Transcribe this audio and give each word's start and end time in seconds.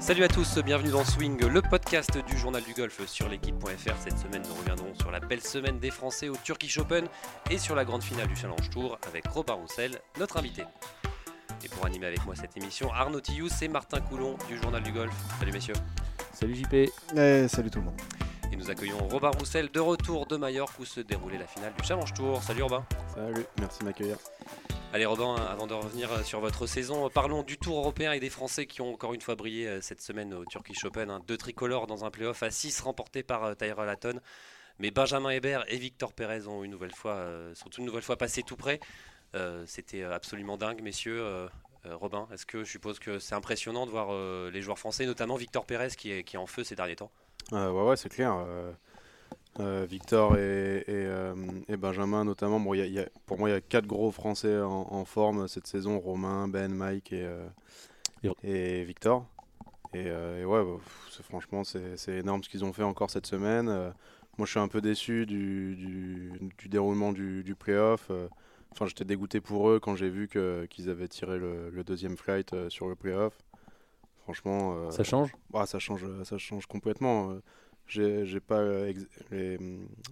Salut 0.00 0.24
à 0.24 0.28
tous, 0.28 0.58
bienvenue 0.64 0.90
dans 0.90 1.04
Swing, 1.04 1.38
le 1.46 1.60
podcast 1.60 2.16
du 2.26 2.38
journal 2.38 2.62
du 2.62 2.72
golf 2.72 3.06
sur 3.06 3.28
l'équipe.fr. 3.28 3.96
Cette 4.02 4.18
semaine, 4.18 4.42
nous 4.48 4.54
reviendrons 4.54 4.94
sur 4.98 5.10
la 5.10 5.20
belle 5.20 5.42
semaine 5.42 5.78
des 5.78 5.90
Français 5.90 6.30
au 6.30 6.36
Turkish 6.42 6.78
Open 6.78 7.06
et 7.50 7.58
sur 7.58 7.74
la 7.74 7.84
grande 7.84 8.02
finale 8.02 8.26
du 8.26 8.34
Challenge 8.34 8.70
Tour 8.70 8.98
avec 9.06 9.26
Robin 9.28 9.52
Roussel, 9.52 10.00
notre 10.18 10.38
invité. 10.38 10.64
Et 11.62 11.68
pour 11.68 11.84
animer 11.84 12.06
avec 12.06 12.24
moi 12.24 12.34
cette 12.34 12.56
émission, 12.56 12.90
Arnaud 12.90 13.20
Tillous 13.20 13.50
et 13.60 13.68
Martin 13.68 14.00
Coulon 14.00 14.38
du 14.48 14.56
journal 14.56 14.82
du 14.82 14.90
golf. 14.90 15.12
Salut 15.38 15.52
messieurs. 15.52 15.74
Salut 16.32 16.54
JP. 16.54 16.74
Eh, 17.16 17.46
salut 17.46 17.70
tout 17.70 17.80
le 17.80 17.84
monde. 17.84 18.00
Et 18.50 18.56
nous 18.56 18.70
accueillons 18.70 19.06
Robin 19.10 19.30
Roussel 19.38 19.70
de 19.70 19.80
retour 19.80 20.24
de 20.26 20.38
Majorque 20.38 20.78
où 20.80 20.86
se 20.86 21.00
déroulait 21.00 21.38
la 21.38 21.46
finale 21.46 21.74
du 21.78 21.86
Challenge 21.86 22.12
Tour. 22.14 22.42
Salut 22.42 22.62
Robin. 22.62 22.86
Salut, 23.14 23.44
merci 23.58 23.80
de 23.80 23.84
m'accueillir. 23.84 24.16
Allez 24.92 25.06
Robin, 25.06 25.36
avant 25.36 25.68
de 25.68 25.74
revenir 25.74 26.26
sur 26.26 26.40
votre 26.40 26.66
saison, 26.66 27.08
parlons 27.10 27.44
du 27.44 27.56
Tour 27.58 27.78
européen 27.78 28.10
et 28.10 28.18
des 28.18 28.28
Français 28.28 28.66
qui 28.66 28.80
ont 28.80 28.92
encore 28.92 29.14
une 29.14 29.20
fois 29.20 29.36
brillé 29.36 29.68
euh, 29.68 29.80
cette 29.80 30.00
semaine 30.00 30.34
au 30.34 30.44
Turkish 30.44 30.84
Open. 30.84 31.16
Deux 31.28 31.36
tricolores 31.36 31.86
dans 31.86 32.04
un 32.04 32.10
playoff 32.10 32.42
à 32.42 32.50
6 32.50 32.80
remporté 32.80 33.22
par 33.22 33.44
euh, 33.44 33.54
Tyrell 33.54 33.88
Hatton. 33.88 34.18
Mais 34.80 34.90
Benjamin 34.90 35.30
Hébert 35.30 35.64
et 35.68 35.76
Victor 35.76 36.12
Pérez 36.12 36.48
ont 36.48 36.64
une 36.64 36.72
nouvelle 36.72 36.92
fois, 36.92 37.12
euh, 37.12 37.54
sont 37.54 37.70
une 37.70 37.84
nouvelle 37.84 38.02
fois 38.02 38.16
passés 38.16 38.42
tout 38.42 38.56
près. 38.56 38.80
C'était 39.66 40.02
absolument 40.02 40.56
dingue, 40.56 40.82
messieurs. 40.82 41.48
Robin, 41.84 42.26
est-ce 42.32 42.44
que 42.44 42.64
je 42.64 42.70
suppose 42.70 42.98
que 42.98 43.20
c'est 43.20 43.36
impressionnant 43.36 43.86
de 43.86 43.92
voir 43.92 44.08
les 44.50 44.60
joueurs 44.60 44.80
français, 44.80 45.06
notamment 45.06 45.36
Victor 45.36 45.66
Pérez 45.66 45.90
qui 45.96 46.10
est 46.10 46.36
en 46.36 46.48
feu 46.48 46.64
ces 46.64 46.74
derniers 46.74 46.96
temps? 46.96 47.12
Ouais, 47.52 47.68
ouais, 47.68 47.96
c'est 47.96 48.08
clair. 48.08 48.44
Euh, 49.58 49.84
Victor 49.88 50.34
euh, 50.36 51.34
et, 51.68 51.76
Benjamin 51.76 52.24
notamment. 52.24 52.60
Bon, 52.60 52.72
y 52.74 52.98
a, 52.98 53.06
pour 53.26 53.38
moi, 53.38 53.48
il 53.48 53.52
y 53.52 53.56
a 53.56 53.60
quatre 53.60 53.86
gros 53.86 54.10
Français 54.12 54.60
en, 54.60 55.04
forme 55.04 55.48
cette 55.48 55.66
saison 55.66 55.98
Romain, 55.98 56.46
Ben, 56.46 56.72
Mike 56.72 57.12
et, 57.12 57.24
euh, 57.24 58.32
et 58.44 58.84
Victor. 58.84 59.26
Et, 59.92 60.04
ouais, 60.44 60.64
bah, 60.64 60.78
franchement, 61.22 61.62
c'est 61.64 62.12
énorme 62.12 62.44
ce 62.44 62.48
qu'ils 62.48 62.64
ont 62.64 62.72
fait 62.72 62.84
encore 62.84 63.10
cette 63.10 63.26
semaine. 63.26 63.66
moi, 63.66 64.46
je 64.46 64.50
suis 64.50 64.60
un 64.60 64.68
peu 64.68 64.80
déçu 64.80 65.26
du, 65.26 65.74
du, 66.56 66.68
déroulement 66.68 67.12
du, 67.12 67.42
du 67.42 67.56
playoff. 67.56 68.10
Enfin, 68.72 68.86
j'étais 68.86 69.04
dégoûté 69.04 69.40
pour 69.40 69.68
eux 69.68 69.80
quand 69.80 69.96
j'ai 69.96 70.10
vu 70.10 70.28
qu'ils 70.70 70.90
avaient 70.90 71.08
tiré 71.08 71.38
le, 71.38 71.82
deuxième 71.84 72.16
flight 72.16 72.54
sur 72.68 72.88
le 72.88 72.94
playoff. 72.94 73.36
Franchement. 74.22 74.92
ça 74.92 75.02
change? 75.02 75.32
bah, 75.50 75.66
ça 75.66 75.80
change 75.80 76.06
Ça 76.22 76.38
change 76.38 76.66
complètement. 76.66 77.34
J'ai 77.90 78.40
pas 78.40 78.58
euh, 78.58 78.92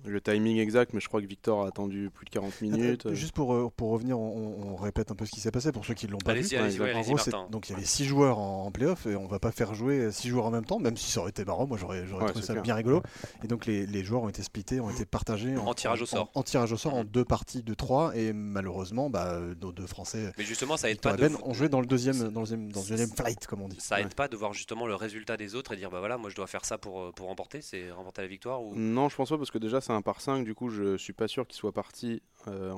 le 0.05 0.21
timing 0.21 0.59
exact, 0.59 0.93
mais 0.95 1.01
je 1.01 1.07
crois 1.07 1.21
que 1.21 1.27
Victor 1.27 1.65
a 1.65 1.69
attendu 1.69 2.11
plus 2.13 2.25
de 2.25 2.31
40 2.31 2.61
minutes. 2.61 3.07
Euh. 3.07 3.15
Juste 3.15 3.33
pour, 3.33 3.55
euh, 3.55 3.71
pour 3.75 3.91
revenir, 3.91 4.19
on, 4.19 4.75
répète 4.77 5.11
un 5.11 5.15
peu 5.15 5.27
ce 5.27 5.31
qui 5.31 5.41
s'est 5.41 5.51
passé 5.51 5.73
pour 5.73 5.85
ceux 5.85 5.95
qui 5.95 6.07
l'ont 6.07 6.19
pas 6.19 6.35
vu. 6.35 6.47
en 6.57 7.01
gros, 7.01 7.19
donc 7.51 7.69
il 7.69 7.73
y 7.73 7.75
avait 7.75 7.85
6 7.85 8.05
joueurs 8.05 8.39
en, 8.39 8.71
playoff 8.71 9.07
et 9.07 9.17
on 9.17 9.27
va 9.27 9.39
pas 9.39 9.51
faire 9.51 9.75
jouer 9.75 10.11
6 10.11 10.29
joueurs 10.29 10.47
en 10.47 10.51
même 10.51 10.65
temps, 10.65 10.79
même 10.79 10.97
si 10.97 11.11
ça 11.11 11.21
aurait 11.21 11.31
été 11.31 11.45
marrant. 11.45 11.67
Moi 11.67 11.79
j'aurais 11.79 12.05
trouvé 12.05 12.43
ça 12.43 12.55
bien 12.55 12.75
rigolo. 12.75 13.03
Et 13.45 13.47
donc 13.47 13.67
les, 13.67 13.87
les, 13.87 14.05
joueurs 14.05 14.23
ont 14.23 14.29
été 14.29 14.43
splittés, 14.43 14.81
ont 14.81 14.91
été 14.91 15.05
partagés 15.05 15.57
en, 15.57 15.75
tirage 15.75 16.03
au 16.03 16.07
sort. 16.07 16.31
En, 16.35 16.43
tirage 16.43 16.73
au 16.73 16.77
sort 16.77 16.95
en 16.95 17.05
deux 17.05 17.25
parties 17.25 17.63
de 17.63 17.75
3 17.75 18.17
et 18.17 18.33
malheureusement 18.33 19.11
bah, 19.11 19.41
nos 19.61 19.73
deux 19.73 19.87
Français. 19.87 20.33
Mais 20.37 20.45
justement, 20.45 20.77
ça 20.77 20.91
aide 20.91 21.01
pas. 21.01 21.17
De... 21.17 21.31
ont 21.43 21.55
joué 21.55 21.69
dans 21.69 21.81
le 21.81 21.87
deuxième, 21.87 22.31
dans 22.31 22.41
le 22.41 22.47
deuxième, 22.47 22.73
dans 22.73 22.83
le 22.83 22.89
deuxième 22.89 23.11
flight, 23.11 23.47
comme 23.47 23.63
on 23.63 23.69
dit. 23.69 23.79
Ça 23.81 24.01
aide 24.01 24.15
pas 24.15 24.29
de 24.29 24.37
voir 24.37 24.53
justement 24.53 24.87
le 24.87 24.95
résultat 24.95 25.37
des 25.37 25.55
autres 25.55 25.73
et 25.73 25.77
dire 25.77 25.91
bah 25.91 25.99
voilà, 25.99 26.19
moi 26.19 26.31
je 26.31 26.37
dois 26.37 26.47
faire 26.47 26.65
ça 26.65 26.79
pour, 26.79 27.13
pour 27.15 27.29
remporter, 27.29 27.61
c'est 27.69 27.91
remporter 27.91 28.23
la 28.23 28.29
victoire. 28.29 28.61
Non, 28.75 29.09
je 29.09 29.17
pense 29.17 29.29
pas 29.29 29.37
parce 29.37 29.51
que 29.51 29.59
déjà 29.59 29.81
c'est 29.81 29.93
un 29.93 30.03
par 30.03 30.21
5, 30.21 30.45
du 30.45 30.55
coup 30.55 30.71
je 30.71 30.97
suis 30.97 31.13
pas 31.13 31.29
sûr 31.29 31.47
qu'ils 31.47 31.59
soient 31.59 31.73
partis, 31.73 32.23
euh, 32.47 32.73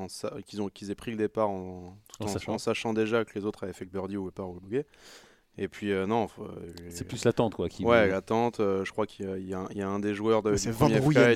qu'ils, 0.47 0.61
ont, 0.63 0.69
qu'ils 0.69 0.91
aient 0.91 0.97
pris 0.97 1.11
le 1.11 1.17
départ 1.17 1.49
en, 1.49 1.97
en, 2.19 2.59
sachant. 2.59 2.93
déjà 2.93 3.25
que 3.25 3.39
les 3.39 3.45
autres 3.45 3.65
avaient 3.65 3.73
fait 3.73 3.85
le 3.85 3.91
birdie 3.91 4.17
ou 4.17 4.27
le 4.27 4.31
par 4.31 4.51
ou 4.51 4.55
le 4.55 4.61
bouquet. 4.61 4.87
Et 5.59 5.69
puis 5.69 5.93
euh, 5.93 6.07
non, 6.07 6.29
euh, 6.39 6.45
c'est 6.89 7.07
plus 7.07 7.25
l'attente 7.25 7.55
quoi. 7.55 7.69
Qui 7.69 7.85
ouais, 7.85 8.09
l'attente. 8.09 8.57
je 8.59 8.91
crois 8.91 9.07
qu'il 9.07 9.27
y 9.27 9.53
a, 9.53 9.67
y 9.73 9.83
a, 9.83 9.89
un 9.89 9.99
des 9.99 10.15
joueurs 10.15 10.43
de 10.43 10.57
c'est 10.57 10.73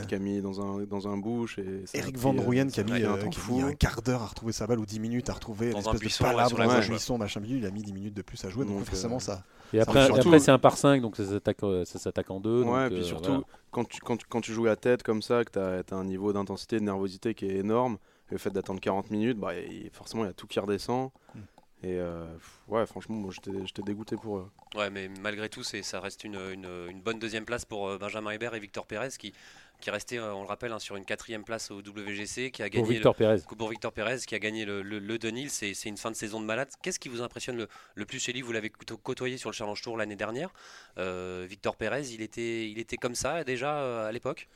qui 0.07 0.15
a 0.15 0.19
mis 0.19 0.41
dans 0.41 0.61
un 0.61 0.85
dans 0.85 1.09
un 1.09 1.19
bush 1.19 1.59
et 1.59 1.85
Eric 1.95 2.17
Van 2.17 2.33
Rooyen 2.33 2.69
qui 2.69 2.81
a 2.81 2.85
mis, 2.85 3.03
un, 3.03 3.73
quart 3.75 4.03
d'heure 4.03 4.23
à 4.23 4.27
retrouver 4.27 4.53
sa 4.53 4.67
balle 4.67 4.79
ou 4.79 4.87
10 4.87 5.01
minutes 5.01 5.29
à 5.31 5.35
retrouver 5.35 5.73
dans 5.73 5.89
un 5.89 5.95
buisson, 5.95 6.25
de 6.25 6.31
palabre, 6.31 6.61
un 6.61 6.81
buisson, 6.81 7.19
machin 7.19 7.43
il 7.45 7.67
a 7.67 7.71
mis 7.71 7.83
10 7.83 7.93
minutes 7.93 8.15
de 8.15 8.23
plus 8.23 8.43
à 8.45 8.49
jouer 8.49 8.65
donc, 8.65 8.79
donc 8.79 8.87
forcément 8.87 9.19
ça. 9.19 9.43
Et 9.73 9.81
après, 9.81 10.09
après 10.09 10.39
c'est 10.39 10.53
un 10.53 10.59
par 10.59 10.79
5 10.79 11.03
donc 11.03 11.17
ça 11.17 11.27
s'attaque 11.27 11.59
ça 11.85 11.99
s'attaque 11.99 12.31
en 12.31 12.41
deux. 12.41 12.63
Ouais, 12.63 12.87
et 12.87 12.91
puis 12.91 13.05
surtout 13.05 13.43
quand 13.73 13.85
tu 13.85 14.01
quand, 14.01 14.19
quand 14.29 14.41
tu 14.41 14.53
joues 14.53 14.69
à 14.69 14.77
tête 14.77 15.03
comme 15.03 15.23
ça 15.23 15.45
que 15.45 15.51
tu 15.53 15.59
as, 15.59 15.97
un 15.97 16.05
niveau 16.05 16.33
d'intensité 16.33 16.79
de 16.79 16.85
nervosité 16.85 17.35
qui 17.35 17.47
est 17.47 17.57
énorme, 17.57 17.99
le 18.31 18.39
fait 18.39 18.51
d'attendre 18.51 18.81
40 18.81 19.11
minutes, 19.11 19.39
bah 19.39 19.51
forcément 19.93 20.25
il 20.25 20.29
y 20.29 20.31
a 20.31 20.35
tout 20.35 20.47
qui 20.47 20.61
redescend. 20.61 21.11
Et 21.85 21.99
euh, 21.99 22.25
ouais, 22.69 22.87
franchement, 22.87 23.17
moi 23.17 23.31
j'étais 23.31 23.83
dégoûté 23.83 24.17
pour 24.17 24.39
eux. 24.39 24.51
Ouais, 24.75 24.89
mais 24.89 25.09
malgré 25.21 25.51
tout, 25.51 25.63
ça 25.63 26.01
reste 26.01 26.25
une, 26.25 26.37
une, 26.37 27.01
bonne 27.03 27.19
deuxième 27.19 27.45
place 27.45 27.67
pour 27.67 27.89
euh, 27.89 27.99
Benjamin 27.99 28.31
Hébert 28.31 28.55
et 28.55 28.61
Victor 28.61 28.87
Pérez 28.87 29.11
qui, 29.19 29.35
qui 29.81 29.91
restait, 29.91 30.19
euh, 30.19 30.35
on 30.35 30.41
le 30.41 30.49
rappelle, 30.49 30.73
hein, 30.73 30.79
sur 30.79 30.97
une 30.97 31.05
quatrième 31.05 31.45
place 31.45 31.71
au 31.71 31.81
WGC, 31.81 32.51
qui 32.53 32.63
a 32.63 32.71
gagné 32.71 32.83
pour 32.83 32.91
Victor 32.91 33.15
Pérez. 33.15 33.43
Pour 33.59 33.69
Victor 33.69 33.93
Pérez, 33.93 34.21
qui 34.27 34.35
a 34.35 34.39
gagné 34.39 34.65
le, 34.65 34.81
le, 34.81 34.99
le 34.99 35.19
Denil. 35.19 35.51
C'est 35.51 35.75
une 35.85 35.99
fin 35.99 36.11
de 36.11 36.17
saison 36.17 36.41
de 36.41 36.47
malade. 36.47 36.71
Qu'est-ce 36.81 36.99
qui 36.99 37.11
vous 37.11 37.21
impressionne 37.21 37.59
le, 37.59 37.69
le 37.97 38.07
plus 38.07 38.19
chez 38.19 38.33
lui 38.33 38.41
Vous 38.41 38.53
l'avez 38.53 38.71
côtoyé 38.71 39.37
sur 39.37 39.51
le 39.51 39.55
Challenge 39.55 39.83
Tour 39.83 39.99
l'année 39.99 40.17
dernière. 40.17 40.55
Victor 40.97 41.77
Pérez, 41.77 42.09
il 42.13 42.23
était, 42.23 42.71
il 42.71 42.79
était 42.79 42.97
comme 42.97 43.15
ça 43.15 43.45
déjà 43.45 44.07
à 44.07 44.13
l'époque? 44.13 44.49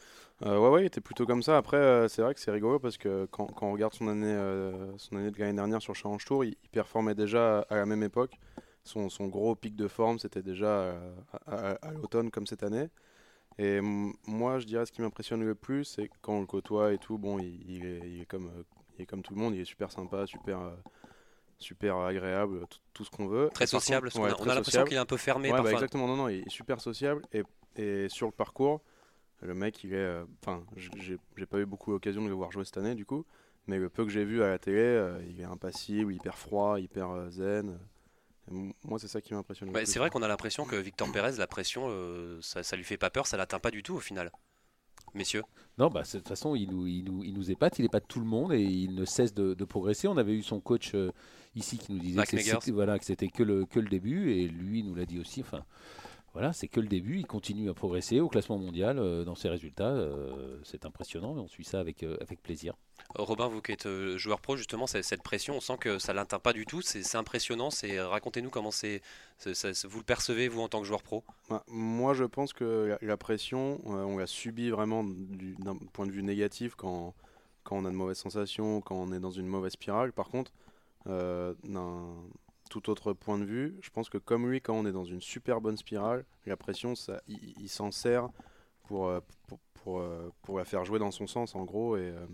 Euh, 0.47 0.57
ouais, 0.57 0.69
ouais, 0.69 0.83
il 0.83 0.87
était 0.87 1.01
plutôt 1.01 1.27
comme 1.27 1.43
ça. 1.43 1.57
Après, 1.57 1.77
euh, 1.77 2.09
c'est 2.09 2.23
vrai 2.23 2.33
que 2.33 2.41
c'est 2.41 2.51
rigolo 2.51 2.79
parce 2.79 2.97
que 2.97 3.27
quand, 3.31 3.47
quand, 3.47 3.67
on 3.67 3.73
regarde 3.73 3.93
son 3.93 4.07
année, 4.07 4.27
euh, 4.27 4.97
son 4.97 5.17
année 5.17 5.31
de 5.31 5.39
l'année 5.39 5.55
dernière 5.55 5.83
sur 5.83 5.95
Challenge 5.95 6.25
Tour, 6.25 6.45
il, 6.45 6.57
performait 6.71 7.17
déjà 7.17 7.61
à 7.71 7.77
la 7.77 7.87
même 7.87 8.03
époque. 8.03 8.39
Son, 8.85 9.09
son 9.09 9.27
gros 9.27 9.55
pic 9.57 9.75
de 9.75 9.89
forme, 9.89 10.19
c'était 10.19 10.43
déjà 10.43 10.95
à, 11.47 11.91
l'automne 11.93 12.31
comme 12.31 12.47
cette 12.47 12.63
année. 12.63 12.89
Et 13.59 13.81
moi, 13.81 14.61
je 14.61 14.67
dirais 14.67 14.87
ce 14.87 14.93
qui 14.93 15.03
m'impressionne 15.03 15.45
le 15.45 15.55
plus, 15.57 15.85
c'est 15.85 16.09
quand 16.23 16.35
on 16.35 16.41
le 16.41 16.47
côtoie 16.47 16.93
et 16.93 16.99
tout. 16.99 17.19
Bon, 17.19 17.39
il, 17.41 17.85
est, 17.85 18.01
il, 18.07 18.23
est, 18.23 18.25
comme, 18.25 18.51
il 18.97 19.03
est 19.03 19.07
comme 19.07 19.23
tout 19.23 19.35
le 19.35 19.41
monde, 19.41 19.55
il 19.57 19.61
est 19.61 19.67
super 19.67 19.91
sympa, 19.91 20.27
super 20.27 20.61
super 21.59 21.97
agréable, 21.97 22.61
tout, 22.95 23.05
ce 23.05 23.11
qu'on 23.11 23.27
veut. 23.27 23.51
Très 23.53 23.67
sociable, 23.67 24.09
on 24.15 24.25
a, 24.25 24.29
l'impression 24.29 24.85
qu'il 24.85 24.97
est 24.97 25.01
un 25.01 25.05
peu 25.05 25.17
fermé 25.17 25.51
bah, 25.51 25.65
exactement, 25.73 26.07
non, 26.07 26.17
non, 26.17 26.29
il 26.29 26.43
est 26.43 26.51
super 26.51 26.81
sociable. 26.81 27.23
Et, 27.33 27.43
et 27.77 28.09
sur 28.09 28.27
le 28.27 28.33
parcours, 28.33 28.81
le 29.43 29.55
mec, 29.55 29.83
il 29.85 29.93
est. 29.93 29.97
Euh, 29.97 30.25
enfin, 30.43 30.65
j'ai 30.77 31.47
pas 31.47 31.59
eu 31.59 31.67
beaucoup 31.67 31.93
l'occasion 31.93 32.23
de 32.23 32.29
le 32.29 32.35
voir 32.35 32.51
jouer 32.51 32.65
cette 32.65 32.79
année, 32.79 32.95
du 32.95 33.07
coup. 33.07 33.25
Mais 33.67 33.79
le 33.79 33.89
peu 33.89 34.05
que 34.05 34.11
j'ai 34.11 34.25
vu 34.25 34.43
à 34.43 34.49
la 34.49 34.59
télé, 34.59 34.79
euh, 34.79 35.21
il 35.29 35.41
est 35.41 35.45
impassible, 35.45 36.13
hyper 36.13 36.39
froid, 36.39 36.81
hyper 36.81 37.11
euh, 37.11 37.31
zen. 37.31 37.79
moi, 38.51 38.99
c'est 38.99 39.09
ça 39.09 39.21
qui 39.21 39.35
m'impressionne. 39.35 39.71
Bah, 39.71 39.85
c'est 39.85 39.99
vrai 39.99 40.11
qu'on 40.11 40.23
a 40.23 40.29
l'impression 40.29 40.65
que 40.65 40.77
Victor 40.77 41.11
Pérez, 41.13 41.33
la 41.39 41.47
pression, 41.47 41.91
ça, 42.41 42.63
ça 42.63 42.77
lui 42.77 42.85
fait 42.85 42.97
pas 42.97 43.11
peur, 43.11 43.27
ça 43.27 43.37
l'atteint 43.37 43.59
pas 43.59 43.71
du 43.71 43.83
tout 43.83 43.95
au 43.95 44.01
final. 44.01 44.33
Messieurs 45.15 45.43
Non, 45.79 45.89
bah, 45.89 46.03
de 46.03 46.11
toute 46.11 46.29
façon, 46.29 46.55
il 46.55 46.71
nous, 46.71 46.87
il, 46.87 47.05
nous, 47.05 47.23
il 47.23 47.35
nous 47.35 47.51
épate, 47.51 47.79
il 47.79 47.85
épate 47.85 48.05
tout 48.09 48.21
le 48.21 48.27
monde 48.27 48.53
et 48.53 48.63
il 48.63 48.95
ne 48.95 49.05
cesse 49.05 49.35
de, 49.35 49.65
progresser. 49.65 50.09
On 50.09 50.17
avait 50.17 50.35
eu 50.35 50.43
son 50.43 50.61
coach 50.61 50.95
ici 51.55 51.79
qui 51.79 51.93
nous 51.93 51.99
disait 51.99 52.23
que 52.23 52.39
c'était 52.39 52.71
voilà, 52.73 52.99
que, 52.99 53.27
que, 53.27 53.43
le, 53.43 53.67
que 53.67 53.81
le 53.81 53.89
début 53.89 54.33
et 54.33 54.49
lui 54.49 54.83
nous 54.83 54.95
l'a 54.95 55.07
dit 55.07 55.21
aussi. 55.21 55.43
Enfin, 55.43 55.65
voilà, 56.39 56.53
c'est 56.53 56.69
que 56.69 56.79
le 56.79 56.87
début. 56.87 57.19
Il 57.19 57.27
continue 57.27 57.69
à 57.69 57.75
progresser 57.75 58.21
au 58.21 58.29
classement 58.29 58.59
mondial 58.59 59.01
euh, 59.01 59.25
dans 59.25 59.35
ses 59.35 59.49
résultats. 59.49 59.89
Euh, 59.89 60.61
c'est 60.63 60.87
impressionnant 60.87 61.37
et 61.37 61.41
on 61.41 61.49
suit 61.49 61.65
ça 61.65 61.81
avec, 61.81 62.05
euh, 62.05 62.17
avec 62.21 62.41
plaisir. 62.41 62.75
Robin, 63.17 63.49
vous 63.49 63.61
qui 63.61 63.73
êtes 63.73 63.89
joueur 64.17 64.41
pro, 64.41 64.57
justement, 64.57 64.87
cette 64.87 65.23
pression, 65.25 65.57
on 65.57 65.61
sent 65.61 65.79
que 65.81 65.99
ça 65.99 66.13
l'atteint 66.13 66.39
pas 66.39 66.53
du 66.53 66.65
tout. 66.65 66.81
C'est 66.81 67.17
impressionnant. 67.17 67.71
Racontez-nous 67.83 68.51
comment 68.51 68.71
c'est, 68.71 69.03
vous 69.47 69.99
le 69.99 70.05
percevez, 70.05 70.47
vous, 70.47 70.61
en 70.61 70.69
tant 70.69 70.81
que 70.81 70.87
joueur 70.87 71.03
pro 71.03 71.25
bah, 71.51 71.65
Moi, 71.67 72.15
je 72.15 72.23
pense 72.23 72.53
que 72.53 72.97
la, 73.01 73.17
pression, 73.17 73.81
on 73.85 74.17
l'a 74.17 74.29
subit 74.29 74.71
vraiment 74.71 75.03
d'un 75.05 75.77
point 75.93 76.07
de 76.07 76.13
vue 76.13 76.23
négatif 76.23 76.77
quand, 76.77 77.15
quand 77.65 77.79
on 77.79 77.85
a 77.85 77.91
de 77.91 77.97
mauvaises 77.97 78.19
sensations, 78.19 78.81
quand 78.81 78.95
on 78.95 79.11
est 79.11 79.21
dans 79.21 79.33
une 79.33 79.47
mauvaise 79.47 79.73
spirale. 79.73 80.13
Par 80.13 80.29
contre, 80.29 80.53
tout 82.69 82.91
autre 82.91 83.13
point 83.13 83.39
de 83.39 83.45
vue, 83.45 83.77
je 83.83 83.91
pense 83.91 84.09
que 84.09 84.19
comme 84.19 84.49
lui, 84.49 84.61
quand 84.61 84.75
on 84.75 84.87
est 84.87 84.93
dans 84.93 85.05
une 85.05 85.21
super 85.21 85.61
bonne 85.61 85.77
spirale, 85.77 86.25
la 86.49 86.57
pression, 86.57 86.95
ça, 86.95 87.21
il, 87.27 87.69
s'en 87.69 87.91
sert 87.91 88.29
pour, 88.85 89.09
euh, 89.09 89.21
pour, 89.83 90.01
euh, 90.01 90.33
pour, 90.43 90.59
la 90.59 90.65
faire 90.65 90.85
jouer 90.85 90.99
dans 90.99 91.11
son 91.11 91.27
sens, 91.27 91.55
en 91.55 91.65
gros. 91.65 91.97
Et, 91.97 92.11
euh, 92.11 92.27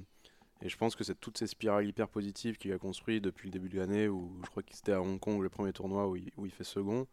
et 0.62 0.68
je 0.68 0.76
pense 0.76 0.96
que 0.96 1.04
c'est 1.04 1.18
toutes 1.18 1.38
ces 1.38 1.46
spirales 1.46 1.86
hyper 1.86 2.08
positives 2.08 2.56
qu'il 2.56 2.72
a 2.72 2.78
construit 2.78 3.20
depuis 3.20 3.48
le 3.48 3.52
début 3.52 3.68
de 3.68 3.78
l'année, 3.78 4.08
où 4.08 4.40
je 4.44 4.50
crois 4.50 4.62
que 4.62 4.74
c'était 4.74 4.92
à 4.92 5.02
Hong 5.02 5.18
Kong 5.18 5.42
le 5.42 5.50
premier 5.50 5.72
tournoi 5.72 6.08
où 6.08 6.16
il, 6.16 6.30
où 6.36 6.46
il 6.46 6.52
fait 6.52 6.64
second. 6.64 7.06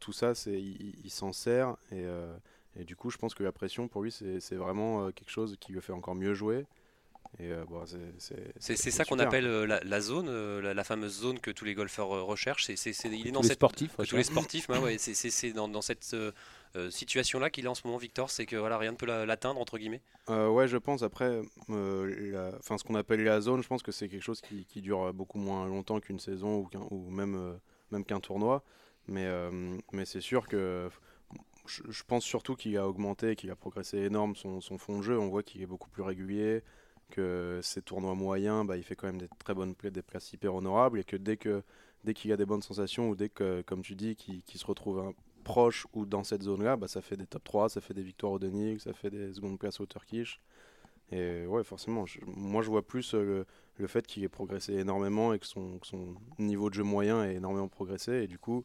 tout 0.00 0.12
ça, 0.12 0.34
c'est, 0.34 0.60
il, 0.60 1.10
s'en 1.10 1.32
sert. 1.32 1.76
Et, 1.90 2.04
et, 2.74 2.84
du 2.84 2.96
coup, 2.96 3.08
je 3.10 3.16
pense 3.16 3.34
que 3.34 3.42
la 3.42 3.52
pression, 3.52 3.88
pour 3.88 4.02
lui, 4.02 4.12
c'est, 4.12 4.56
vraiment 4.56 5.10
quelque 5.12 5.30
chose 5.30 5.56
qui 5.58 5.72
le 5.72 5.80
fait 5.80 5.92
encore 5.92 6.14
mieux 6.14 6.34
jouer. 6.34 6.66
Euh, 7.40 7.64
c'est 8.58 8.90
ça 8.90 9.04
qu'on 9.04 9.18
appelle 9.18 9.46
euh, 9.46 9.66
la, 9.66 10.00
zone, 10.00 10.28
euh, 10.28 10.74
la, 10.74 10.84
fameuse 10.84 11.20
zone 11.20 11.38
que 11.38 11.50
tous 11.50 11.64
les 11.64 11.74
golfeurs 11.74 12.08
recherchent. 12.08 12.66
C'est 12.66 13.04
il 13.04 13.26
est 13.26 13.30
dans 13.30 13.40
tous 13.40 13.48
cette, 13.48 13.52
les 13.52 13.54
sportifs. 13.56 13.96
tous 14.08 14.16
les 14.16 14.22
sportifs, 14.24 14.68
ouais, 14.68 14.96
c'est 14.98 15.52
dans, 15.52 15.68
dans, 15.68 15.82
cette 15.82 16.16
situation-là 16.90 17.50
qu'il 17.50 17.64
est 17.64 17.68
en 17.68 17.74
ce 17.74 17.86
moment, 17.86 17.98
Victor. 17.98 18.30
C'est 18.30 18.46
que 18.46 18.56
voilà, 18.56 18.78
rien 18.78 18.92
ne 18.92 18.96
peut 18.96 19.06
l'atteindre 19.06 19.60
entre 19.60 19.78
guillemets. 19.78 20.02
ouais, 20.28 20.68
je 20.68 20.78
pense. 20.78 21.02
Après, 21.02 21.40
enfin, 21.68 22.78
ce 22.78 22.84
qu'on 22.84 22.94
appelle 22.94 23.22
la 23.22 23.40
zone, 23.40 23.62
je 23.62 23.68
pense 23.68 23.82
que 23.82 23.92
c'est 23.92 24.08
quelque 24.08 24.24
chose 24.24 24.40
qui, 24.40 24.64
qui, 24.64 24.80
dure 24.80 25.12
beaucoup 25.12 25.38
moins 25.38 25.66
longtemps 25.66 26.00
qu'une 26.00 26.20
saison 26.20 26.58
ou, 26.58 26.68
ou 26.90 27.10
même 27.10 27.58
même 27.92 28.04
qu'un 28.04 28.20
tournoi. 28.20 28.62
Mais, 29.08 29.28
mais 29.92 30.04
c'est 30.04 30.20
sûr 30.20 30.48
que 30.48 30.90
je, 31.66 32.02
pense 32.06 32.24
surtout 32.24 32.56
qu'il 32.56 32.76
a 32.76 32.88
augmenté, 32.88 33.36
qu'il 33.36 33.50
a 33.50 33.56
progressé 33.56 33.98
énorme 33.98 34.36
son, 34.36 34.60
son, 34.60 34.78
fond 34.78 34.98
de 34.98 35.02
jeu. 35.02 35.18
On 35.18 35.28
voit 35.28 35.42
qu'il 35.42 35.62
est 35.62 35.66
beaucoup 35.66 35.90
plus 35.90 36.02
régulier, 36.02 36.62
que 37.10 37.60
ses 37.62 37.82
tournois 37.82 38.14
moyens, 38.14 38.66
bah, 38.66 38.76
il 38.76 38.82
fait 38.82 38.96
quand 38.96 39.06
même 39.06 39.18
des 39.18 39.28
très 39.38 39.54
bonnes 39.54 39.74
des 39.82 40.02
places 40.02 40.32
hyper 40.32 40.54
honorables 40.54 40.98
et 41.00 41.04
que 41.04 41.16
dès 41.16 41.36
que 41.36 41.62
dès 42.04 42.14
qu'il 42.14 42.32
a 42.32 42.36
des 42.36 42.46
bonnes 42.46 42.62
sensations 42.62 43.10
ou 43.10 43.16
dès 43.16 43.28
que, 43.28 43.62
comme 43.62 43.82
tu 43.82 43.94
dis, 43.96 44.16
qu'il 44.16 44.42
se 44.58 44.66
retrouve 44.66 45.12
proche 45.44 45.86
ou 45.92 46.06
dans 46.06 46.24
cette 46.24 46.42
zone-là, 46.42 46.76
bah, 46.76 46.88
ça 46.88 47.02
fait 47.02 47.16
des 47.16 47.26
top 47.26 47.44
3, 47.44 47.68
ça 47.68 47.80
fait 47.80 47.94
des 47.94 48.02
victoires 48.02 48.32
au 48.32 48.38
Denig, 48.38 48.80
ça 48.80 48.92
fait 48.92 49.10
des 49.10 49.32
secondes 49.34 49.58
places 49.58 49.80
au 49.80 49.86
Turkish. 49.86 50.40
Et 51.12 51.46
ouais, 51.46 51.62
forcément, 51.62 52.04
moi 52.26 52.62
je 52.62 52.68
vois 52.68 52.84
plus 52.84 53.14
euh, 53.14 53.44
le, 53.78 53.86
fait 53.86 54.06
qu'il 54.06 54.24
ait 54.24 54.28
progressé 54.28 54.74
énormément 54.74 55.32
et 55.32 55.38
que 55.38 55.46
son, 55.46 55.78
son, 55.82 56.16
niveau 56.38 56.68
de 56.68 56.74
jeu 56.74 56.82
moyen 56.82 57.24
ait 57.24 57.36
énormément 57.36 57.68
progressé. 57.68 58.24
Et 58.24 58.26
du 58.26 58.38
coup, 58.38 58.64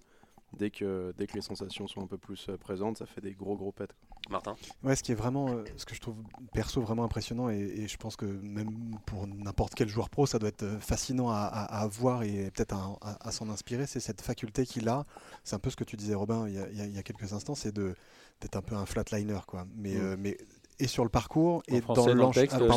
dès 0.54 0.72
que, 0.72 1.14
dès 1.18 1.28
que 1.28 1.34
les 1.34 1.42
sensations 1.42 1.88
sont 1.88 2.02
un 2.02 2.08
peu 2.08 2.18
plus 2.18 2.50
euh, 2.50 2.58
présentes, 2.58 2.98
ça 2.98 3.06
fait 3.06 3.22
des 3.22 3.34
gros 3.34 3.56
gros 3.56 3.72
pets. 3.72 3.94
Martin 4.30 4.56
Ouais, 4.84 4.96
ce 4.96 5.04
qui 5.04 5.12
est 5.12 5.16
vraiment, 5.16 5.50
euh, 5.50 5.64
ce 5.78 5.86
que 5.86 5.96
je 5.96 6.02
trouve 6.02 6.16
perso 6.54 6.82
vraiment 6.82 7.04
impressionnant, 7.04 7.50
et, 7.50 7.88
je 7.88 7.98
pense 7.98 8.16
que 8.16 8.26
même 8.26 8.96
pour 9.06 9.28
n'importe 9.28 9.76
quel 9.76 9.90
joueur 9.90 10.10
pro, 10.10 10.26
ça 10.26 10.40
doit 10.40 10.50
être 10.50 10.64
euh, 10.64 10.80
fascinant 10.80 11.30
à, 11.30 11.38
à, 11.44 11.88
voir 11.88 12.24
et 12.24 12.52
peut-être 12.52 12.76
à, 13.02 13.32
s'en 13.32 13.50
inspirer, 13.50 13.88
c'est 13.88 14.00
cette 14.00 14.22
faculté 14.22 14.66
qu'il 14.66 14.88
a. 14.90 15.06
C'est 15.44 15.56
un 15.56 15.60
peu 15.60 15.70
ce 15.70 15.76
que 15.76 15.84
tu 15.84 15.98
disais, 15.98 16.14
Robin, 16.14 16.48
il 16.48 16.56
y 16.56 16.60
a, 16.60 16.70
il 16.70 16.96
y 16.96 17.00
a 17.00 17.04
quelques 17.04 17.34
instants, 17.34 17.56
c'est 17.56 17.74
d'être 17.74 18.56
un 18.56 18.62
peu 18.62 18.76
un 18.76 18.86
flatliner, 18.86 19.40
quoi. 19.48 19.66
Mais, 19.76 19.96
mm. 19.96 20.16
mais 20.18 20.38
et 20.81 20.88
sur 20.88 21.04
le 21.04 21.10
parcours 21.10 21.63
et 21.68 21.81
dans 21.81 22.07
l'enchaînement. 22.13 22.72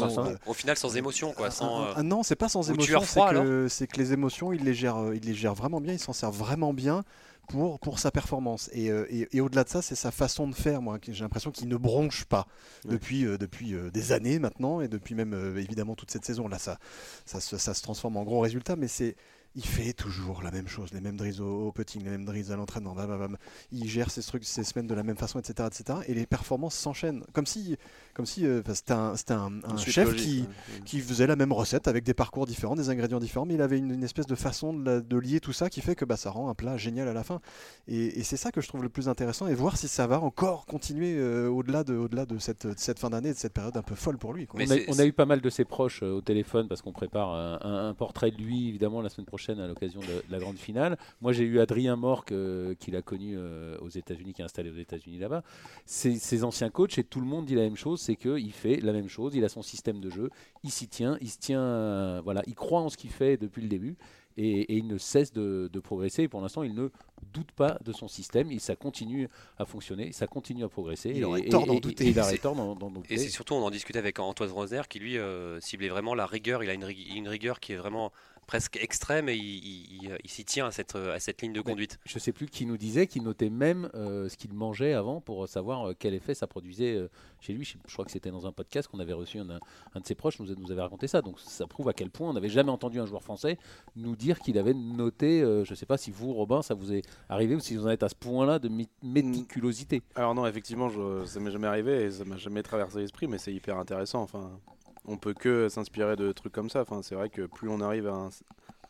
Au 0.47 0.55
final, 0.55 0.77
sans 0.77 0.97
émotion, 0.97 1.33
quoi. 1.33 1.51
Sans, 1.51 1.87
ah, 1.97 2.03
non, 2.03 2.23
c'est 2.23 2.37
pas 2.37 2.49
sans 2.49 2.71
émotion. 2.71 3.01
C'est 3.01 3.21
que, 3.21 3.85
que, 3.87 3.99
les 3.99 4.13
émotions, 4.13 4.53
il 4.53 4.63
les 4.63 4.75
gère, 4.75 4.97
il 5.15 5.23
les 5.23 5.35
gère 5.35 5.55
vraiment 5.55 5.81
bien, 5.81 5.95
il 5.95 5.99
s'en 5.99 6.13
sert 6.13 6.31
vraiment 6.31 6.73
bien 6.73 7.03
pour, 7.49 7.79
pour 7.79 7.99
sa 7.99 8.11
performance. 8.11 8.71
Euh, 8.77 9.07
et, 9.11 9.29
et, 9.33 9.41
au-delà 9.41 9.65
de 9.65 9.69
ça, 9.69 9.83
c'est 9.83 9.95
sa 9.95 10.11
façon 10.11 10.49
de 10.49 10.55
faire. 10.55 10.83
Moi, 10.83 10.99
j'ai 11.09 11.23
l'impression 11.23 11.51
qu'il 11.51 11.69
ne 11.69 11.77
bronche 11.77 12.25
pas 12.25 12.47
depuis, 12.85 13.27
euh, 13.27 13.39
depuis 13.39 13.75
euh, 13.75 13.91
des 13.91 14.13
années 14.13 14.39
maintenant 14.39 14.81
et 14.81 14.89
depuis 14.89 15.15
même 15.15 15.57
évidemment 15.57 15.95
toute 15.95 16.11
cette 16.11 16.25
saison. 16.25 16.49
Là, 16.49 16.59
ça, 16.59 16.79
ça, 17.25 17.41
ça, 17.41 17.75
se 17.75 17.83
transforme 17.83 18.17
en 18.17 18.25
gros 18.25 18.41
résultat, 18.41 18.77
mais 18.77 18.89
c'est 18.89 19.17
il 19.57 19.65
fait 19.65 19.93
toujours 19.93 20.43
la 20.43 20.51
même 20.51 20.67
chose, 20.67 20.93
les 20.93 21.01
mêmes 21.01 21.17
drills 21.17 21.41
au, 21.41 21.71
putting, 21.73 22.03
les 22.03 22.11
mêmes 22.11 22.25
drills 22.25 22.53
à 22.53 22.57
l'entraînement, 22.57 22.97
il 23.71 23.89
gère 23.89 24.11
ses, 24.11 24.23
trucs, 24.23 24.45
ses 24.45 24.65
semaines 24.65 24.87
de 24.87 24.95
la 24.95 25.03
même 25.03 25.17
façon, 25.17 25.39
etc. 25.39 25.69
etc. 25.69 26.01
et 26.07 26.15
les 26.15 26.27
performances 26.27 26.75
s'enchaînent. 26.75 27.25
Comme 27.33 27.47
si, 27.47 27.77
comme 28.15 28.27
si 28.27 28.47
euh, 28.47 28.63
c'était 28.73 28.93
un, 28.93 29.15
un, 29.33 29.77
chef 29.77 30.17
qui, 30.17 30.47
qui 30.85 31.01
faisait 31.01 31.27
la 31.27 31.37
même 31.37 31.53
recette 31.53 31.89
avec 31.89 32.05
des 32.05 32.15
parcours 32.15 32.47
différents, 32.47 32.77
des 32.77 32.91
ingrédients 32.91 33.21
différents, 33.21 33.47
mais 33.47 33.55
il 33.55 33.63
avait 33.63 33.79
une, 33.79 34.03
espèce 34.03 34.27
de 34.27 34.35
façon 34.35 34.73
de, 34.73 35.17
lier 35.19 35.41
tout 35.41 35.53
ça 35.53 35.71
qui 35.71 35.81
fait 35.81 35.95
que 35.95 36.05
bah, 36.05 36.17
ça 36.17 36.31
rend 36.31 36.49
un 36.49 36.55
plat 36.55 36.77
génial 36.77 37.09
à 37.09 37.13
la 37.13 37.25
fin. 37.25 37.41
Et, 37.89 38.23
c'est 38.23 38.37
ça 38.37 38.51
que 38.51 38.61
je 38.61 38.69
trouve 38.69 38.83
le 38.83 38.89
plus 38.89 39.09
intéressant, 39.09 39.47
et 39.47 39.55
voir 39.55 39.77
si 39.77 39.89
ça 39.89 40.07
va 40.07 40.21
encore 40.21 40.67
continuer 40.67 41.17
euh, 41.17 41.49
au-delà 41.49 41.85
de, 41.85 41.95
au 41.95 42.09
-delà 42.09 42.27
de 42.27 42.39
cette, 42.39 42.79
cette 42.79 42.99
fin 42.99 43.11
d'année, 43.11 43.33
de 43.33 43.39
cette 43.39 43.53
période 43.53 43.77
un 43.77 43.83
peu 43.83 43.95
folle 43.95 44.19
pour 44.19 44.33
lui. 44.33 44.47
On 44.55 44.71
a, 44.71 44.77
on, 44.89 44.99
a, 44.99 45.05
eu 45.05 45.13
pas 45.13 45.27
mal 45.27 45.41
de 45.41 45.51
ses 45.51 45.65
proches 45.65 46.03
euh, 46.03 46.13
au 46.13 46.21
téléphone 46.21 46.69
parce 46.69 46.83
qu'on 46.83 46.93
prépare 46.93 47.35
un, 47.35 47.89
un 47.89 47.95
portrait 47.95 48.31
de 48.31 48.37
lui, 48.37 48.69
évidemment, 48.69 49.03
la 49.03 49.09
semaine 49.09 49.27
prochaine 49.27 49.61
à 49.61 49.67
l'occasion 49.67 50.01
de, 50.01 50.23
la 50.31 50.39
grande 50.39 50.59
finale. 50.59 50.99
Moi, 51.21 51.33
j'ai 51.33 51.45
eu 51.45 51.61
Adrien 51.61 51.97
Morc, 51.97 52.33
euh, 52.33 52.75
qu'il 52.75 52.97
a 52.97 53.03
connu 53.03 53.35
euh, 53.37 53.77
aux 53.81 53.89
États-Unis, 53.89 54.33
qui 54.33 54.43
est 54.43 54.45
installé 54.45 54.71
aux 54.71 54.77
États-Unis 54.77 55.19
là-bas. 55.19 55.43
Ses, 55.87 56.45
anciens 56.45 56.71
coachs, 56.71 56.99
et 56.99 57.05
tout 57.05 57.21
le 57.21 57.27
monde 57.27 57.47
dit 57.47 57.55
la 57.55 57.63
même 57.63 57.77
chose 57.77 58.01
c'est 58.05 58.17
qu'il 58.17 58.53
fait 58.53 58.77
la 58.77 58.93
même 58.93 59.09
chose, 59.09 59.35
il 59.35 59.45
a 59.45 59.49
son 59.49 59.63
système 59.63 60.01
de 60.01 60.11
jeu, 60.11 60.31
il 60.63 60.71
s'y 60.71 60.89
tient, 60.89 61.17
il 61.21 61.31
se 61.31 61.39
tient, 61.39 61.61
euh, 61.61 62.21
voilà, 62.23 62.43
il 62.47 62.55
croit 62.55 62.81
en 62.81 62.89
ce 62.89 62.97
qu'il 62.97 63.11
fait 63.11 63.37
depuis 63.37 63.63
le 63.63 63.69
début. 63.69 63.97
Et, 64.37 64.77
il 64.77 64.89
ne 64.89 64.99
cesse 64.99 65.33
de, 65.33 65.71
progresser. 65.83 66.25
Et 66.25 66.29
pour 66.29 66.41
l'instant, 66.41 66.65
il 66.65 66.75
ne 66.75 66.89
doute 67.33 67.53
pas 67.53 67.79
de 67.85 67.93
son 67.93 68.09
système. 68.09 68.51
Et 68.51 68.59
ça 68.59 68.75
continue 68.75 69.29
à 69.59 69.65
fonctionner, 69.65 70.11
ça 70.11 70.27
continue 70.27 70.65
à 70.65 70.69
progresser. 70.69 71.13
Il 71.15 71.25
aurait 71.25 71.43
tort 71.49 71.67
d'en 71.67 71.79
douter. 71.79 72.09
il 72.09 72.41
tort 72.41 72.57
d'en 72.57 72.91
douter. 72.91 73.15
Et 73.15 73.19
c'est 73.19 73.29
surtout, 73.29 73.55
on 73.55 73.63
en 73.63 73.71
discutait 73.71 74.01
avec 74.01 74.19
Antoine 74.19 74.51
Roser, 74.51 74.83
qui 74.89 74.99
lui 74.99 75.17
ciblait 75.61 75.89
vraiment 75.89 76.17
la 76.17 76.27
rigueur. 76.27 76.65
Il 76.65 76.71
a 76.71 76.75
une, 76.75 76.89
une 77.15 77.29
rigueur 77.29 77.61
qui 77.61 77.75
est 77.75 77.77
vraiment 77.77 78.11
presque 78.47 78.77
extrême 78.77 79.29
et 79.29 79.37
il, 79.37 80.19
s'y 80.27 80.45
tient 80.45 80.67
à 80.67 80.71
cette, 80.71 80.97
à 80.97 81.19
cette 81.21 81.43
ligne 81.43 81.53
de 81.53 81.61
conduite. 81.61 81.99
je 82.05 82.17
ne 82.17 82.21
sais 82.21 82.33
plus 82.33 82.47
qui 82.47 82.67
nous 82.67 82.77
disait 82.77 83.07
qu'il 83.07 83.23
notait 83.23 83.51
même 83.51 83.91
euh, 83.95 84.29
ce 84.29 84.37
qu'il 84.37 84.53
mangeait 84.53 84.93
avant 84.93 85.21
pour 85.21 85.49
savoir 85.49 85.91
euh, 85.91 85.95
quel 85.99 86.15
effet 86.15 86.35
ça 86.35 86.47
produisait 86.47 86.95
euh, 86.95 87.09
chez 87.41 87.53
lui. 87.53 87.65
Je, 87.65 87.93
crois 87.93 88.05
que 88.05 88.11
c'était 88.11 88.31
dans 88.31 88.47
un 88.47 88.53
podcast 88.53 88.89
qu'on 88.89 89.01
avait 89.01 89.13
reçu, 89.13 89.39
un, 89.39 89.49
un, 89.51 90.01
de 90.01 90.07
ses 90.07 90.15
proches 90.15 90.39
nous, 90.41 90.55
nous 90.57 90.73
avait 90.73 90.83
raconté 90.83 91.07
ça. 91.07 91.23
Donc 91.23 91.41
ça 91.41 91.67
prouve 91.67 91.89
à 91.89 91.93
quel 91.93 92.11
point 92.11 92.31
on 92.31 92.33
n'avait 92.33 92.49
jamais 92.49 92.71
entendu 92.71 93.01
un 93.01 93.07
joueur 93.07 93.23
français 93.23 93.59
nous 93.97 94.17
dire 94.17 94.39
qu'il 94.39 94.59
avait 94.59 94.75
noté, 94.75 95.41
je 95.41 95.71
ne 95.71 95.75
sais 95.75 95.87
pas 95.87 95.97
si 95.97 96.11
vous, 96.11 96.33
Robin, 96.33 96.63
ça 96.63 96.75
vous 96.75 96.93
est 96.93 97.03
arrivé 97.29 97.55
ou 97.55 97.61
si 97.61 97.77
vous 97.77 97.87
en 97.87 97.91
êtes 97.91 98.03
à 98.03 98.09
ce 98.09 98.15
point-là 98.15 98.59
de 98.59 98.71
méticulosité. 99.03 100.03
Alors 100.15 100.35
non, 100.35 100.47
effectivement, 100.47 100.89
je, 100.89 101.25
ça 101.25 101.41
m'est 101.41 101.51
jamais 101.51 101.67
arrivé 101.67 102.05
et 102.05 102.11
ça 102.11 102.25
m'a 102.25 102.37
jamais 102.37 102.63
traversé 102.63 102.99
l'esprit, 102.99 103.27
mais 103.27 103.39
c'est 103.39 103.53
hyper 103.53 103.79
intéressant. 103.79 104.23
Enfin, 104.23 104.51
on 105.05 105.17
peut 105.17 105.35
que 105.35 105.69
s'inspirer 105.69 106.17
de 106.17 106.33
trucs 106.33 106.53
comme 106.53 106.71
ça. 106.71 106.83
Enfin, 106.83 107.03
c'est 107.03 107.15
vrai 107.15 107.31
que 107.31 107.43
plus 107.43 107.69
on 107.69 107.81
arrive 107.81 108.07
à 108.09 108.29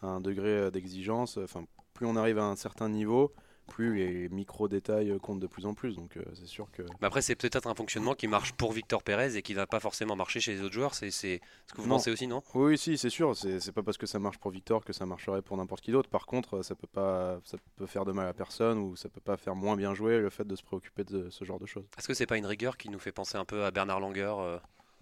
un, 0.02 0.20
degré 0.20 0.70
d'exigence, 0.70 1.38
enfin, 1.38 1.64
plus 1.94 2.06
on 2.06 2.16
arrive 2.16 2.38
à 2.38 2.44
un 2.44 2.56
certain 2.56 2.88
niveau, 2.88 3.32
plus 3.66 3.96
les 3.96 4.28
micro 4.28 4.68
détails 4.68 5.16
comptent 5.22 5.40
de 5.40 5.46
plus 5.46 5.66
en 5.66 5.74
plus. 5.74 5.96
Donc 5.96 6.16
euh, 6.16 6.22
c'est 6.34 6.46
sûr 6.46 6.70
que. 6.70 6.82
Mais 7.00 7.06
après, 7.06 7.22
c'est 7.22 7.34
peut-être 7.34 7.66
un 7.66 7.74
fonctionnement 7.74 8.14
qui 8.14 8.28
marche 8.28 8.52
pour 8.52 8.72
Victor 8.72 9.02
Pérez 9.02 9.36
et 9.36 9.42
qui 9.42 9.54
va 9.54 9.66
pas 9.66 9.80
forcément 9.80 10.16
marcher 10.16 10.40
chez 10.40 10.52
les 10.52 10.60
autres 10.60 10.74
joueurs. 10.74 10.94
C'est 10.94 11.10
ce 11.10 11.38
que 11.72 11.80
vous 11.80 11.88
pensez 11.88 12.10
aussi, 12.10 12.26
non? 12.26 12.42
Oui, 12.54 12.76
si, 12.78 12.98
c'est 12.98 13.10
sûr. 13.10 13.36
C'est 13.36 13.72
pas 13.72 13.82
parce 13.82 13.98
que 13.98 14.06
ça 14.06 14.18
marche 14.18 14.38
pour 14.38 14.50
Victor 14.50 14.84
que 14.84 14.92
ça 14.92 15.06
marcherait 15.06 15.42
pour 15.42 15.56
n'importe 15.56 15.82
qui 15.82 15.92
d'autre. 15.92 16.08
Par 16.08 16.26
contre, 16.26 16.62
ça 16.62 16.74
peut 16.74 16.86
pas, 16.86 17.40
ça 17.44 17.56
peut 17.76 17.86
faire 17.86 18.04
de 18.04 18.12
mal 18.12 18.28
à 18.28 18.34
personne 18.34 18.78
ou 18.78 18.96
ça 18.96 19.08
peut 19.08 19.20
pas 19.20 19.36
faire 19.36 19.54
moins 19.54 19.76
bien 19.76 19.94
jouer 19.94 20.18
le 20.18 20.30
fait 20.30 20.46
de 20.46 20.56
se 20.56 20.62
préoccuper 20.62 21.04
de 21.04 21.30
ce 21.30 21.44
genre 21.44 21.58
de 21.58 21.66
choses. 21.66 21.84
Est-ce 21.98 22.08
que 22.08 22.14
c'est 22.14 22.26
pas 22.26 22.36
une 22.36 22.46
rigueur 22.46 22.76
qui 22.76 22.88
nous 22.88 22.98
fait 22.98 23.12
penser 23.12 23.38
un 23.38 23.44
peu 23.44 23.64
à 23.64 23.70
Bernard 23.70 24.00
Langer, 24.00 24.34
euh, 24.38 24.58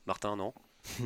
Martin, 0.06 0.36
non? 0.36 0.54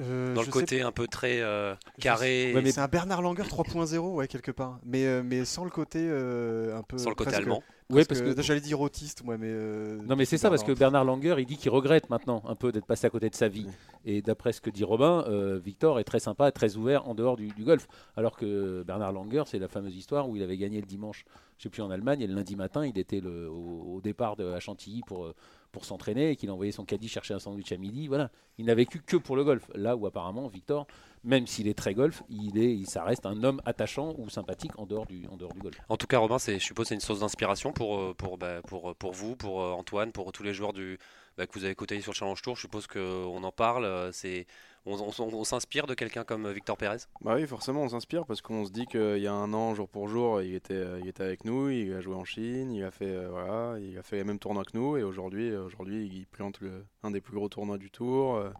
euh, 0.00 0.34
dans 0.34 0.42
le 0.42 0.48
côté 0.48 0.82
un 0.82 0.90
peu 0.90 1.06
très 1.06 1.40
euh, 1.40 1.74
carré. 2.00 2.52
mais 2.54 2.72
c'est 2.72 2.80
un 2.80 2.88
Bernard 2.88 3.22
Langer 3.22 3.44
3.0, 3.44 3.98
ouais, 3.98 4.26
quelque 4.26 4.50
part. 4.50 4.80
Mais, 4.84 5.06
euh, 5.06 5.22
mais 5.24 5.44
sans 5.44 5.64
le 5.64 5.70
côté 5.70 6.00
un 6.00 6.82
peu. 6.82 6.98
Sans 6.98 7.10
le 7.10 7.14
côté 7.14 7.34
allemand. 7.34 7.62
Ouais, 7.90 8.06
parce 8.06 8.22
que 8.22 8.40
j'allais 8.40 8.60
dire 8.60 8.80
autiste, 8.80 9.22
moi, 9.22 9.36
mais. 9.36 9.52
non, 9.52 10.16
mais 10.16 10.24
c'est 10.24 10.38
ça, 10.38 10.50
parce 10.50 10.64
que 10.64 10.72
Bernard 10.72 11.04
Langer, 11.04 11.36
il 11.38 11.46
dit 11.46 11.56
qu'il 11.56 11.70
regrette 11.70 12.10
maintenant 12.10 12.42
un 12.46 12.54
peu 12.54 12.72
d'être 12.72 12.86
passé 12.86 13.06
à 13.06 13.10
côté 13.10 13.30
de 13.30 13.34
sa 13.34 13.48
vie. 13.48 13.66
Et 14.04 14.22
d'après 14.22 14.52
ce 14.52 14.60
que 14.60 14.70
dit 14.70 14.84
Robin, 14.84 15.24
Victor 15.62 16.00
est 16.00 16.04
très 16.04 16.20
sympa, 16.20 16.50
très 16.52 16.76
ouvert 16.76 17.08
en 17.08 17.14
dehors 17.14 17.36
du, 17.36 17.52
golf. 17.60 17.86
Alors 18.16 18.36
que 18.36 18.82
Bernard 18.82 19.12
Langer, 19.12 19.44
c'est 19.46 19.58
la 19.58 19.68
fameuse 19.68 19.94
histoire 19.94 20.28
où 20.28 20.36
il 20.36 20.42
avait 20.42 20.56
gagné 20.56 20.80
le 20.80 20.86
dimanche, 20.86 21.24
je 21.58 21.64
sais 21.64 21.68
plus 21.68 21.82
en 21.82 21.90
Allemagne, 21.90 22.22
et 22.22 22.26
le 22.26 22.34
lundi 22.34 22.56
matin, 22.56 22.84
il 22.86 22.98
était 22.98 23.20
le, 23.20 23.48
au, 23.48 24.00
départ 24.02 24.36
de, 24.36 24.52
à 24.52 24.60
Chantilly 24.60 25.02
pour 25.06 25.32
pour 25.72 25.84
s'entraîner 25.84 26.30
et 26.30 26.36
qu'il 26.36 26.50
envoyait 26.50 26.72
son 26.72 26.84
caddie 26.84 27.08
chercher 27.08 27.34
un 27.34 27.38
sandwich 27.38 27.72
à 27.72 27.76
midi. 27.76 28.06
Voilà, 28.06 28.30
il 28.58 28.66
n'a 28.66 28.74
vécu 28.74 29.00
que 29.00 29.16
pour 29.16 29.34
le 29.34 29.42
golf. 29.42 29.70
Là 29.74 29.96
où 29.96 30.06
apparemment 30.06 30.46
Victor, 30.48 30.86
même 31.24 31.46
s'il 31.46 31.66
est 31.66 31.76
très 31.76 31.94
golf, 31.94 32.22
il 32.28 32.58
est, 32.58 32.84
ça 32.84 33.02
reste 33.04 33.26
un 33.26 33.42
homme 33.42 33.60
attachant 33.64 34.14
ou 34.18 34.28
sympathique 34.28 34.78
en 34.78 34.86
dehors 34.86 35.06
du, 35.06 35.26
en 35.28 35.36
dehors 35.36 35.52
du 35.52 35.60
golf. 35.60 35.76
En 35.88 35.96
tout 35.96 36.06
cas, 36.06 36.18
Robin, 36.18 36.38
c'est, 36.38 36.58
je 36.58 36.64
suppose, 36.64 36.88
c'est 36.88 36.94
une 36.94 37.00
source 37.00 37.20
d'inspiration 37.20 37.72
pour, 37.72 37.98
euh, 37.98 38.14
pour, 38.14 38.38
bah, 38.38 38.60
pour, 38.62 38.94
pour 38.94 39.12
vous, 39.12 39.34
pour 39.34 39.62
euh, 39.62 39.72
Antoine, 39.72 40.12
pour 40.12 40.30
tous 40.32 40.42
les 40.42 40.52
joueurs 40.52 40.72
du, 40.72 40.98
bah, 41.36 41.46
que 41.46 41.58
vous 41.58 41.64
avez 41.64 41.74
côtoyé 41.74 42.02
sur 42.02 42.12
le 42.12 42.16
Challenge 42.16 42.42
Tour. 42.42 42.56
Je 42.56 42.60
suppose 42.62 42.86
qu'on 42.86 43.42
en 43.42 43.52
parle. 43.52 43.84
Euh, 43.84 44.12
c'est 44.12 44.46
on, 44.84 45.44
s'inspire 45.44 45.86
de 45.86 45.94
quelqu'un 45.94 46.24
comme 46.24 46.50
Victor 46.50 46.76
Pérez? 46.76 46.98
Bah 47.20 47.34
oui, 47.36 47.46
forcément, 47.46 47.82
on 47.82 47.88
s'inspire 47.88 48.26
parce 48.26 48.40
qu'on 48.40 48.64
se 48.64 48.70
dit 48.70 48.86
qu'il 48.86 49.18
y 49.18 49.26
a 49.26 49.32
un 49.32 49.52
an, 49.52 49.74
jour 49.74 49.88
pour 49.88 50.08
jour, 50.08 50.42
il 50.42 50.54
était, 50.54 50.84
il 51.00 51.08
était 51.08 51.22
avec 51.22 51.44
nous, 51.44 51.70
il 51.70 51.92
a 51.92 52.00
joué 52.00 52.14
en 52.14 52.24
Chine, 52.24 52.72
il 52.72 52.82
a 52.82 52.90
fait, 52.90 53.06
euh, 53.06 53.28
voilà, 53.30 53.78
il 53.78 53.96
a 53.96 54.02
fait 54.02 54.16
les 54.16 54.24
mêmes 54.24 54.38
tournois 54.38 54.64
que 54.64 54.76
nous 54.76 54.96
et 54.96 55.04
aujourd'hui, 55.04 55.54
aujourd'hui, 55.54 56.06
il 56.12 56.26
plante 56.26 56.60
le, 56.60 56.84
un 57.02 57.10
des 57.12 57.20
plus 57.20 57.34
gros 57.34 57.48
tournois 57.48 57.78
du 57.78 57.90
tour. 57.90 58.36
Euh, 58.36 58.50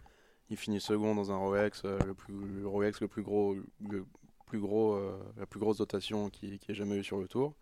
il 0.51 0.57
finit 0.57 0.81
second 0.81 1.15
dans 1.15 1.33
un 1.33 1.37
Rolex, 1.37 1.83
euh, 1.85 1.99
le 2.07 2.15
plus 2.15 2.65
Rolex 2.65 3.01
le 3.01 3.09
plus 3.09 3.23
gros, 3.23 3.57
le 3.81 4.05
plus 4.47 4.61
gros, 4.61 5.01
la 5.39 5.47
plus 5.47 5.59
grosse 5.59 5.79
dotation 5.79 6.29
qui, 6.29 6.59
qui 6.59 6.73
ait 6.73 6.75
jamais 6.75 6.97
eu 6.97 7.05
sur 7.05 7.19
le 7.19 7.27
tour. 7.27 7.55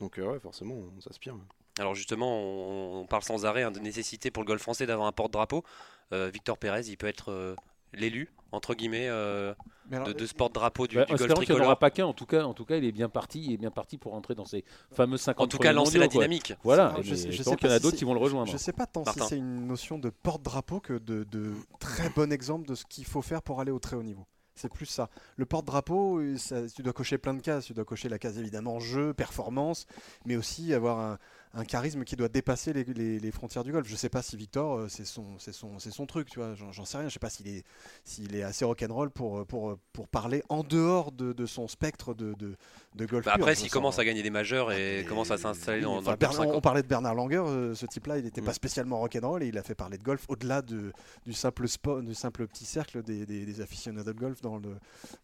Donc 0.00 0.18
ouais, 0.18 0.40
forcément, 0.40 0.74
on 0.74 1.00
s'inspire. 1.00 1.36
Alors 1.78 1.94
justement, 1.94 2.40
on, 3.00 3.06
parle 3.06 3.22
sans 3.22 3.44
arrêt 3.44 3.62
hein, 3.62 3.70
de 3.70 3.78
nécessité 3.78 4.30
pour 4.30 4.42
le 4.42 4.46
golf 4.46 4.62
français 4.62 4.86
d'avoir 4.86 5.06
un 5.06 5.12
porte-drapeau. 5.12 5.62
Victor 6.12 6.56
Pérez, 6.58 6.82
il 6.86 6.96
peut 6.96 7.08
être 7.08 7.56
l'élu 7.94 8.30
entre 8.52 8.74
guillemets 8.74 9.08
euh, 9.08 9.52
de, 9.90 10.26
sport 10.26 10.50
drapeau 10.50 10.86
du, 10.86 10.96
bah, 10.96 11.04
du 11.04 11.14
golf 11.14 11.34
tricolore. 11.34 11.66
aura 11.66 11.78
pas 11.78 11.90
qu'un 11.90 12.06
en 12.06 12.12
tout 12.12 12.26
cas 12.26 12.44
en 12.44 12.54
tout 12.54 12.64
cas 12.64 12.76
il 12.76 12.84
est 12.84 12.92
bien 12.92 13.08
parti 13.08 13.42
il 13.44 13.52
est 13.52 13.56
bien 13.56 13.70
parti 13.70 13.98
pour 13.98 14.12
rentrer 14.12 14.34
dans 14.34 14.44
ces 14.44 14.64
fameux 14.92 15.16
50 15.16 15.44
en 15.44 15.48
tout 15.48 15.58
cas 15.58 15.72
lancer 15.72 15.98
la 15.98 16.08
dynamique 16.08 16.54
voilà 16.62 16.94
je, 17.02 17.14
sais, 17.14 17.28
qu'il 17.28 17.68
y 17.68 17.72
en 17.72 17.74
a 17.74 17.78
d'autres 17.78 17.96
qui 17.96 18.04
vont 18.04 18.14
le 18.14 18.20
rejoindre 18.20 18.50
je 18.50 18.56
sais 18.56 18.72
pas 18.72 18.86
tant 18.86 19.04
si 19.04 19.18
c'est 19.20 19.38
une 19.38 19.66
notion 19.66 19.98
de 19.98 20.10
porte 20.10 20.42
drapeau 20.42 20.80
que 20.80 20.98
de, 20.98 21.52
très 21.80 22.08
bon 22.10 22.32
exemple 22.32 22.68
de 22.68 22.74
ce 22.74 22.84
qu'il 22.84 23.04
faut 23.04 23.22
faire 23.22 23.42
pour 23.42 23.60
aller 23.60 23.72
au 23.72 23.78
très 23.78 23.96
haut 23.96 24.02
niveau 24.02 24.26
c'est 24.56 24.72
plus 24.72 24.86
ça. 24.86 25.10
Le 25.36 25.46
porte-drapeau, 25.46 26.22
tu 26.74 26.82
dois 26.82 26.92
cocher 26.92 27.18
plein 27.18 27.34
de 27.34 27.40
cases. 27.40 27.64
Tu 27.64 27.74
dois 27.74 27.84
cocher 27.84 28.08
la 28.08 28.18
case 28.18 28.38
évidemment 28.38 28.78
jeu, 28.78 29.12
performance, 29.12 29.86
mais 30.26 30.36
aussi 30.36 30.72
avoir 30.72 31.00
un, 31.00 31.18
un 31.56 31.64
charisme 31.64 32.04
qui 32.04 32.16
doit 32.16 32.28
dépasser 32.28 32.72
les, 32.72 33.30
frontières 33.30 33.64
du 33.64 33.72
golf. 33.72 33.86
Je 33.88 33.96
sais 33.96 34.08
pas 34.08 34.22
si 34.22 34.36
Victor, 34.36 34.78
euh, 34.78 34.88
c'est 34.88 35.04
son, 35.04 36.06
truc, 36.06 36.28
tu 36.28 36.38
vois. 36.40 36.54
J'en 36.54 36.84
sais 36.84 36.98
rien. 36.98 37.08
Je 37.08 37.14
sais 37.14 37.18
pas 37.18 37.30
s'il 37.30 37.48
est, 37.48 37.64
s'il 38.04 38.34
est 38.34 38.42
assez 38.42 38.64
rock'n'roll 38.64 39.10
pour, 39.10 39.46
pour, 39.46 39.76
pour 39.92 40.08
parler 40.08 40.42
en 40.48 40.62
dehors 40.62 41.12
de, 41.12 41.46
son 41.46 41.68
spectre 41.68 42.14
de, 42.14 42.34
de, 42.94 43.06
golf. 43.06 43.24
Bah, 43.24 43.32
après, 43.34 43.54
s'il 43.54 43.70
commence 43.70 43.98
à 43.98 44.04
gagner 44.04 44.22
des 44.22 44.30
majeurs 44.30 44.72
et, 44.72 45.04
commence 45.08 45.30
à 45.30 45.38
s'installer 45.38 45.82
dans, 45.82 46.02
On 46.02 46.60
parlait 46.60 46.82
de 46.82 46.88
Bernard 46.88 47.14
Langer, 47.14 47.36
euh, 47.36 47.74
ce 47.74 47.86
type-là, 47.86 48.18
il 48.18 48.24
n'était 48.24 48.42
pas 48.42 48.52
spécialement 48.52 48.98
rock'n'roll 48.98 49.42
et 49.42 49.48
il 49.48 49.58
a 49.58 49.62
fait 49.62 49.74
parler 49.74 49.98
de 49.98 50.02
golf 50.02 50.24
au-delà 50.28 50.62
de, 50.62 50.92
du 51.24 51.32
simple 51.32 51.68
sport, 51.68 52.02
du 52.02 52.14
simple 52.14 52.46
petit 52.46 52.64
cercle 52.64 53.02
des, 53.02 53.26
des, 53.26 53.60
aficionados 53.60 54.12
de 54.12 54.18
golf 54.18 54.40
dans 54.40 54.58
le, 54.58 54.76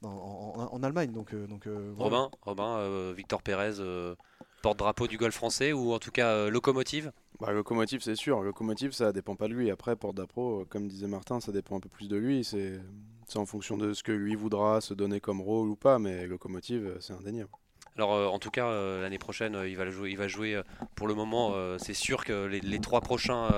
en, 0.02 0.82
Allemagne. 0.82 1.12
Donc, 1.12 1.34
donc 1.34 1.68
Robin, 1.96 2.30
Robin, 2.42 3.12
Victor 3.12 3.42
Pérez 3.42 3.80
porte-drapeau 4.62 5.06
du 5.06 5.16
golf 5.16 5.34
français 5.34 5.72
ou 5.72 5.92
en 5.92 5.98
tout 5.98 6.10
cas 6.10 6.28
euh, 6.28 6.50
locomotive? 6.50 7.12
Bah, 7.40 7.52
Locomotive, 7.52 8.02
c'est 8.02 8.16
sûr. 8.16 8.42
Locomotive, 8.42 8.92
ça 8.92 9.12
dépend 9.12 9.34
pas 9.34 9.48
de 9.48 9.54
lui. 9.54 9.70
Après, 9.70 9.96
porte-drapeau, 9.96 10.60
euh, 10.60 10.64
comme 10.68 10.88
disait 10.88 11.06
Martin, 11.06 11.40
ça 11.40 11.52
dépend 11.52 11.76
un 11.76 11.80
peu 11.80 11.88
plus 11.88 12.08
de 12.08 12.16
lui. 12.16 12.44
C'est 12.44 12.80
en 13.36 13.46
fonction 13.46 13.76
de 13.76 13.92
ce 13.92 14.02
que 14.02 14.12
lui 14.12 14.34
voudra 14.34 14.80
se 14.80 14.92
donner 14.92 15.20
comme 15.20 15.40
rôle 15.40 15.68
ou 15.68 15.76
pas, 15.76 15.98
mais 15.98 16.26
locomotive, 16.26 16.86
euh, 16.86 17.00
c'est 17.00 17.12
indéniable. 17.12 17.50
Alors 17.96 18.32
en 18.32 18.38
tout 18.38 18.50
cas 18.50 18.70
l'année 19.00 19.18
prochaine 19.18 19.58
il 19.66 19.76
va 19.76 19.90
jouer, 19.90 20.10
il 20.10 20.16
va 20.16 20.28
jouer 20.28 20.62
pour 20.94 21.08
le 21.08 21.14
moment 21.14 21.52
c'est 21.78 21.92
sûr 21.92 22.24
que 22.24 22.46
les, 22.46 22.78
trois 22.78 23.00
prochains 23.00 23.48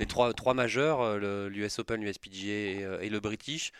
les 0.00 0.06
trois, 0.06 0.32
trois 0.32 0.54
majeurs 0.54 1.18
l'US 1.18 1.78
Open, 1.78 2.02
l'USPGA 2.02 2.46
et, 2.46 2.86
et, 3.02 3.10
le 3.10 3.20
British 3.20 3.72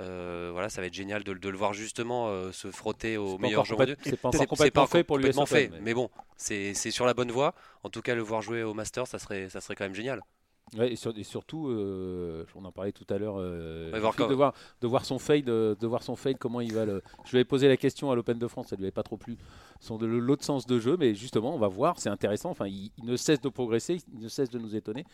euh, 0.00 0.50
voilà, 0.52 0.68
ça 0.68 0.80
va 0.80 0.86
être 0.86 0.94
génial 0.94 1.22
de, 1.24 1.32
le 1.32 1.56
voir 1.56 1.72
justement 1.72 2.28
euh, 2.28 2.52
se 2.52 2.70
frotter 2.70 3.16
au 3.16 3.38
meilleur 3.38 3.64
joueur 3.64 3.86
C'est 4.02 4.16
pas 4.16 4.28
encore 4.28 4.46
complètement 4.46 4.86
fait 4.86 5.04
pour 5.04 5.18
lui. 5.18 5.30
fait, 5.46 5.70
mais, 5.82 5.94
bon, 5.94 6.10
c'est 6.36 6.74
sur 6.74 7.06
la 7.06 7.14
bonne 7.14 7.30
voie. 7.30 7.54
En 7.82 7.90
tout 7.90 8.02
cas, 8.02 8.14
le 8.14 8.22
voir 8.22 8.42
jouer 8.42 8.62
au 8.62 8.74
Master, 8.74 9.06
ça 9.06 9.18
serait, 9.18 9.48
ça 9.48 9.60
serait 9.60 9.74
quand 9.74 9.84
même 9.84 9.94
génial. 9.94 10.22
Et, 10.78 11.24
surtout, 11.24 11.68
euh, 11.68 12.44
on 12.54 12.64
en 12.64 12.72
parlait 12.72 12.92
tout 12.92 13.06
à 13.12 13.18
l'heure, 13.18 13.36
de, 13.38 14.34
voir, 14.34 14.54
de 14.80 14.86
voir 14.86 15.04
son 15.04 15.18
fade, 15.18 15.44
de, 15.44 15.86
voir 15.86 16.02
son 16.02 16.16
fade, 16.16 16.38
comment 16.38 16.60
il 16.60 16.72
va 16.72 16.84
le. 16.84 17.02
Je 17.24 17.30
lui 17.30 17.38
avais 17.38 17.44
posé 17.44 17.68
la 17.68 17.76
question 17.76 18.10
à 18.10 18.14
l'Open 18.14 18.38
de 18.38 18.46
France, 18.46 18.68
ça 18.68 18.76
lui 18.76 18.84
avait 18.84 18.92
pas 18.92 19.02
trop 19.02 19.16
plu 19.16 19.36
sont 19.80 19.96
de 19.96 20.06
l'autre 20.06 20.44
sens 20.44 20.66
de 20.66 20.78
jeu, 20.78 20.96
mais 20.98 21.14
justement, 21.14 21.54
on 21.54 21.58
va 21.58 21.68
voir, 21.68 21.98
c'est 21.98 22.10
intéressant. 22.10 22.50
Enfin, 22.50 22.66
il, 22.66 22.90
ne 23.02 23.16
cesse 23.16 23.40
de 23.40 23.48
progresser, 23.48 23.98
il 24.12 24.20
ne 24.20 24.28
cesse 24.28 24.50
de 24.50 24.58
nous 24.58 24.76
étonner. 24.76 25.00
Et 25.00 25.04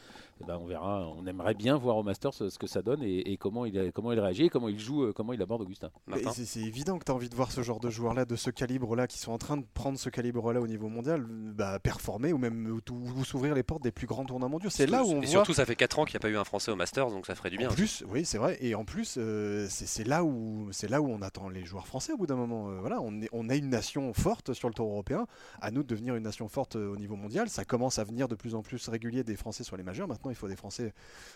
eh 0.42 0.44
ben, 0.44 0.58
on 0.60 0.66
verra, 0.66 1.08
on 1.16 1.24
aimerait 1.26 1.54
bien 1.54 1.76
voir 1.76 1.96
au 1.96 2.02
Masters 2.02 2.34
ce, 2.34 2.58
que 2.58 2.66
ça 2.66 2.82
donne 2.82 3.02
et, 3.02 3.36
comment, 3.36 3.64
il, 3.64 3.92
comment 3.92 4.12
il 4.12 4.18
réagit, 4.18 4.48
comment 4.48 4.68
il 4.68 4.78
joue, 4.78 5.04
euh, 5.04 5.12
comment 5.12 5.32
il 5.32 5.40
aborde 5.40 5.62
Augustin. 5.62 5.90
C'est 6.32 6.60
évident 6.60 6.98
que 6.98 7.04
tu 7.04 7.12
as 7.12 7.14
envie 7.14 7.28
de 7.28 7.34
voir 7.34 7.52
ce 7.52 7.62
genre 7.62 7.78
de 7.78 7.90
joueurs-là, 7.90 8.24
de 8.24 8.36
ce 8.36 8.50
calibre-là, 8.50 9.06
qui 9.06 9.18
sont 9.18 9.32
en 9.32 9.38
train 9.38 9.56
de 9.56 9.64
prendre 9.72 9.98
ce 9.98 10.10
calibre-là 10.10 10.60
au 10.60 10.66
niveau 10.66 10.88
mondial, 10.88 11.24
bah, 11.24 11.78
performer 11.78 12.32
ou 12.32 12.38
même 12.38 12.80
ou, 12.90 13.24
s'ouvrir 13.24 13.54
les 13.54 13.62
portes 13.62 13.82
des 13.82 13.92
plus 13.92 14.06
grands 14.06 14.24
tournois 14.24 14.48
mondiaux. 14.48 14.70
C'est 14.70 14.86
là 14.86 15.04
où 15.04 15.10
on 15.10 15.22
et 15.22 15.26
surtout, 15.46 15.60
ça 15.60 15.66
fait 15.66 15.76
4 15.76 16.00
ans 16.00 16.04
qu'il 16.04 16.14
n'y 16.14 16.16
a 16.16 16.20
pas 16.20 16.28
eu 16.28 16.36
un 16.36 16.44
Français 16.44 16.72
au 16.72 16.76
Masters, 16.76 17.08
donc 17.10 17.26
ça 17.26 17.36
ferait 17.36 17.50
du 17.50 17.56
bien. 17.56 17.70
En 17.70 17.74
plus, 17.74 18.02
oui, 18.08 18.24
c'est 18.24 18.38
vrai. 18.38 18.58
Et 18.60 18.74
en 18.74 18.84
plus, 18.84 19.14
euh, 19.16 19.66
c'est 19.70 20.04
là 20.04 20.24
où 20.24 20.68
c'est 20.72 20.88
là 20.88 21.00
où 21.00 21.08
on 21.08 21.22
attend 21.22 21.48
les 21.48 21.64
joueurs 21.64 21.86
français 21.86 22.12
au 22.12 22.16
bout 22.16 22.26
d'un 22.26 22.34
moment. 22.34 22.68
Euh, 22.68 22.80
voilà, 22.80 23.00
on, 23.00 23.20
est, 23.22 23.28
on 23.32 23.48
a 23.48 23.54
une 23.54 23.68
nation 23.68 24.12
forte 24.12 24.54
sur 24.54 24.68
le 24.68 24.74
tour 24.74 24.90
européen 24.90 25.26
à 25.60 25.70
nous 25.70 25.84
de 25.84 25.88
devenir 25.88 26.16
une 26.16 26.24
nation 26.24 26.48
forte 26.48 26.74
euh, 26.74 26.92
au 26.92 26.96
niveau 26.96 27.14
mondial. 27.14 27.48
Ça 27.48 27.64
commence 27.64 28.00
à 28.00 28.04
venir 28.04 28.26
de 28.26 28.34
plus 28.34 28.56
en 28.56 28.62
plus 28.62 28.88
régulier 28.88 29.22
des 29.22 29.36
Français 29.36 29.62
sur 29.62 29.76
les 29.76 29.84
majeurs. 29.84 30.08
Maintenant, 30.08 30.30
il 30.30 30.36
faut 30.36 30.48
des 30.48 30.56
Français 30.56 30.92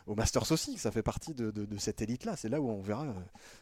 au 0.08 0.16
Masters 0.16 0.50
aussi. 0.50 0.76
Ça 0.76 0.90
fait 0.90 1.02
partie 1.02 1.34
de, 1.34 1.52
cette 1.78 2.02
élite-là. 2.02 2.34
C'est 2.36 2.48
là 2.48 2.60
où 2.60 2.68
on 2.68 2.82
verra 2.82 3.06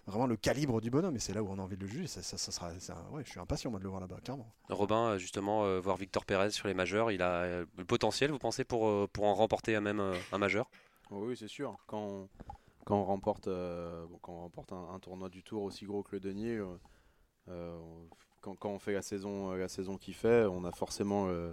vraiment 0.07 0.27
le 0.27 0.37
calibre 0.37 0.81
du 0.81 0.91
bonhomme 0.91 1.17
et 1.17 1.21
c'est 1.21 1.35
là 1.35 1.43
où 1.43 1.49
on 1.51 1.59
a 1.59 1.63
envie 1.63 1.77
de 1.77 1.83
le 1.83 1.89
juger. 1.89 2.07
Ça, 2.07 2.23
sera, 2.23 2.69
ouais, 3.13 3.23
je 3.25 3.31
suis 3.31 3.41
impatient 3.41 3.71
de 3.71 3.79
le 3.83 3.89
voir 3.89 4.01
là-bas, 4.01 4.17
clairement. 4.25 4.51
Robin, 4.71 5.19
justement, 5.19 5.79
voir 5.81 5.97
Victor 5.97 6.25
Pérez 6.25 6.51
sur 6.51 6.69
les 6.69 6.75
majeurs, 6.75 7.11
il 7.11 7.21
a 7.21 7.61
le 7.77 7.85
potentiel, 7.85 8.31
vous 8.31 8.39
pensez, 8.39 8.65
pour, 8.65 9.09
pour 9.11 9.25
en 9.25 9.35
remporter 9.35 9.79
même 9.81 10.01
un 10.33 10.39
majeur 10.39 10.71
Oui, 11.11 11.37
c'est 11.37 11.49
sûr. 11.49 11.77
Quand 11.87 12.01
on, 12.01 12.29
quand 12.85 12.99
on 12.99 13.05
remporte, 13.05 13.49
quand 14.23 14.33
on 14.33 14.41
remporte 14.41 14.73
un, 14.73 14.99
tournoi 15.01 15.29
du 15.29 15.43
Tour 15.43 15.63
aussi 15.63 15.85
gros 15.85 16.03
que 16.03 16.17
le 16.17 16.21
Denier, 16.21 16.61
quand, 18.41 18.71
on 18.71 18.79
fait 18.79 18.93
la 18.93 19.03
saison, 19.03 19.53
euh, 19.53 19.57
la 19.57 19.69
saison 19.69 19.97
qu'il 19.97 20.15
fait, 20.15 20.47
on 20.47 20.65
a 20.65 20.73
forcément, 20.73 21.27
euh, 21.29 21.53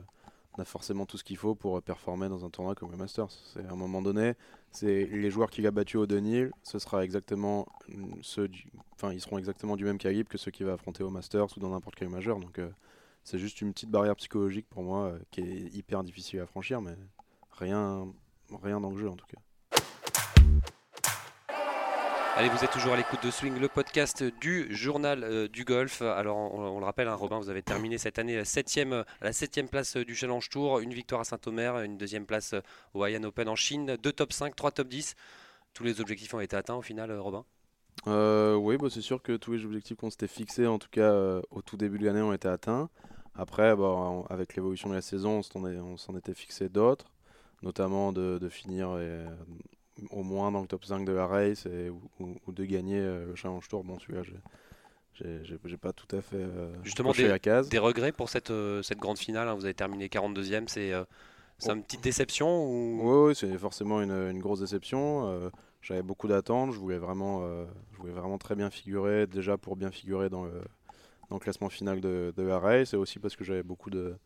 on 0.57 0.61
a 0.61 0.65
forcément 0.65 1.05
tout 1.05 1.17
ce 1.17 1.23
qu'il 1.23 1.37
faut 1.37 1.55
pour 1.55 1.81
performer 1.81 2.29
dans 2.29 2.45
un 2.45 2.49
tournoi 2.49 2.75
comme 2.75 2.91
le 2.91 2.97
Masters. 2.97 3.31
C'est 3.31 3.65
à 3.65 3.71
un 3.71 3.75
moment 3.75 4.01
donné, 4.01 4.33
c'est 4.71 5.05
les 5.05 5.31
joueurs 5.31 5.49
qu'il 5.49 5.65
a 5.67 5.71
battus 5.71 5.97
au 5.97 6.05
Denil, 6.05 6.51
ce 6.63 6.79
sera 6.79 7.03
exactement 7.03 7.65
ceux, 8.21 8.49
enfin 8.93 9.13
ils 9.13 9.21
seront 9.21 9.37
exactement 9.37 9.75
du 9.75 9.85
même 9.85 9.97
calibre 9.97 10.29
que 10.29 10.37
ceux 10.37 10.51
qu'il 10.51 10.65
va 10.65 10.73
affronter 10.73 11.03
au 11.03 11.09
Masters 11.09 11.47
ou 11.57 11.59
dans 11.59 11.69
n'importe 11.69 11.95
quel 11.95 12.09
majeur. 12.09 12.39
Donc 12.39 12.59
euh, 12.59 12.69
c'est 13.23 13.39
juste 13.39 13.61
une 13.61 13.73
petite 13.73 13.89
barrière 13.89 14.15
psychologique 14.15 14.67
pour 14.69 14.83
moi 14.83 15.13
qui 15.31 15.41
est 15.41 15.75
hyper 15.75 16.03
difficile 16.03 16.39
à 16.39 16.45
franchir, 16.45 16.81
mais 16.81 16.95
rien, 17.51 18.07
rien 18.61 18.79
dans 18.79 18.91
le 18.91 18.97
jeu 18.97 19.09
en 19.09 19.15
tout 19.15 19.25
cas. 19.27 19.39
Allez, 22.37 22.49
vous 22.49 22.65
êtes 22.65 22.71
toujours 22.71 22.91
à 22.91 22.97
l'écoute 22.97 23.23
de 23.23 23.31
Swing, 23.31 23.57
le 23.57 23.69
podcast 23.69 24.21
du 24.41 24.67
journal 24.69 25.23
euh, 25.23 25.47
du 25.47 25.63
golf. 25.63 26.01
Alors, 26.01 26.35
on, 26.35 26.79
le 26.79 26.85
rappelle, 26.85 27.07
hein, 27.07 27.15
Robin, 27.15 27.39
vous 27.39 27.47
avez 27.47 27.63
terminé 27.63 27.97
cette 27.97 28.19
année 28.19 28.43
septième, 28.43 28.91
à 28.91 29.05
la 29.21 29.31
septième 29.31 29.69
place 29.69 29.95
du 29.95 30.15
Challenge 30.15 30.49
Tour, 30.49 30.79
une 30.79 30.93
victoire 30.93 31.21
à 31.21 31.23
Saint-Omer, 31.23 31.79
une 31.79 31.97
deuxième 31.97 32.25
place 32.25 32.53
au 32.93 33.05
Haiyan 33.05 33.23
Open 33.23 33.47
en 33.47 33.55
Chine, 33.55 33.95
deux 34.03 34.11
top 34.11 34.33
5, 34.33 34.53
trois 34.53 34.71
top 34.71 34.89
10. 34.89 35.15
Tous 35.73 35.85
les 35.85 36.01
objectifs 36.01 36.33
ont 36.33 36.41
été 36.41 36.57
atteints 36.57 36.75
au 36.75 36.81
final, 36.81 37.09
euh, 37.09 37.21
Robin? 37.21 37.45
Euh, 38.07 38.55
Oui, 38.55 38.75
bah, 38.75 38.89
c'est 38.91 38.99
sûr 38.99 39.21
que 39.21 39.37
tous 39.37 39.53
les 39.53 39.63
objectifs 39.63 39.95
qu'on 39.95 40.09
s'était 40.09 40.27
fixés, 40.27 40.67
en 40.67 40.77
tout 40.77 40.89
cas 40.91 41.13
au 41.51 41.61
tout 41.61 41.77
début 41.77 41.99
de 41.99 42.05
l'année, 42.05 42.21
ont 42.21 42.33
été 42.33 42.49
atteints. 42.49 42.89
Après, 43.33 43.77
bah, 43.77 44.25
avec 44.29 44.57
l'évolution 44.57 44.89
de 44.89 44.95
la 44.95 45.01
saison, 45.01 45.41
on 45.55 45.95
s'en 45.95 46.17
était 46.17 46.33
fixé 46.33 46.67
d'autres, 46.67 47.13
notamment 47.65 48.13
de, 48.13 48.37
de 48.37 48.47
finir 48.47 48.97
et, 48.99 49.25
au 50.11 50.23
moins 50.23 50.51
dans 50.51 50.61
le 50.61 50.67
top 50.67 50.85
5 50.85 51.05
de 51.05 51.11
la 51.11 51.27
race 51.27 51.65
et, 51.65 51.89
ou, 52.19 52.51
de 52.51 52.65
gagner 52.65 52.99
euh, 52.99 53.27
le 53.27 53.35
Challenge 53.35 53.67
Tour. 53.67 53.83
Bon, 53.83 53.97
celui-là, 53.99 54.21
j'ai 55.13 55.77
pas 55.77 55.93
tout 55.93 56.13
à 56.15 56.21
fait 56.21 56.37
euh, 56.37 56.73
Justement, 56.83 57.11
des, 57.11 57.27
la 57.27 57.39
case. 57.39 57.69
des 57.69 57.79
regrets 57.79 58.11
pour 58.11 58.29
cette, 58.29 58.51
euh, 58.51 58.81
cette 58.81 58.99
grande 58.99 59.17
finale. 59.17 59.47
Hein. 59.47 59.55
vous 59.55 59.65
avez 59.65 59.73
terminé 59.73 60.07
42e. 60.07 60.67
C'est 60.67 60.93
c'est 61.57 61.71
une 61.71 61.83
petite 61.83 62.03
déception 62.03 62.65
ou... 62.65 63.27
Oui, 63.27 63.33
c'est 63.33 63.57
forcément 63.57 64.01
une, 64.01 64.11
une, 64.11 64.39
grosse 64.39 64.59
déception. 64.59 65.49
J'avais 65.81 66.03
beaucoup 66.03 66.27
d'attentes. 66.27 66.73
Je 66.73 66.77
voulais 66.77 66.97
vraiment, 66.97 67.47
je 67.93 67.97
voulais 67.97 68.11
vraiment 68.11 68.37
très 68.37 68.55
bien 68.55 68.69
figurer, 68.69 69.25
déjà 69.25 69.57
pour 69.57 69.77
bien 69.77 69.89
figurer 69.89 70.27
dans 70.29 70.43
le, 70.43 70.51
dans 71.29 71.37
le 71.37 71.39
classement 71.39 71.69
final 71.69 72.01
de, 72.01 72.33
de 72.35 72.43
la 72.43 72.59
race, 72.59 72.93
et 72.93 72.97
aussi 72.97 73.19
parce 73.19 73.37
que 73.37 73.45
j'avais 73.45 73.63
beaucoup 73.63 73.89
de, 73.89 74.17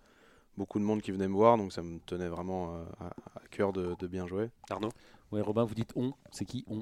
beaucoup 0.58 0.79
de 0.79 0.84
monde 0.84 1.01
qui 1.01 1.12
venait 1.12 1.27
me 1.27 1.34
voir, 1.34 1.58
donc 1.58 1.72
ça 1.72 1.82
me 1.82 2.00
tenait 2.00 2.27
vraiment 2.27 2.74
à, 3.00 3.06
à 3.08 3.48
cœur 3.51 3.74
de, 3.74 3.96
de 4.00 4.08
bien 4.08 4.27
jouer. 4.27 4.50
Arnaud 4.70 4.91
Ouais, 5.32 5.41
Robin, 5.41 5.63
vous 5.63 5.75
dites 5.75 5.91
on, 5.96 6.13
c'est 6.32 6.46
qui 6.46 6.65
on? 6.68 6.82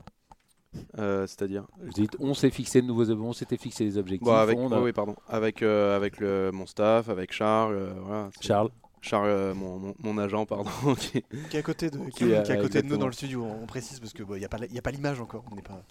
Euh, 0.97 1.25
C'est-à-dire 1.27 1.65
Vous 1.81 1.91
dites 1.91 2.15
on 2.19 2.33
s'est 2.33 2.49
fixé 2.49 2.81
de 2.81 2.87
nouveaux 2.87 3.09
on 3.11 3.33
s'était 3.33 3.57
fixé 3.57 3.83
des 3.83 3.97
objectifs. 3.97 4.25
Bon, 4.25 4.35
avec, 4.35 4.57
oui, 4.57 4.93
pardon. 4.93 5.15
Avec, 5.27 5.61
euh, 5.61 5.95
avec 5.95 6.19
le, 6.19 6.51
mon 6.53 6.65
staff, 6.65 7.09
avec 7.09 7.33
Charles. 7.33 7.75
Euh, 7.75 7.93
voilà, 8.01 8.29
Charles 8.39 8.69
Charles, 9.01 9.53
mon, 9.53 9.93
mon, 9.99 10.17
agent, 10.17 10.45
pardon. 10.45 10.69
qui, 10.95 11.17
est 11.17 11.55
à 11.55 11.61
côté 11.61 11.89
de, 11.89 11.97
qui, 12.09 12.25
est 12.25 12.49
à 12.49 12.57
côté 12.57 12.81
de 12.81 12.87
nous 12.87 12.97
dans 12.97 13.05
le 13.05 13.13
studio, 13.13 13.43
on 13.43 13.65
précise, 13.65 13.99
parce 13.99 14.11
qu'il 14.11 14.25
n'y 14.25 14.43
a 14.43 14.49
pas, 14.49 14.57
y 14.65 14.77
a 14.77 14.81
pas 14.81 14.91
l'image 14.91 15.21
encore. 15.21 15.45
On 15.51 15.55
n'est 15.55 15.61
pas. 15.61 15.81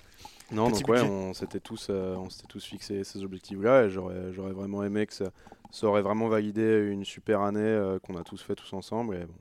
Non, 0.53 0.71
donc 0.71 0.89
ouais, 0.89 1.01
on 1.03 1.35
s'était 1.35 1.61
tous, 1.61 1.91
on 1.91 2.31
s'était 2.31 2.47
tous 2.47 2.65
fixé 2.65 3.03
ces 3.05 3.25
objectifs-là 3.25 3.85
et 3.85 3.91
j'aurais, 3.91 4.33
j'aurais 4.33 4.53
vraiment 4.53 4.85
aimé 4.85 5.07
que 5.07 5.13
ça, 5.13 5.31
ça, 5.71 5.87
aurait 5.89 6.03
vraiment 6.03 6.29
validé 6.29 6.89
une 6.91 7.05
super 7.05 7.41
année 7.41 7.97
qu'on 8.05 8.17
a 8.17 8.23
tous 8.23 8.41
fait 8.43 8.55
tous 8.55 8.73
ensemble. 8.73 9.17
Et 9.17 9.25
bon, 9.27 9.35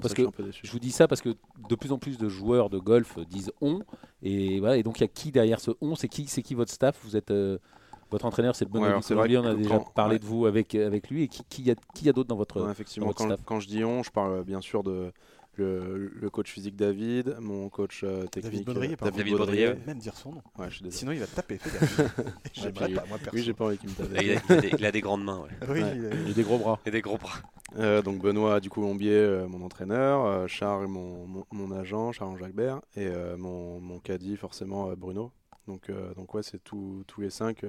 parce 0.00 0.14
que 0.14 0.22
je 0.62 0.70
vous 0.70 0.78
dis 0.78 0.90
ça 0.90 1.08
parce 1.08 1.20
que 1.20 1.30
de 1.68 1.74
plus 1.74 1.92
en 1.92 1.98
plus 1.98 2.18
de 2.18 2.28
joueurs 2.28 2.70
de 2.70 2.78
golf 2.78 3.18
disent 3.28 3.52
on 3.60 3.80
et 4.22 4.60
voilà 4.60 4.76
et 4.76 4.82
donc 4.82 4.98
il 4.98 5.02
y 5.02 5.04
a 5.04 5.08
qui 5.08 5.32
derrière 5.32 5.60
ce 5.60 5.72
on 5.80 5.94
c'est 5.94 6.08
qui 6.08 6.26
c'est 6.26 6.42
qui 6.42 6.54
votre 6.54 6.72
staff? 6.72 6.98
Vous 7.02 7.16
êtes 7.16 7.30
euh, 7.30 7.58
votre 8.10 8.24
entraîneur 8.24 8.54
c'est 8.54 8.64
le 8.64 8.70
bon 8.70 8.82
ouais, 8.82 8.92
on 8.92 9.44
a 9.44 9.54
déjà 9.54 9.80
parlé 9.94 10.18
de 10.18 10.24
vous 10.24 10.46
avec 10.46 10.74
avec 10.74 11.10
lui. 11.10 11.24
Et 11.24 11.28
qui 11.28 11.44
qui 11.48 11.62
y 11.62 11.70
a 11.70 11.74
qui 11.94 12.08
a 12.08 12.12
d'autres 12.12 12.28
dans 12.28 12.36
votre 12.36 12.68
effectivement 12.70 13.12
quand, 13.12 13.34
quand, 13.44 13.60
je 13.60 13.68
dis 13.68 13.84
on 13.84 14.02
je 14.02 14.10
parle 14.10 14.44
bien 14.44 14.60
sûr 14.60 14.82
de 14.82 15.12
le, 15.58 16.28
coach 16.30 16.50
physique 16.50 16.76
David, 16.76 17.36
mon 17.40 17.68
coach 17.68 18.02
euh, 18.04 18.26
technique 18.26 18.66
David 18.66 19.36
Baudrier, 19.36 19.66
David 19.68 19.86
Même 19.86 19.98
dire 19.98 20.16
son 20.16 20.32
nom. 20.32 20.42
Ouais, 20.58 20.68
Sinon 20.90 21.12
il 21.12 21.20
va 21.20 21.26
te 21.26 21.34
taper. 21.34 21.58
J'aimerais 22.52 22.90
pas, 22.90 23.04
moi 23.06 23.18
Oui, 23.32 23.42
j'ai 23.42 23.54
pas 23.54 23.66
envie 23.66 23.78
qu'il 23.78 23.90
me 23.90 23.94
tape. 23.94 24.08
Il 24.78 24.84
a, 24.86 24.92
des, 24.92 25.00
grandes 25.00 25.24
mains. 25.24 25.46
Oui, 25.68 25.80
il, 25.80 26.30
a... 26.30 26.32
des 26.32 26.42
gros 26.42 26.58
bras. 26.58 26.80
Et 26.86 26.90
des 26.90 27.00
gros 27.00 27.18
bras. 27.18 27.38
Euh, 27.76 28.02
donc 28.02 28.20
Benoît 28.20 28.60
du 28.60 28.70
Colombier, 28.70 29.12
euh, 29.12 29.48
mon 29.48 29.62
entraîneur, 29.62 30.48
Charles, 30.48 30.86
mon, 30.86 31.46
mon, 31.50 31.70
agent, 31.72 32.12
Charles 32.12 32.38
Jacquebert, 32.38 32.80
et 32.96 33.08
mon, 33.36 33.80
mon 33.80 33.98
caddie 33.98 34.36
forcément 34.36 34.92
Bruno. 34.96 35.32
Donc, 35.66 35.90
donc 36.16 36.34
ouais, 36.34 36.42
c'est 36.42 36.62
tous 36.62 37.04
les 37.18 37.30
cinq. 37.30 37.64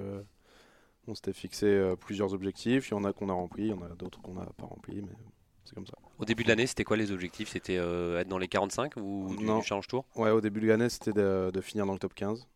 on 1.08 1.15
s'était 1.15 1.34
fixé 1.34 1.94
plusieurs 2.00 2.34
objectifs. 2.34 2.89
Il 2.89 2.92
y 2.92 2.98
en 2.98 3.04
a 3.04 3.13
qu'on 3.13 3.30
a 3.30 3.34
remplis, 3.34 3.65
il 3.65 3.70
y 3.70 3.74
en 3.74 3.82
a 3.82 3.89
d'autres 3.89 4.22
qu'on 4.22 4.34
n'a 4.34 4.46
pas 4.58 4.65
remplis, 4.65 5.01
mais 5.01 5.15
c'est 5.63 5.75
comme 5.75 5.88
ça. 5.88 5.96
Au 6.18 6.26
début 6.26 6.44
de 6.44 6.50
l'année, 6.50 6.66
c'était 6.66 6.84
quoi 6.84 6.96
les 6.96 7.12
objectifs? 7.12 7.50
C'était 7.50 7.78
euh, 7.78 8.20
être 8.20 8.28
dans 8.28 8.38
les 8.38 8.48
45 8.48 8.94
ou 8.98 9.36
du, 9.38 9.46
Challenge 9.64 9.88
Tour? 9.88 10.06
Ouais, 10.16 10.32
au 10.32 10.40
début 10.40 10.62
de 10.62 10.68
l'année, 10.68 10.90
c'était 10.90 11.14
de, 11.14 11.62
finir 11.62 11.86
dans 11.86 11.94
le 11.94 12.00
top 12.00 12.14
15. 12.14 12.48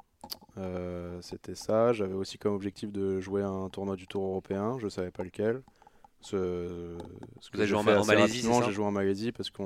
Euh, 0.58 1.20
c'était 1.22 1.56
ça. 1.56 1.92
J'avais 1.92 2.14
aussi 2.14 2.38
comme 2.38 2.54
objectif 2.54 2.92
de 2.92 3.20
jouer 3.20 3.44
un 3.44 3.70
tournoi 3.70 3.96
du 3.96 4.08
Tour 4.08 4.24
européen. 4.24 4.78
Je 4.80 4.88
savais 4.88 5.12
pas 5.12 5.24
lequel. 5.24 5.62
Ce, 6.22 6.98
ce 7.40 7.50
que 7.50 7.56
Vous 7.56 7.62
avez 7.62 7.70
joué 7.70 7.80
en, 7.80 7.84
Malaisie 7.84 8.48
J'ai 8.66 8.72
joué 8.72 8.86
en 8.86 8.92
Malaisie 8.92 9.32
parce 9.32 9.50
que 9.50 9.64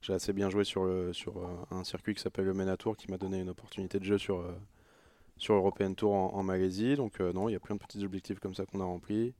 j'ai 0.00 0.12
assez 0.12 0.32
bien 0.32 0.50
joué 0.50 0.62
sur, 0.62 0.84
le, 0.84 1.12
sur 1.12 1.34
un 1.72 1.82
circuit 1.82 2.14
qui 2.14 2.22
s'appelle 2.22 2.44
le 2.44 2.54
Menatour 2.54 2.96
qui 2.96 3.10
m'a 3.10 3.18
donné 3.18 3.40
une 3.40 3.48
opportunité 3.48 3.98
de 3.98 4.04
jeu 4.04 4.18
sur, 4.18 4.44
sur 5.38 5.54
European 5.54 5.94
Tour 5.94 6.14
en, 6.14 6.42
Malaisie. 6.42 6.94
Donc 6.96 7.20
non, 7.20 7.48
il 7.48 7.52
y 7.52 7.56
a 7.56 7.60
plein 7.60 7.76
de 7.76 7.80
petits 7.80 8.04
objectifs 8.04 8.38
comme 8.40 8.54
ça 8.54 8.66
qu'on 8.66 8.80
a 8.80 8.84
remplis. 8.84 9.34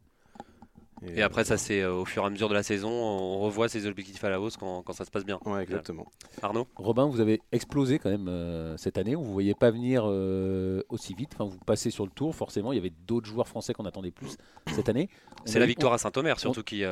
Et, 1.07 1.23
après, 1.23 1.45
ça, 1.45 1.57
c'est 1.57 1.81
euh, 1.81 1.95
au 1.95 2.05
fur 2.05 2.23
et 2.23 2.27
à 2.27 2.31
mesure 2.31 2.49
de 2.49 2.55
la 2.55 2.63
saison, 2.63 2.91
on 2.91 3.41
revoit 3.41 3.69
ses 3.69 3.87
objectifs 3.87 4.23
à 4.23 4.31
la 4.31 4.41
hausse 4.41 4.57
quand, 4.57 4.93
ça 4.93 5.05
se 5.05 5.11
passe 5.11 5.25
bien. 5.25 5.41
Ouais, 5.45 5.63
exactement. 5.63 6.07
Arnaud? 6.43 6.69
Robin, 6.77 7.07
vous 7.07 7.21
avez 7.21 7.41
explosé 7.51 7.99
quand 7.99 8.11
même 8.11 8.29
euh, 8.29 8.77
cette 8.77 8.99
année. 8.99 9.17
On 9.17 9.23
ne 9.23 9.27
vous 9.27 9.33
voyait 9.33 9.55
pas 9.55 9.71
venir 9.71 10.05
euh, 10.07 10.83
aussi 10.89 11.15
vite. 11.15 11.31
Enfin, 11.35 11.45
vous 11.45 11.59
passez 11.65 11.91
sur 11.91 12.05
le 12.05 12.11
tour, 12.11 12.35
forcément. 12.35 12.73
Il 12.73 12.77
y 12.77 12.79
avait 12.79 12.93
d'autres 13.07 13.27
joueurs 13.27 13.49
français 13.49 13.75
qu'on 13.75 13.85
attendait 13.85 14.11
plus 14.13 14.37
cette 14.69 14.89
année. 14.89 15.09
C'est 15.45 15.59
la 15.59 15.67
victoire 15.67 15.93
à 15.93 15.99
Saint-Omer, 15.99 16.39
surtout 16.39 16.63
qui. 16.63 16.85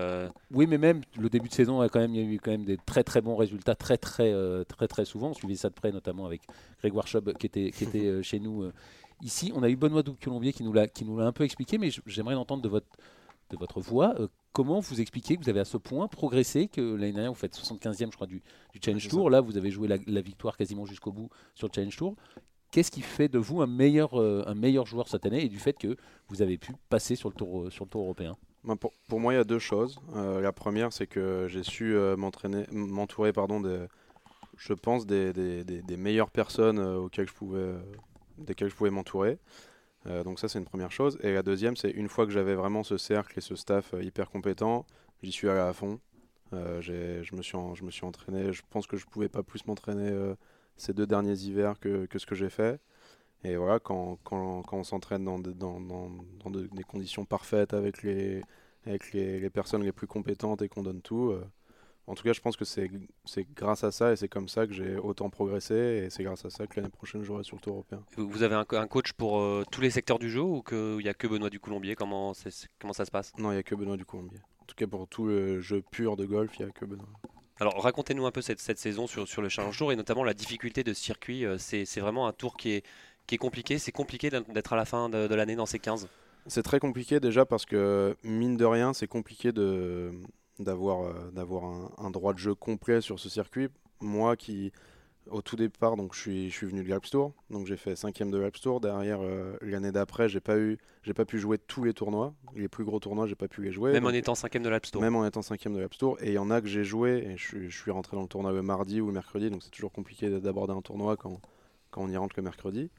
Oui, 0.50 0.66
mais 0.66 0.78
même 0.78 1.02
le 1.16 1.28
début 1.28 1.48
de 1.48 1.54
saison, 1.54 1.86
quand 1.88 2.00
même, 2.00 2.14
il 2.14 2.20
y 2.20 2.26
a 2.26 2.32
eu 2.32 2.40
quand 2.40 2.50
même 2.50 2.64
des 2.64 2.78
très 2.78 3.04
très 3.04 3.20
bons 3.20 3.36
résultats, 3.36 3.74
très 3.74 3.96
très 3.96 4.34
très 4.64 4.88
très, 4.88 5.04
souvent. 5.04 5.28
On 5.28 5.34
suivait 5.34 5.54
ça 5.54 5.68
de 5.68 5.74
près, 5.74 5.92
notamment 5.92 6.26
avec 6.26 6.42
Grégoire 6.80 7.06
Schob 7.06 7.32
qui 7.34 7.46
était, 7.46 7.70
qui 7.70 7.84
était 7.84 8.22
chez 8.22 8.40
nous. 8.40 8.70
Ici, 9.22 9.52
on 9.54 9.62
a 9.62 9.68
eu 9.68 9.76
Benoît 9.76 10.02
Doucolombier 10.02 10.52
qui 10.52 10.64
nous 10.64 10.72
l'a 10.72 10.86
un 11.26 11.32
peu 11.32 11.44
expliqué, 11.44 11.78
mais 11.78 11.90
j'aimerais 12.06 12.34
l'entendre 12.34 12.62
de 12.62 12.68
votre 12.68 12.86
de 13.50 13.56
votre 13.56 13.80
voix. 13.80 14.14
Euh, 14.18 14.28
comment 14.52 14.80
vous 14.80 15.00
expliquez 15.00 15.36
que 15.36 15.42
vous 15.42 15.48
avez 15.48 15.60
à 15.60 15.64
ce 15.64 15.76
point 15.76 16.08
progressé 16.08 16.68
que 16.68 16.80
l'année 16.80 17.12
dernière 17.12 17.32
vous 17.32 17.38
faites 17.38 17.56
75e 17.56 18.10
je 18.10 18.16
crois 18.16 18.26
du, 18.26 18.42
Challenge 18.82 19.08
Tour, 19.08 19.30
là 19.30 19.40
vous 19.40 19.56
avez 19.56 19.70
joué 19.70 19.88
la, 19.88 20.20
victoire 20.20 20.56
quasiment 20.56 20.86
jusqu'au 20.86 21.12
bout 21.12 21.28
sur 21.54 21.68
le 21.68 21.72
Challenge 21.74 21.96
Tour. 21.96 22.16
Qu'est-ce 22.70 22.90
qui 22.90 23.00
fait 23.00 23.28
de 23.28 23.38
vous 23.38 23.62
un 23.62 23.66
meilleur, 23.66 24.20
euh, 24.20 24.44
un 24.46 24.54
meilleur 24.54 24.86
joueur 24.86 25.08
cette 25.08 25.26
année 25.26 25.44
et 25.44 25.48
du 25.48 25.58
fait 25.58 25.72
que 25.72 25.96
vous 26.28 26.40
avez 26.40 26.56
pu 26.56 26.72
passer 26.88 27.16
sur 27.16 27.28
le 27.28 27.34
tour, 27.34 27.62
euh, 27.62 27.70
sur 27.70 27.84
le 27.84 27.90
tour 27.90 28.02
européen? 28.02 28.36
Ben, 28.62 28.76
pour, 28.76 28.92
moi, 29.18 29.32
il 29.32 29.36
y 29.36 29.40
a 29.40 29.44
deux 29.44 29.58
choses. 29.58 29.98
la 30.14 30.52
première, 30.52 30.92
c'est 30.92 31.06
que 31.06 31.46
j'ai 31.48 31.62
su 31.62 31.96
m'entraîner, 32.18 32.66
m'entourer, 32.70 33.32
pardon, 33.32 33.58
de, 33.58 33.88
je 34.58 34.74
pense, 34.74 35.06
des, 35.06 35.32
des, 35.32 35.64
des, 35.64 35.96
meilleures 35.96 36.30
personnes 36.30 36.78
auxquelles 36.78 37.26
je 37.26 37.32
pouvais, 37.32 37.72
desquelles 38.36 38.68
je 38.68 38.74
pouvais 38.74 38.90
m'entourer. 38.90 39.38
Euh, 40.06 40.24
donc 40.24 40.38
ça 40.38 40.48
c'est 40.48 40.58
une 40.58 40.64
première 40.64 40.92
chose. 40.92 41.18
Et 41.22 41.32
la 41.32 41.42
deuxième 41.42 41.76
c'est 41.76 41.90
une 41.90 42.08
fois 42.08 42.26
que 42.26 42.32
j'avais 42.32 42.54
vraiment 42.54 42.82
ce 42.82 42.96
cercle 42.96 43.38
et 43.38 43.40
ce 43.40 43.54
staff 43.56 43.94
euh, 43.94 44.02
hyper 44.02 44.30
compétent, 44.30 44.86
j'y 45.22 45.32
suis 45.32 45.48
allé 45.48 45.60
à 45.60 45.72
fond. 45.72 46.00
Euh, 46.52 46.80
je, 46.80 47.34
me 47.36 47.42
suis 47.42 47.56
je 47.74 47.84
me 47.84 47.90
suis 47.90 48.04
entraîné, 48.04 48.52
je 48.52 48.62
pense 48.70 48.86
que 48.86 48.96
je 48.96 49.06
pouvais 49.06 49.28
pas 49.28 49.42
plus 49.42 49.66
m'entraîner 49.66 50.10
ces 50.76 50.92
deux 50.94 51.06
derniers 51.06 51.38
hivers 51.44 51.78
que, 51.78 52.06
que 52.06 52.18
ce 52.18 52.26
que 52.26 52.34
j'ai 52.34 52.50
fait. 52.50 52.80
Et 53.44 53.56
voilà, 53.56 53.78
quand, 53.78 54.18
quand, 54.24 54.62
quand 54.62 54.78
on 54.78 54.84
s'entraîne 54.84 55.24
dans, 55.24 55.38
dans, 55.38 55.80
dans, 55.80 56.10
dans 56.44 56.50
des 56.50 56.84
conditions 56.84 57.24
parfaites 57.24 57.72
avec 57.74 58.02
les, 58.02 58.42
avec 58.86 59.12
les, 59.12 59.48
personnes 59.50 59.82
les 59.84 59.92
plus 59.92 60.06
compétentes 60.06 60.62
et 60.62 60.68
qu'on 60.68 60.82
donne 60.82 61.02
tout, 61.02 61.34
en 62.06 62.14
tout 62.14 62.24
cas, 62.24 62.32
je 62.32 62.40
pense 62.40 62.56
que 62.56 62.64
c'est 62.64 62.90
grâce 63.54 63.84
à 63.84 63.92
ça 63.92 64.12
et 64.12 64.16
c'est 64.16 64.28
comme 64.28 64.48
ça 64.48 64.66
que 64.66 64.72
j'ai 64.72 64.96
autant 64.96 65.30
progressé 65.30 65.74
et 65.74 66.10
c'est 66.10 66.24
grâce 66.24 66.44
à 66.44 66.50
ça 66.50 66.66
que 66.66 66.76
l'année 66.76 66.90
prochaine, 66.90 67.22
j'aurai 67.22 67.44
sur 67.44 67.56
le 67.56 67.60
Tour 67.60 67.74
européen. 67.74 68.02
Vous 68.16 68.42
avez 68.42 68.56
un, 68.56 68.64
coach 68.64 69.12
pour 69.12 69.38
euh, 69.38 69.64
tous 69.70 69.80
les 69.80 69.90
secteurs 69.90 70.18
du 70.18 70.28
jeu 70.28 70.40
ou 70.40 70.62
qu'il 70.62 70.96
n'y 70.96 71.08
a 71.08 71.14
que 71.14 71.26
Benoît 71.26 71.50
du 71.50 71.60
Colombier 71.60 71.94
comment, 71.94 72.32
comment 72.80 72.92
ça 72.92 73.04
se 73.04 73.10
passe? 73.10 73.32
Non, 73.38 73.50
il 73.52 73.54
n'y 73.54 73.60
a 73.60 73.62
que 73.62 73.74
Benoît 73.74 73.96
du 73.96 74.04
Colombier. 74.04 74.40
En 74.60 74.64
tout 74.64 74.74
cas, 74.74 74.86
pour 74.86 75.06
tout 75.06 75.26
le 75.26 75.60
jeu 75.60 75.82
pur 75.90 76.16
de 76.16 76.24
golf, 76.24 76.50
il 76.58 76.64
n'y 76.64 76.68
a 76.68 76.72
que 76.72 76.84
Benoît. 76.84 77.06
Alors 77.60 77.82
racontez-nous 77.82 78.26
un 78.26 78.30
peu 78.30 78.40
cette, 78.40 78.58
cette 78.58 78.78
saison 78.78 79.06
sur, 79.06 79.28
sur, 79.28 79.42
le 79.42 79.48
Challenge 79.48 79.76
Tour 79.76 79.92
et 79.92 79.96
notamment 79.96 80.24
la 80.24 80.34
difficulté 80.34 80.82
de 80.82 80.94
ce 80.94 81.02
circuit. 81.02 81.44
Euh, 81.44 81.58
c'est 81.58 82.00
vraiment 82.00 82.26
un 82.26 82.32
tour 82.32 82.56
qui 82.56 82.72
est, 82.72 82.84
qui 83.26 83.36
est 83.36 83.38
compliqué. 83.38 83.78
C'est 83.78 83.92
compliqué 83.92 84.30
d'être 84.30 84.72
à 84.72 84.76
la 84.76 84.84
fin 84.84 85.10
de, 85.10 85.28
de 85.28 85.34
l'année 85.34 85.56
dans 85.56 85.66
ces 85.66 85.78
15 85.78 86.08
C'est 86.46 86.62
très 86.62 86.80
compliqué 86.80 87.20
déjà 87.20 87.44
parce 87.44 87.66
que 87.66 88.16
mine 88.24 88.56
de 88.56 88.64
rien, 88.64 88.94
c'est 88.94 89.06
compliqué 89.06 89.52
de, 89.52 90.12
d'avoir 90.60 91.02
euh, 91.02 91.30
d'avoir 91.32 91.64
un, 91.98 92.10
droit 92.10 92.32
de 92.32 92.38
jeu 92.38 92.54
complet 92.54 93.00
sur 93.00 93.18
ce 93.18 93.28
circuit. 93.28 93.68
Moi 94.00 94.36
qui 94.36 94.72
au 95.30 95.42
tout 95.42 95.54
départ 95.54 95.96
donc 95.96 96.14
je 96.14 96.20
suis 96.20 96.50
je 96.50 96.56
suis 96.56 96.66
venu 96.66 96.82
de 96.82 96.88
l'Alps 96.88 97.10
Tour. 97.10 97.32
Donc 97.50 97.66
j'ai 97.66 97.76
fait 97.76 97.96
cinquième 97.96 98.30
de 98.30 98.38
l'Alps 98.38 98.60
Tour. 98.60 98.80
Derrière 98.80 99.20
euh, 99.22 99.56
l'année 99.62 99.92
d'après 99.92 100.28
j'ai 100.28 100.40
pas 100.40 100.58
eu 100.58 100.78
j'ai 101.02 101.14
pas 101.14 101.24
pu 101.24 101.38
jouer 101.38 101.58
tous 101.58 101.84
les 101.84 101.92
tournois. 101.92 102.34
Les 102.54 102.68
plus 102.68 102.84
gros 102.84 103.00
tournois 103.00 103.26
j'ai 103.26 103.34
pas 103.34 103.48
pu 103.48 103.62
les 103.62 103.72
jouer. 103.72 103.92
Même 103.92 104.06
en 104.06 104.10
étant 104.10 104.34
cinquième 104.34 104.62
de 104.62 104.68
l'Alps 104.68 104.90
Tour. 104.90 105.02
même 105.02 105.16
en 105.16 105.26
étant 105.26 105.42
cinquième 105.42 105.74
de 105.74 105.80
l'Alps 105.80 105.98
Tour. 105.98 106.16
Et 106.20 106.28
il 106.28 106.34
y 106.34 106.38
en 106.38 106.50
a 106.50 106.60
que 106.60 106.68
j'ai 106.68 106.84
joué. 106.84 107.24
Et 107.26 107.36
je, 107.36 107.68
je, 107.68 107.76
suis 107.76 107.90
rentré 107.90 108.16
dans 108.16 108.22
le 108.22 108.28
tournoi 108.28 108.52
le 108.52 108.62
mardi 108.62 109.00
ou 109.00 109.06
le 109.06 109.12
mercredi. 109.12 109.50
Donc 109.50 109.62
c'est 109.62 109.70
toujours 109.70 109.92
compliqué 109.92 110.28
d'aborder 110.40 110.72
un 110.72 110.82
tournoi 110.82 111.16
quand 111.16 111.40
quand 111.90 112.02
on 112.02 112.08
y 112.08 112.16
rentre 112.16 112.34
le 112.36 112.42
mercredi 112.42 112.90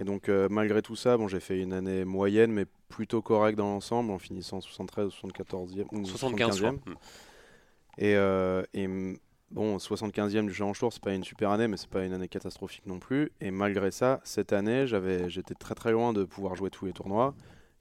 et 0.00 0.04
donc, 0.04 0.30
euh, 0.30 0.48
malgré 0.50 0.80
tout 0.80 0.96
ça, 0.96 1.18
bon, 1.18 1.28
j'ai 1.28 1.40
fait 1.40 1.60
une 1.60 1.74
année 1.74 2.06
moyenne, 2.06 2.50
mais 2.50 2.64
plutôt 2.88 3.20
correcte 3.20 3.58
dans 3.58 3.70
l'ensemble, 3.70 4.10
en 4.10 4.18
finissant 4.18 4.60
73 4.62 5.06
ou 5.06 5.28
74e. 5.28 5.84
75e. 5.92 6.78
Et, 7.98 8.16
euh, 8.16 8.62
et 8.72 8.88
bon, 9.50 9.76
75e 9.76 10.46
du 10.46 10.54
Challenge 10.54 10.78
Tour, 10.78 10.90
c'est 10.90 11.02
pas 11.02 11.12
une 11.12 11.22
super 11.22 11.50
année, 11.50 11.68
mais 11.68 11.76
c'est 11.76 11.90
pas 11.90 12.02
une 12.02 12.14
année 12.14 12.28
catastrophique 12.28 12.86
non 12.86 12.98
plus. 12.98 13.30
Et 13.42 13.50
malgré 13.50 13.90
ça, 13.90 14.22
cette 14.24 14.54
année, 14.54 14.86
j'avais, 14.86 15.28
j'étais 15.28 15.54
très 15.54 15.74
très 15.74 15.92
loin 15.92 16.14
de 16.14 16.24
pouvoir 16.24 16.56
jouer 16.56 16.70
tous 16.70 16.86
les 16.86 16.94
tournois. 16.94 17.34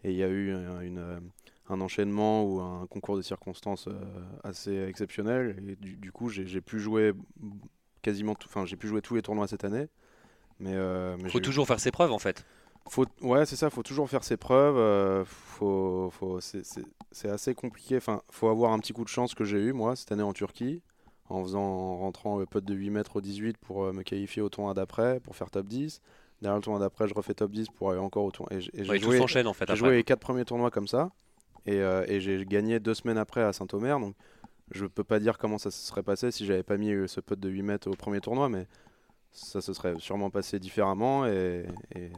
Et 0.03 0.11
il 0.11 0.17
y 0.17 0.23
a 0.23 0.27
eu 0.27 0.53
une, 0.81 1.21
un 1.69 1.79
enchaînement 1.79 2.43
ou 2.43 2.59
un 2.59 2.85
concours 2.87 3.15
de 3.15 3.21
circonstances 3.21 3.87
euh, 3.87 3.93
assez 4.43 4.75
exceptionnel. 4.89 5.55
Et 5.69 5.75
du, 5.77 6.11
coup, 6.11 6.27
j'ai, 6.27 6.59
pu 6.59 6.81
jouer 6.81 7.13
quasiment, 8.01 8.35
enfin, 8.43 8.65
j'ai 8.65 8.75
pu 8.75 8.87
jouer 8.87 9.01
tous 9.01 9.15
les 9.15 9.21
tournois 9.21 9.47
cette 9.47 9.63
année. 9.63 9.87
Mais, 10.59 10.73
euh, 10.73 11.17
faut 11.29 11.39
toujours 11.39 11.67
faire 11.67 11.79
ses 11.79 11.91
preuves 11.91 12.11
en 12.11 12.19
fait. 12.19 12.45
Faut, 12.89 13.05
ouais, 13.21 13.45
c'est 13.45 13.55
ça, 13.55 13.69
faut 13.69 13.83
toujours 13.83 14.09
faire 14.09 14.23
ses 14.23 14.37
preuves. 14.37 14.77
Euh, 14.77 15.23
faut, 15.25 16.09
faut, 16.11 16.39
c'est 16.41 17.29
assez 17.29 17.53
compliqué. 17.53 17.97
Enfin, 17.97 18.21
faut 18.31 18.47
avoir 18.47 18.71
un 18.71 18.79
petit 18.79 18.93
coup 18.93 19.03
de 19.03 19.09
chance 19.09 19.35
que 19.35 19.43
j'ai 19.43 19.59
eu 19.59 19.73
moi 19.73 19.95
cette 19.95 20.11
année 20.11 20.23
en 20.23 20.33
Turquie, 20.33 20.81
en 21.29 21.43
faisant, 21.43 21.61
en 21.61 21.97
rentrant 21.97 22.37
le 22.37 22.45
pote 22.45 22.65
de 22.65 22.73
8 22.73 22.89
mètres 22.89 23.17
au 23.17 23.21
18 23.21 23.57
pour 23.57 23.83
euh, 23.83 23.93
me 23.93 24.01
qualifier 24.01 24.41
au 24.41 24.49
tournoi 24.49 24.73
d'après, 24.73 25.19
pour 25.19 25.35
faire 25.35 25.51
top 25.51 25.67
10. 25.67 26.01
Derrière 26.41 26.55
le 26.55 26.63
tournoi 26.63 26.79
d'après, 26.79 27.07
je 27.07 27.13
refais 27.13 27.33
top 27.33 27.51
10 27.51 27.67
pour 27.69 27.91
aller 27.91 27.99
encore 27.99 28.23
au 28.23 28.31
tournoi. 28.31 28.57
Et, 28.57 28.61
j'ai 28.61 28.99
joué, 28.99 29.19
en 29.19 29.53
fait. 29.53 29.69
J'ai 29.69 29.75
joué 29.75 29.91
les 29.91 30.03
4 30.03 30.19
premiers 30.19 30.45
tournois 30.45 30.71
comme 30.71 30.87
ça. 30.87 31.11
Et, 31.65 31.77
et 31.77 32.21
j'ai 32.21 32.43
gagné 32.45 32.79
deux 32.79 32.93
semaines 32.93 33.17
après 33.17 33.43
à 33.43 33.53
Saint-Omer. 33.53 33.99
Donc 33.99 34.15
je 34.71 34.85
peux 34.85 35.03
pas 35.03 35.19
dire 35.19 35.37
comment 35.37 35.57
ça 35.57 35.69
se 35.69 35.85
serait 35.85 36.01
passé 36.01 36.31
si 36.31 36.45
j'avais 36.45 36.63
pas 36.63 36.77
mis 36.77 36.91
ce 37.07 37.19
pote 37.19 37.39
de 37.39 37.49
8 37.49 37.61
mètres 37.61 37.89
au 37.89 37.93
premier 37.93 38.21
tournoi, 38.21 38.49
mais 38.49 38.65
ça 39.31 39.61
se 39.61 39.73
serait 39.73 39.95
sûrement 39.99 40.29
passé 40.29 40.59
différemment. 40.59 41.25
Et, 41.25 41.65
et, 41.95 42.11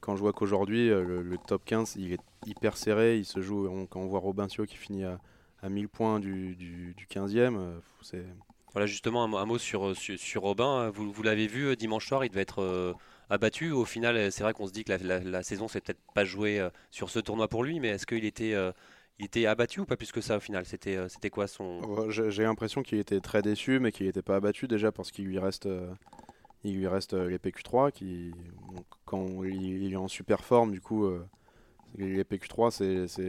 quand 0.00 0.16
je 0.16 0.20
vois 0.20 0.32
qu'aujourd'hui, 0.32 0.90
euh, 0.90 1.22
le, 1.22 1.38
top 1.38 1.64
15, 1.64 1.96
il 1.98 2.14
est 2.14 2.20
hyper 2.46 2.76
serré, 2.76 3.18
il 3.18 3.26
se 3.26 3.42
joue, 3.42 3.68
quand 3.90 4.00
on 4.00 4.06
voit 4.06 4.20
Robincio 4.20 4.64
qui 4.64 4.76
finit 4.76 5.04
à, 5.04 5.18
à 5.62 5.68
1000 5.68 5.88
points 5.88 6.18
du, 6.18 6.56
du, 6.56 6.94
du 6.94 7.06
15e, 7.06 7.56
euh, 7.56 7.78
c'est... 8.02 8.24
Voilà 8.72 8.86
justement 8.86 9.24
un, 9.24 9.44
mot 9.44 9.58
sur, 9.58 9.94
sur, 9.94 10.40
Robin, 10.40 10.88
vous, 10.88 11.12
vous 11.12 11.22
l'avez 11.22 11.46
vu 11.46 11.66
euh, 11.66 11.76
dimanche 11.76 12.08
soir, 12.08 12.24
il 12.24 12.30
devait 12.30 12.40
être 12.40 12.96
abattu. 13.28 13.70
Au 13.70 13.84
final, 13.84 14.32
c'est 14.32 14.42
vrai 14.42 14.54
qu'on 14.54 14.66
se 14.66 14.72
dit 14.72 14.82
que 14.82 14.94
la, 14.94 15.18
la, 15.18 15.42
saison 15.42 15.68
s'est 15.68 15.82
peut-être 15.82 16.00
pas 16.14 16.24
jouée 16.24 16.66
sur 16.90 17.10
ce 17.10 17.18
tournoi 17.18 17.48
pour 17.48 17.64
lui, 17.64 17.80
mais 17.80 17.88
est-ce 17.88 18.06
qu'il 18.06 18.24
était, 18.24 18.54
il 19.18 19.26
était 19.26 19.44
abattu 19.44 19.80
ou 19.80 19.84
pas 19.84 19.98
plus 19.98 20.10
que 20.10 20.22
ça 20.22 20.38
au 20.38 20.40
final? 20.40 20.64
C'était 20.64 21.06
c'était 21.10 21.28
quoi 21.28 21.48
son... 21.48 22.08
J'ai 22.08 22.44
l'impression 22.44 22.82
qu'il 22.82 22.98
était 22.98 23.20
très 23.20 23.42
déçu, 23.42 23.78
mais 23.78 23.92
qu'il 23.92 24.06
n'était 24.06 24.22
pas 24.22 24.36
abattu 24.36 24.68
déjà 24.68 24.90
parce 24.90 25.10
qu'il 25.10 25.26
lui 25.26 25.38
reste 25.38 25.68
il 26.64 26.76
lui 26.76 26.86
reste 26.86 27.14
euh, 27.14 27.28
les 27.28 27.38
PQ3 27.38 27.92
qui, 27.92 28.32
quand 29.04 29.44
il, 29.44 29.92
est 29.92 29.96
en 29.96 30.08
super 30.08 30.44
forme, 30.44 30.72
du 30.72 30.80
coup, 30.80 31.04
euh, 31.04 31.26
les 31.96 32.24
PQ3 32.24 32.70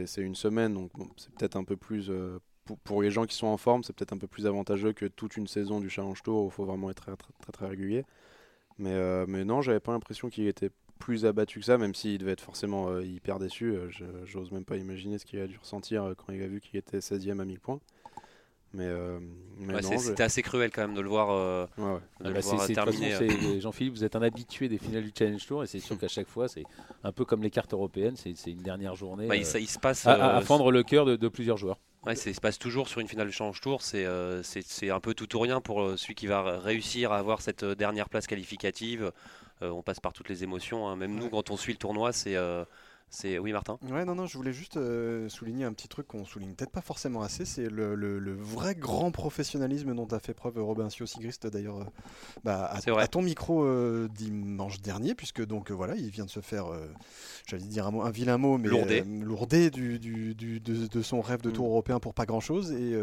c'est 0.04 0.22
une 0.22 0.34
semaine, 0.34 0.74
donc 0.74 0.90
c'est 1.16 1.32
peut-être 1.34 1.56
un 1.56 1.64
peu 1.64 1.76
plus. 1.76 2.10
Euh, 2.10 2.38
pour, 2.84 3.02
les 3.02 3.10
gens 3.10 3.26
qui 3.26 3.34
sont 3.34 3.46
en 3.46 3.58
forme, 3.58 3.82
c'est 3.82 3.92
peut-être 3.92 4.14
un 4.14 4.18
peu 4.18 4.26
plus 4.26 4.46
avantageux 4.46 4.94
que 4.94 5.04
toute 5.04 5.36
une 5.36 5.46
saison 5.46 5.80
du 5.80 5.90
Challenge 5.90 6.22
Tour 6.22 6.44
où 6.44 6.46
il 6.46 6.50
faut 6.50 6.64
vraiment 6.64 6.90
être 6.90 7.02
très 7.02 7.14
très, 7.14 7.52
très, 7.52 7.66
régulier. 7.66 8.06
Mais, 8.78 9.26
mais 9.26 9.44
non, 9.44 9.60
j'avais 9.60 9.80
pas 9.80 9.92
l'impression 9.92 10.30
qu'il 10.30 10.46
était 10.46 10.70
plus 10.98 11.26
abattu 11.26 11.60
que 11.60 11.66
ça, 11.66 11.76
même 11.76 11.94
s'il 11.94 12.16
devait 12.16 12.32
être 12.32 12.40
forcément 12.40 12.98
hyper 13.00 13.38
déçu. 13.38 13.74
J'ose 14.24 14.50
même 14.50 14.64
pas 14.64 14.78
imaginer 14.78 15.18
ce 15.18 15.26
qu'il 15.26 15.40
a 15.40 15.46
dû 15.46 15.58
ressentir 15.58 16.14
quand 16.16 16.32
il 16.32 16.42
a 16.42 16.48
vu 16.48 16.62
qu'il 16.62 16.78
était 16.78 17.00
16e 17.00 17.38
à 17.38 17.44
1000 17.44 17.60
points. 17.60 17.80
Mais, 18.74 18.86
euh, 18.86 19.20
c'était 19.98 20.24
assez 20.24 20.42
cruel 20.42 20.70
quand 20.72 20.82
même 20.82 20.94
de 20.94 21.00
le 21.00 21.08
voir, 21.08 21.30
euh, 21.30 21.66
De 22.20 22.30
le 22.30 22.40
voir 22.40 22.66
terminer. 22.66 23.14
Euh. 23.14 23.60
Jean-Philippe, 23.60 23.94
vous 23.94 24.04
êtes 24.04 24.16
un 24.16 24.22
habitué 24.22 24.68
des 24.68 24.78
finales 24.78 25.04
du 25.04 25.12
Challenge 25.16 25.46
Tour 25.46 25.62
et 25.62 25.66
c'est 25.68 25.78
sûr 25.78 25.96
qu'à 26.00 26.08
chaque 26.08 26.28
fois, 26.28 26.48
c'est 26.48 26.64
un 27.04 27.12
peu 27.12 27.24
comme 27.24 27.42
les 27.42 27.50
cartes 27.50 27.72
européennes, 27.72 28.16
c'est 28.16 28.50
une 28.50 28.62
dernière 28.62 28.96
journée 28.96 29.28
bah, 29.28 29.36
il, 29.36 29.46
se 29.46 29.78
passe, 29.78 30.06
à, 30.06 30.40
fendre 30.40 30.72
le 30.72 30.82
cœur 30.82 31.06
de, 31.06 31.28
plusieurs 31.28 31.56
joueurs. 31.56 31.78
Ouais, 32.04 32.14
il 32.14 32.34
se 32.34 32.40
passe 32.40 32.58
toujours 32.58 32.88
sur 32.88 33.00
une 33.00 33.08
finale 33.08 33.28
du 33.28 33.32
Challenge 33.32 33.60
Tour. 33.60 33.80
C'est 33.80 34.06
c'est 34.42 34.90
un 34.90 35.00
peu 35.00 35.14
tout 35.14 35.36
ou 35.36 35.38
rien 35.38 35.60
pour 35.60 35.96
celui 35.96 36.16
qui 36.16 36.26
va 36.26 36.58
réussir 36.58 37.12
à 37.12 37.18
avoir 37.18 37.40
cette 37.40 37.64
dernière 37.64 38.08
place 38.08 38.26
qualificative. 38.26 39.12
on 39.60 39.82
passe 39.82 40.00
par 40.00 40.12
toutes 40.12 40.28
les 40.28 40.42
émotions. 40.42 40.88
Hein. 40.88 40.96
Même 40.96 41.14
nous, 41.14 41.30
quand 41.30 41.50
on 41.50 41.56
suit 41.56 41.72
le 41.72 41.78
tournoi, 41.78 42.12
c'est 42.12 42.36
C'est 43.14 43.38
oui, 43.38 43.52
Martin. 43.52 43.78
Ouais, 43.88 44.04
non, 44.04 44.16
non, 44.16 44.26
je 44.26 44.36
voulais 44.36 44.52
juste 44.52 44.76
euh, 44.76 45.28
souligner 45.28 45.64
un 45.64 45.72
petit 45.72 45.86
truc 45.86 46.08
qu'on 46.08 46.24
souligne 46.24 46.52
peut-être 46.54 46.72
pas 46.72 46.80
forcément 46.80 47.22
assez, 47.22 47.44
c'est 47.44 47.70
le, 47.70 48.34
vrai 48.34 48.74
grand 48.74 49.12
professionnalisme 49.12 49.94
dont 49.94 50.08
a 50.08 50.18
fait 50.18 50.34
preuve 50.34 50.58
Robin 50.58 50.88
Sigrist 50.90 51.46
d'ailleurs 51.46 51.78
euh, 51.78 51.84
bah, 52.42 52.68
à, 52.72 53.06
ton 53.06 53.22
micro 53.22 53.62
euh, 53.62 54.08
dimanche 54.12 54.80
dernier, 54.80 55.14
puisque 55.14 55.46
donc 55.46 55.70
voilà, 55.70 55.94
il 55.94 56.08
vient 56.10 56.24
de 56.24 56.30
se 56.30 56.40
faire, 56.40 56.66
j'allais 57.46 57.62
dire 57.62 57.86
un, 57.86 58.00
un, 58.00 58.10
vilain 58.10 58.36
mot, 58.36 58.58
mais 58.58 58.68
lourdé, 58.68 59.70
du, 59.70 60.00
du, 60.00 60.34
de, 60.34 61.02
son 61.02 61.20
rêve 61.20 61.40
de 61.40 61.50
mm. 61.50 61.52
tour 61.52 61.66
européen 61.68 62.00
pour 62.00 62.14
pas 62.14 62.26
grand-chose, 62.26 62.72
et, 62.72 62.98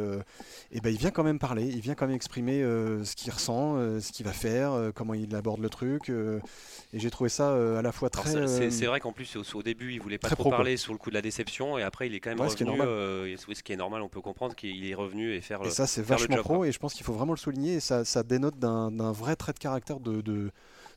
et 0.72 0.82
ben 0.82 0.90
il 0.90 0.98
vient 0.98 1.12
quand 1.12 1.24
même 1.24 1.40
parler, 1.40 1.70
il 1.70 1.80
vient 1.80 1.96
quand 1.96 2.08
même 2.08 2.16
exprimer 2.18 2.62
ce 2.62 3.16
qu'il 3.16 3.32
ressent, 3.32 3.76
ce 4.02 4.12
qu'il 4.12 4.26
va 4.26 4.34
faire, 4.34 4.92
comment 4.94 5.14
il 5.14 5.34
aborde 5.36 5.62
le 5.62 5.70
truc, 5.70 6.10
et 6.10 7.00
j'ai 7.00 7.10
trouvé 7.10 7.30
ça 7.30 7.54
à 7.78 7.82
la 7.82 7.94
fois 7.94 8.10
très. 8.10 8.70
C'est 8.70 8.86
vrai 8.88 9.00
qu'en 9.00 9.14
plus 9.14 9.38
au, 9.38 9.44
au 9.58 9.64
début 9.64 9.91
il 9.96 10.02
voulait 10.02 10.18
pas 10.18 10.30
trop 10.30 10.50
parler 10.50 10.78
sur 10.78 10.94
le 10.94 11.00
coup 11.00 11.10
de 11.10 11.16
la 11.16 11.22
déception 11.22 11.78
et 11.78 11.84
après 11.84 12.08
il 12.08 12.16
est 12.16 12.20
quand 12.20 12.30
même 12.30 12.40
revenu. 12.40 12.52
Ce 12.52 12.58
qui, 12.58 12.64
est 12.64 12.82
euh, 12.82 13.38
ce 13.38 13.64
qui 13.64 13.74
est 13.74 13.78
normal, 13.78 14.02
on 14.02 14.10
peut 14.10 14.22
comprendre 14.22 14.56
qu'il 14.56 14.86
est 14.86 14.96
revenu 14.96 15.34
et 15.34 15.42
faire. 15.42 15.64
Et 15.64 15.70
ça 15.70 15.88
c'est 15.88 16.02
vachement 16.02 16.38
pro 16.38 16.66
et 16.66 16.72
je 16.72 16.80
pense 16.80 16.94
qu'il 16.94 17.06
faut 17.06 17.14
vraiment 17.14 17.34
le 17.34 17.38
souligner 17.38 17.76
et 17.76 17.80
ça, 17.80 18.06
ça 18.06 18.24
dénote 18.24 18.58
d'un 18.60 19.12
vrai 19.12 19.36
trait 19.36 19.54
de 19.54 19.60
caractère 19.60 20.00
de, 20.00 20.22
de 20.22 20.52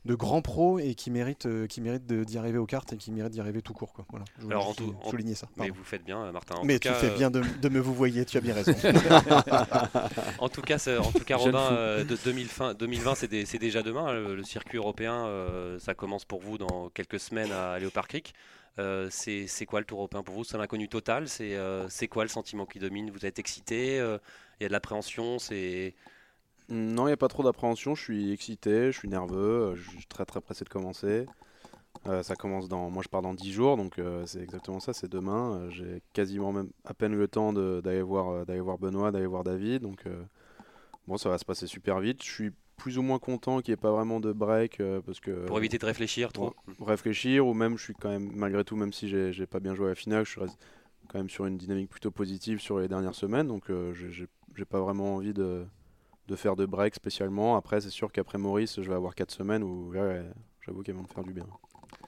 de 0.05 0.13
grands 0.13 0.41
pros 0.41 0.77
et 0.79 0.93
qui 0.93 1.09
méritent 1.09 1.47
euh, 1.47 1.67
qui 1.67 1.81
mérite 1.81 2.05
d'y 2.05 2.37
arriver 2.37 2.59
aux 2.59 2.67
cartes 2.67 2.93
et 2.93 2.97
qui 2.97 3.11
méritent 3.11 3.33
d'y 3.33 3.41
arriver 3.41 3.61
tout 3.61 3.73
court. 3.73 3.91
Quoi. 3.91 4.05
Voilà. 4.09 4.25
Je 4.39 4.45
Alors, 4.45 4.69
en 4.69 4.73
tout, 4.73 4.95
souligner 5.09 5.33
ça. 5.33 5.47
Mais 5.57 5.69
vous 5.69 5.83
faites 5.83 6.05
bien, 6.05 6.31
Martin. 6.31 6.55
mais 6.63 6.79
tu 6.79 6.89
fais 6.89 7.09
bien 7.09 7.31
de, 7.31 7.41
de, 7.61 7.69
me 7.69 7.79
vous 7.79 7.93
voyez, 7.93 8.23
tu 8.25 8.37
as 8.37 8.41
bien 8.41 8.53
raison. 8.53 8.73
en 10.39 10.49
tout 10.49 10.61
cas, 10.61 10.77
en 10.99 11.11
tout 11.11 11.23
cas 11.25 11.37
Robin, 11.37 11.71
euh, 11.71 12.03
de 12.03 12.15
2020, 12.23 12.75
2020 12.75 13.15
c'est 13.15 13.57
déjà 13.57 13.81
demain. 13.81 14.13
Le, 14.13 14.43
circuit 14.43 14.77
européen, 14.77 15.27
ça 15.79 15.95
commence 15.95 16.23
pour 16.23 16.39
vous 16.39 16.57
dans 16.57 16.89
quelques 16.89 17.19
semaines 17.19 17.51
à 17.51 17.79
Léopard 17.79 18.07
Creek. 18.07 18.33
Euh, 18.77 19.07
c'est 19.09 19.65
quoi 19.65 19.79
le 19.79 19.85
Tour 19.85 19.99
européen 19.99 20.23
pour 20.23 20.35
vous? 20.35 20.43
C'est 20.43 20.57
un 20.57 20.59
inconnu 20.59 20.89
total 20.89 21.27
euh, 21.41 21.85
C'est 21.89 22.07
quoi 22.07 22.23
le 22.23 22.29
sentiment 22.29 22.65
qui 22.65 22.79
domine? 22.79 23.09
Vous 23.09 23.25
êtes 23.25 23.39
excité? 23.39 23.99
Euh, 23.99 24.17
Il 24.59 24.63
y 24.63 24.65
a 24.65 24.69
de 24.69 24.73
l'appréhension? 24.73 25.39
C'est 25.39 25.95
non, 26.67 27.03
il 27.03 27.09
n'y 27.09 27.13
a 27.13 27.17
pas 27.17 27.27
trop 27.27 27.43
d'appréhension. 27.43 27.93
Je 27.93 28.01
suis 28.01 28.31
excité, 28.31 28.91
je 28.91 28.97
suis 28.97 29.07
nerveux, 29.07 29.75
je 29.75 29.87
suis 29.87 30.05
très 30.07 30.25
très 30.25 30.41
pressé 30.41 30.65
de 30.65 30.69
commencer. 30.69 31.27
ça 32.23 32.35
commence 32.35 32.67
dans. 32.67 32.89
Moi, 32.89 33.03
je 33.03 33.07
pars 33.09 33.21
dans 33.21 33.35
10 33.35 33.51
jours, 33.53 33.77
donc 33.77 34.01
c'est 34.25 34.41
exactement 34.41 34.79
ça. 34.79 34.91
C'est 34.91 35.07
demain. 35.07 35.69
J'ai 35.69 36.01
quasiment 36.13 36.51
même 36.51 36.71
à 36.83 36.95
peine 36.95 37.15
le 37.15 37.27
temps 37.27 37.53
d'aller 37.53 38.01
voir, 38.01 38.47
d'aller 38.47 38.61
voir 38.61 38.79
Benoît, 38.79 39.11
d'aller 39.11 39.27
voir 39.27 39.43
David. 39.43 39.83
Donc, 39.83 40.05
bon, 41.07 41.17
ça 41.17 41.29
va 41.29 41.37
se 41.37 41.45
passer 41.45 41.67
super 41.67 41.99
vite. 41.99 42.23
Je 42.23 42.31
suis 42.31 42.51
plus 42.77 42.97
ou 42.97 43.01
moins 43.01 43.19
content 43.19 43.61
qu'il 43.61 43.71
n'y 43.71 43.73
ait 43.73 43.81
pas 43.81 43.91
vraiment 43.91 44.19
de 44.19 44.31
break 44.31 44.79
euh, 44.79 45.01
parce 45.01 45.19
que 45.19 45.45
pour 45.45 45.57
éviter 45.57 45.77
de 45.77 45.85
réfléchir 45.85 46.31
trop 46.33 46.55
réfléchir 46.81 47.47
ou 47.47 47.53
même 47.53 47.77
je 47.77 47.83
suis 47.83 47.93
quand 47.93 48.09
même 48.09 48.31
malgré 48.33 48.63
tout 48.63 48.75
même 48.75 48.93
si 48.93 49.07
j'ai 49.07 49.45
pas 49.45 49.59
bien 49.59 49.75
joué 49.75 49.87
à 49.87 49.89
la 49.89 49.95
finale 49.95 50.25
je 50.25 50.31
suis 50.31 50.41
quand 51.07 51.19
même 51.19 51.29
sur 51.29 51.45
une 51.45 51.57
dynamique 51.57 51.89
plutôt 51.89 52.11
positive 52.11 52.59
sur 52.59 52.79
les 52.79 52.87
dernières 52.87 53.15
semaines 53.15 53.47
donc 53.47 53.69
euh, 53.69 53.93
j'ai 53.93 54.65
pas 54.65 54.79
vraiment 54.79 55.15
envie 55.15 55.33
de, 55.33 55.65
de, 56.27 56.35
faire 56.35 56.55
de 56.55 56.65
break 56.65 56.95
spécialement. 56.95 57.55
Après 57.55 57.81
c'est 57.81 57.89
sûr 57.89 58.11
qu'après 58.11 58.37
Maurice 58.37 58.81
je 58.81 58.87
vais 58.87 58.95
avoir 58.95 59.15
4 59.15 59.31
semaines 59.31 59.63
où 59.63 59.93
j'avoue 60.61 60.81
qu'elles 60.83 60.95
vont 60.95 61.03
me 61.03 61.07
faire 61.07 61.23
du 61.23 61.33
bien. 61.33 61.45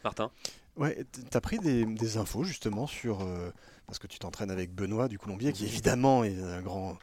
Martin? 0.03 0.31
Ouais 0.77 1.05
t'as 1.29 1.41
pris 1.41 1.59
des, 1.59 1.85
des, 1.85 2.17
infos 2.17 2.43
justement 2.43 2.87
sur 2.87 3.21
euh, 3.21 3.51
parce 3.87 3.99
que 3.99 4.07
tu 4.07 4.19
t'entraînes 4.19 4.51
avec 4.51 4.75
Benoît 4.75 5.07
du 5.07 5.17
Colombier, 5.17 5.53
qui 5.53 5.63
évidemment 5.63 6.25
est 6.25 6.37
un 6.41 6.61
grand, 6.61 6.97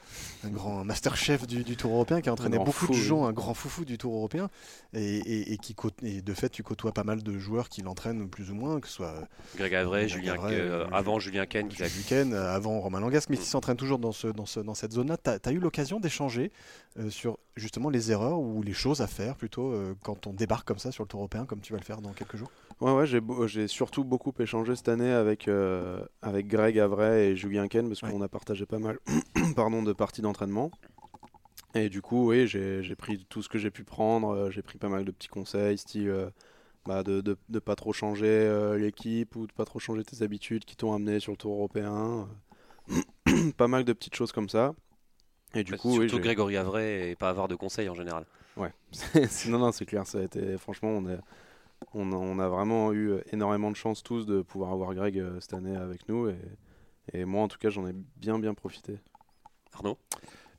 un 0.44 0.50
grand 0.50 0.84
master 0.84 1.16
chef 1.16 1.46
du, 1.46 1.64
Tour 1.76 1.92
européen, 1.92 2.20
qui 2.20 2.28
a 2.28 2.32
entraîné 2.32 2.58
beaucoup 2.58 2.87
de 2.87 2.92
gens, 2.92 3.24
un 3.24 3.32
grand 3.32 3.54
foufou 3.54 3.87
du 3.87 3.96
Tour 3.96 4.14
européen, 4.14 4.50
et, 4.92 5.56
qui 5.62 5.74
et 6.02 6.20
de 6.20 6.34
fait 6.34 6.50
tu 6.50 6.62
côtoies 6.62 6.92
pas 6.92 7.02
mal 7.02 7.22
de 7.22 7.38
joueurs 7.38 7.70
qui 7.70 7.80
l'entraînent 7.80 8.28
plus 8.28 8.50
ou 8.50 8.54
moins, 8.54 8.80
que 8.80 8.88
ce 8.88 8.94
soit 8.94 9.14
Greg 9.56 9.74
Avray, 9.74 10.10
Julien, 10.10 10.37
euh, 10.44 10.87
avant 10.92 11.18
Julien 11.18 11.46
Ken, 11.46 11.68
qui 11.68 11.82
Ken, 12.06 12.34
avant 12.34 12.78
Romain 12.80 13.00
Langasque, 13.00 13.30
mais 13.30 13.38
qui 13.38 13.46
s'entraîne 13.46 13.78
toujours 13.78 13.98
dans, 13.98 14.12
ce, 14.12 14.26
dans, 14.26 14.46
ce, 14.46 14.60
dans 14.60 14.74
cette 14.74 14.92
zone-là. 14.92 15.16
Tu 15.16 15.30
as, 15.30 15.52
eu 15.52 15.58
l'occasion 15.58 16.00
d'échanger 16.00 16.52
euh, 16.98 17.08
sur 17.08 17.38
justement 17.56 17.88
les 17.88 18.12
erreurs 18.12 18.40
ou 18.40 18.62
les 18.62 18.74
choses 18.74 19.00
à 19.00 19.06
faire 19.06 19.37
plutôt 19.37 19.72
euh, 19.72 19.94
quand 20.02 20.26
on 20.26 20.34
débarque 20.34 20.68
comme 20.68 20.78
ça 20.78 20.92
sur 20.92 21.04
le 21.04 21.08
Tour 21.08 21.20
européen, 21.20 21.46
comme 21.46 21.60
tu 21.60 21.72
vas 21.72 21.78
le 21.78 21.84
faire 21.84 22.02
dans 22.02 22.12
quelques 22.12 22.37
jours? 22.37 22.50
Ouais, 22.80 22.92
ouais, 22.92 23.06
j'ai 23.46 23.68
surtout 23.68 24.04
beaucoup 24.04 24.32
échangé 24.38 24.74
cette 24.76 24.88
année 24.88 25.12
avec, 25.12 25.48
avec 26.22 26.46
Greg 26.48 26.76
Greg 26.76 27.18
et 27.18 27.37
Julien 27.37 27.68
Ken 27.68 27.88
parce 27.88 28.00
qu'on 28.00 28.20
a 28.20 28.28
partagé 28.28 28.66
pas 28.66 28.78
mal 28.78 28.98
pardon, 29.56 29.82
de 29.82 29.92
parties 29.92 30.22
d'entraînement. 30.22 30.70
Et 31.74 31.88
du 31.88 32.02
coup, 32.02 32.28
oui, 32.28 32.46
j'ai 32.46 32.94
pris 32.96 33.24
tout 33.28 33.42
ce 33.42 33.48
que 33.48 33.58
j'ai 33.58 33.70
pu 33.70 33.84
prendre. 33.84 34.30
Euh, 34.30 34.50
j'ai 34.50 34.62
pris 34.62 34.78
pas 34.78 34.88
mal 34.88 35.04
de 35.04 35.10
petits 35.10 35.28
conseils, 35.28 35.76
style 35.76 36.08
euh, 36.08 36.30
bah, 36.87 37.02
de, 37.02 37.20
de, 37.20 37.58
pas 37.58 37.74
trop 37.74 37.92
changer 37.92 38.26
euh, 38.26 38.78
l'équipe 38.78 39.34
ou 39.34 39.46
de 39.48 39.52
pas 39.52 39.64
trop 39.64 39.80
changer 39.80 40.04
tes 40.04 40.22
habitudes 40.22 40.64
qui 40.64 40.76
t'ont 40.76 40.94
amené 40.94 41.18
sur 41.18 41.32
le 41.32 41.37
tour 41.37 41.52
européen. 41.54 42.28
pas 43.56 43.66
mal 43.66 43.84
de 43.84 43.92
petites 43.92 44.14
choses 44.14 44.30
comme 44.30 44.48
ça. 44.48 44.74
Et 45.54 45.64
du 45.64 45.76
coup, 45.76 45.94
surtout 45.94 46.20
Grégory 46.20 46.56
Avray 46.56 47.10
et 47.10 47.16
pas 47.16 47.28
avoir 47.28 47.48
de 47.48 47.56
conseils 47.56 47.88
en 47.88 47.94
général. 47.94 48.24
Ouais, 48.56 48.72
non, 49.48 49.58
non, 49.58 49.72
c'est 49.72 49.87
clair. 49.87 50.06
Ça 50.06 50.18
a 50.18 50.22
été, 50.22 50.56
franchement, 50.58 50.90
on 50.90 51.08
est 51.08 51.18
on, 51.92 52.38
a 52.38 52.49
vraiment 52.49 52.92
eu 52.92 53.18
énormément 53.33 53.70
de 53.70 53.77
chance 53.77 54.03
tous 54.03 54.27
de 54.27 54.42
pouvoir 54.42 54.73
avoir 54.73 54.94
Greg 54.94 55.18
euh, 55.18 55.40
cette 55.40 55.55
année 55.55 55.77
avec 55.77 56.09
nous. 56.09 56.29
Et, 57.12 57.25
moi, 57.25 57.42
en 57.42 57.49
tout 57.49 57.59
cas, 57.59 57.70
j'en 57.70 57.87
ai 57.87 57.92
bien, 58.16 58.38
bien 58.38 58.55
profité. 58.55 58.99
Arnaud? 59.73 59.99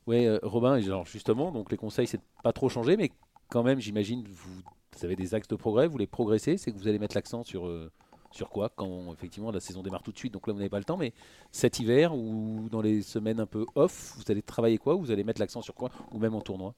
Oui, 0.06 0.26
euh, 0.26 0.38
Robin, 0.42 0.78
justement, 1.04 1.50
donc 1.50 1.70
les 1.70 1.76
conseils, 1.76 2.06
c'est 2.06 2.18
de 2.18 2.22
pas 2.42 2.52
trop 2.52 2.68
changer, 2.68 2.96
mais 2.96 3.10
quand 3.48 3.62
même, 3.62 3.80
j'imagine, 3.80 4.24
vous, 4.28 4.62
vous, 4.94 5.04
avez 5.04 5.16
des 5.16 5.34
axes 5.34 5.48
de 5.48 5.56
progrès, 5.56 5.86
vous 5.86 5.92
voulez 5.92 6.06
progresser, 6.06 6.56
c'est 6.56 6.70
que 6.70 6.78
vous 6.78 6.86
allez 6.86 7.00
mettre 7.00 7.16
l'accent 7.16 7.42
sur 7.42 7.66
euh, 7.66 7.90
sur 8.30 8.48
quoi 8.50 8.70
quand 8.74 9.12
effectivement 9.12 9.50
la 9.50 9.60
saison 9.60 9.82
démarre 9.82 10.02
tout 10.02 10.12
de 10.12 10.18
suite 10.18 10.32
donc 10.32 10.46
là 10.46 10.52
vous 10.52 10.58
n'avez 10.58 10.70
pas 10.70 10.78
le 10.78 10.84
temps 10.84 10.96
mais 10.96 11.12
cet 11.52 11.78
hiver 11.78 12.14
ou 12.14 12.68
dans 12.70 12.80
les 12.80 13.02
semaines 13.02 13.40
un 13.40 13.46
peu 13.46 13.66
off 13.74 14.14
vous 14.16 14.24
allez 14.28 14.42
travailler 14.42 14.78
quoi 14.78 14.94
vous 14.94 15.10
allez 15.10 15.24
mettre 15.24 15.40
l'accent 15.40 15.62
sur 15.62 15.74
quoi 15.74 15.90
ou 16.12 16.18
même 16.18 16.34
en 16.34 16.40
tournoi? 16.40 16.74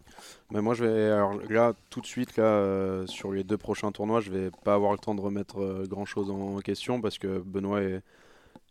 Mais 0.51 0.61
moi 0.61 0.75
je 0.75 0.85
vais 0.85 1.11
alors 1.11 1.35
là 1.49 1.75
tout 1.91 2.01
de 2.01 2.07
suite 2.07 2.37
là 2.37 2.45
euh, 2.45 3.07
sur 3.07 3.33
les 3.33 3.45
deux 3.45 3.57
prochains 3.57 3.93
tournois 3.93 4.21
je 4.21 4.31
vais 4.31 4.51
pas 4.65 4.75
avoir 4.75 4.93
le 4.93 4.99
temps 4.99 5.15
de 5.15 5.21
remettre 5.21 5.61
euh, 5.61 5.87
grand 5.87 6.05
chose 6.05 6.31
en 6.31 6.59
question 6.59 7.01
parce 7.01 7.19
que 7.19 7.39
Benoît 7.39 7.83
est, 7.83 8.03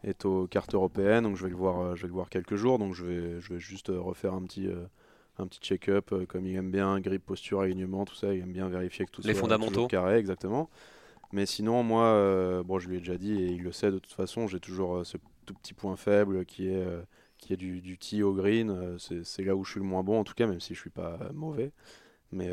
est 0.03 0.25
aux 0.25 0.47
cartes 0.47 0.73
européennes 0.73 1.23
donc 1.23 1.35
je 1.37 1.43
vais 1.43 1.49
le 1.49 1.55
voir 1.55 1.79
euh, 1.79 1.95
je 1.95 2.03
vais 2.03 2.07
le 2.07 2.13
voir 2.13 2.29
quelques 2.29 2.55
jours 2.55 2.79
donc 2.79 2.93
je 2.93 3.03
vais 3.05 3.41
je 3.41 3.53
vais 3.53 3.59
juste 3.59 3.91
refaire 3.93 4.33
un 4.33 4.43
petit 4.43 4.69
un 5.39 5.47
petit 5.47 5.59
check-up 5.59 6.13
comme 6.27 6.45
il 6.45 6.55
aime 6.55 6.71
bien 6.71 6.99
grippe 6.99 7.25
posture 7.25 7.61
alignement 7.61 8.05
tout 8.05 8.15
ça 8.15 8.33
il 8.33 8.41
aime 8.41 8.53
bien 8.53 8.69
vérifier 8.69 9.05
que 9.05 9.11
tout 9.11 9.21
les 9.23 9.33
fondamentaux. 9.33 9.87
carré 9.87 10.17
exactement 10.17 10.69
mais 11.33 11.45
sinon, 11.45 11.83
moi, 11.83 12.03
euh, 12.05 12.63
bon, 12.63 12.79
je 12.79 12.87
lui 12.87 12.97
ai 12.97 12.99
déjà 12.99 13.17
dit 13.17 13.33
et 13.33 13.47
il 13.47 13.63
le 13.63 13.71
sait 13.71 13.91
de 13.91 13.99
toute 13.99 14.13
façon, 14.13 14.47
j'ai 14.47 14.59
toujours 14.59 14.97
euh, 14.97 15.03
ce 15.03 15.17
tout 15.45 15.53
petit 15.53 15.73
point 15.73 15.95
faible 15.97 16.45
qui 16.45 16.69
est, 16.69 16.75
euh, 16.75 17.01
qui 17.37 17.53
est 17.53 17.57
du, 17.57 17.81
du 17.81 17.97
tee 17.97 18.23
au 18.23 18.33
green. 18.33 18.97
c'est 18.99 19.43
là 19.43 19.55
où 19.55 19.63
je 19.63 19.71
suis 19.71 19.79
le 19.79 19.85
moins 19.85 20.03
bon, 20.03 20.19
en 20.19 20.23
tout 20.23 20.33
cas, 20.33 20.47
même 20.47 20.61
si 20.61 20.73
je 20.73 20.79
suis 20.79 20.89
pas 20.89 21.19
mauvais. 21.33 21.71
Mais, 22.31 22.49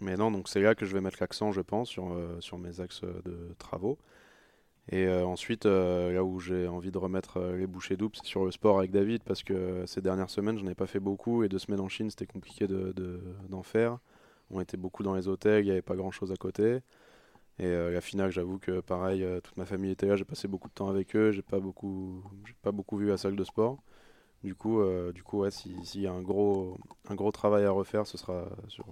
mais 0.00 0.16
non, 0.16 0.30
donc 0.30 0.48
c'est 0.48 0.60
là 0.60 0.74
que 0.76 0.86
je 0.86 0.94
vais 0.94 1.00
mettre 1.00 1.18
l'accent, 1.20 1.50
je 1.50 1.60
pense, 1.60 1.88
sur, 1.88 2.16
sur 2.40 2.58
mes 2.58 2.80
axes 2.80 3.02
de 3.02 3.54
travaux. 3.58 3.98
Et 4.90 5.08
ensuite, 5.08 5.64
là 5.64 6.22
où 6.22 6.38
j'ai 6.38 6.68
envie 6.68 6.92
de 6.92 6.98
remettre 6.98 7.40
les 7.56 7.66
bouchées 7.66 7.96
doubles, 7.96 8.14
c'est 8.16 8.26
sur 8.26 8.44
le 8.44 8.52
sport 8.52 8.78
avec 8.78 8.92
David, 8.92 9.24
parce 9.24 9.42
que 9.42 9.84
ces 9.86 10.00
dernières 10.02 10.30
semaines, 10.30 10.56
je 10.58 10.64
n'en 10.64 10.70
ai 10.70 10.76
pas 10.76 10.86
fait 10.86 11.00
beaucoup, 11.00 11.42
et 11.42 11.48
deux 11.48 11.58
semaines 11.58 11.80
en 11.80 11.88
Chine, 11.88 12.10
c'était 12.10 12.26
compliqué 12.26 12.68
d'en 12.68 12.92
de, 12.92 13.62
faire. 13.64 13.98
On 14.50 14.60
était 14.60 14.76
beaucoup 14.76 15.02
dans 15.02 15.14
les 15.14 15.26
hôtels, 15.26 15.64
il 15.64 15.66
n'y 15.66 15.72
avait 15.72 15.82
pas 15.82 15.96
grand-chose 15.96 16.30
à 16.30 16.36
côté. 16.36 16.80
Et 17.62 17.66
euh, 17.66 17.92
la 17.92 18.00
finale, 18.00 18.32
j'avoue 18.32 18.58
que 18.58 18.80
pareil, 18.80 19.22
euh, 19.22 19.40
toute 19.40 19.56
ma 19.56 19.64
famille 19.64 19.92
était 19.92 20.06
là, 20.06 20.16
j'ai 20.16 20.24
passé 20.24 20.48
beaucoup 20.48 20.68
de 20.68 20.74
temps 20.74 20.88
avec 20.88 21.14
eux, 21.14 21.30
j'ai 21.30 21.42
pas 21.42 21.60
beaucoup, 21.60 22.24
j'ai 22.44 22.56
pas 22.60 22.72
beaucoup 22.72 22.96
vu 22.96 23.06
la 23.06 23.16
salle 23.16 23.36
de 23.36 23.44
sport. 23.44 23.78
Du 24.42 24.56
coup, 24.56 24.80
euh, 24.80 25.12
du 25.12 25.22
coup, 25.22 25.42
ouais, 25.42 25.52
s'il 25.52 26.00
y 26.00 26.08
a 26.08 26.12
un 26.12 26.22
gros, 26.22 26.76
un 27.08 27.14
gros 27.14 27.30
travail 27.30 27.64
à 27.64 27.70
refaire, 27.70 28.04
ce 28.08 28.18
sera 28.18 28.48
sur, 28.66 28.86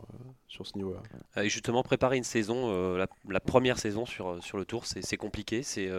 sur 0.47 0.69
ce 0.69 0.79
niveau-là. 0.79 1.03
Et 1.43 1.49
justement, 1.49 1.83
préparer 1.83 2.17
une 2.17 2.23
saison, 2.23 2.97
la, 2.97 3.09
la, 3.29 3.41
première 3.41 3.77
saison 3.77 4.07
sur, 4.07 4.41
sur 4.41 4.57
le 4.57 4.65
tour, 4.65 4.87
c'est 4.87 5.17
compliqué. 5.17 5.65
C'est 5.65 5.91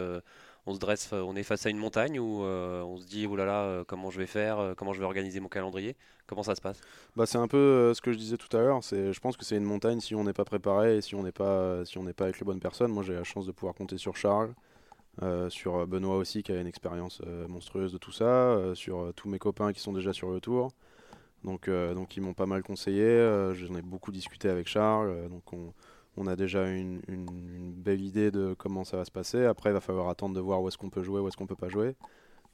on 0.66 0.74
se 0.74 0.78
dresse, 0.78 1.12
on 1.12 1.34
est 1.34 1.42
face 1.42 1.66
à 1.66 1.70
une 1.70 1.76
montagne 1.76 2.20
ou 2.20 2.44
euh, 2.44 2.82
on 2.82 2.96
se 2.96 3.06
dit 3.06 3.26
oh 3.26 3.34
là 3.34 3.44
là, 3.44 3.62
euh, 3.62 3.84
comment 3.84 4.10
je 4.10 4.18
vais 4.18 4.26
faire, 4.26 4.58
euh, 4.58 4.74
comment 4.76 4.92
je 4.92 5.00
vais 5.00 5.04
organiser 5.04 5.40
mon 5.40 5.48
calendrier? 5.48 5.96
Comment 6.26 6.44
ça 6.44 6.54
se 6.54 6.60
passe? 6.60 6.80
Bah, 7.16 7.26
C'est 7.26 7.38
un 7.38 7.48
peu 7.48 7.92
ce 7.94 8.00
que 8.00 8.12
je 8.12 8.18
disais 8.18 8.36
tout 8.36 8.54
à 8.56 8.60
l'heure. 8.60 8.80
Je 8.82 9.18
pense 9.20 9.36
que 9.36 9.44
c'est 9.44 9.56
une 9.56 9.64
montagne 9.64 10.00
si 10.00 10.14
on 10.14 10.24
n'est 10.24 10.32
pas 10.32 10.44
préparé 10.44 10.98
et 10.98 11.00
si 11.00 11.14
on 11.14 11.22
n'est 11.22 11.32
pas, 11.32 11.84
si 11.84 11.98
on 11.98 12.04
pas 12.04 12.24
avec 12.24 12.38
les 12.38 12.44
bonnes 12.44 12.60
personnes. 12.60 12.92
Moi, 12.92 13.02
j'ai 13.02 13.14
la 13.14 13.24
chance 13.24 13.44
de 13.46 13.52
pouvoir 13.52 13.74
compter 13.74 13.98
sur 13.98 14.16
Charles, 14.16 14.54
sur 15.48 15.86
Benoît 15.86 16.16
aussi, 16.16 16.42
qui 16.42 16.52
a 16.52 16.60
une 16.60 16.66
expérience 16.66 17.20
monstrueuse 17.48 17.92
de 17.92 17.98
tout 17.98 18.12
ça, 18.12 18.56
sur 18.74 19.12
tous 19.14 19.28
mes 19.28 19.38
copains 19.38 19.72
qui 19.72 19.80
sont 19.80 19.92
déjà 19.92 20.12
sur 20.12 20.30
le 20.30 20.40
tour. 20.40 20.70
Donc, 21.44 21.68
donc 21.68 22.16
ils 22.16 22.20
m'ont 22.20 22.34
pas 22.34 22.46
mal 22.46 22.62
conseillé. 22.62 23.50
J'en 23.52 23.74
ai 23.74 23.82
beaucoup 23.82 24.12
discuté 24.12 24.48
avec 24.48 24.68
Charles. 24.68 25.28
donc 25.28 25.52
on 25.52 25.74
on 26.16 26.26
a 26.26 26.36
déjà 26.36 26.68
une, 26.68 27.00
belle 27.76 28.00
idée 28.00 28.30
de 28.30 28.54
comment 28.56 28.84
ça 28.84 28.96
va 28.96 29.04
se 29.04 29.10
passer. 29.10 29.44
Après, 29.44 29.70
il 29.70 29.72
va 29.72 29.80
falloir 29.80 30.08
attendre 30.08 30.34
de 30.34 30.40
voir 30.40 30.62
où 30.62 30.68
est-ce 30.68 30.78
qu'on 30.78 30.90
peut 30.90 31.02
jouer, 31.02 31.20
où 31.20 31.28
est-ce 31.28 31.36
qu'on 31.36 31.46
peut 31.46 31.56
pas 31.56 31.68
jouer. 31.68 31.94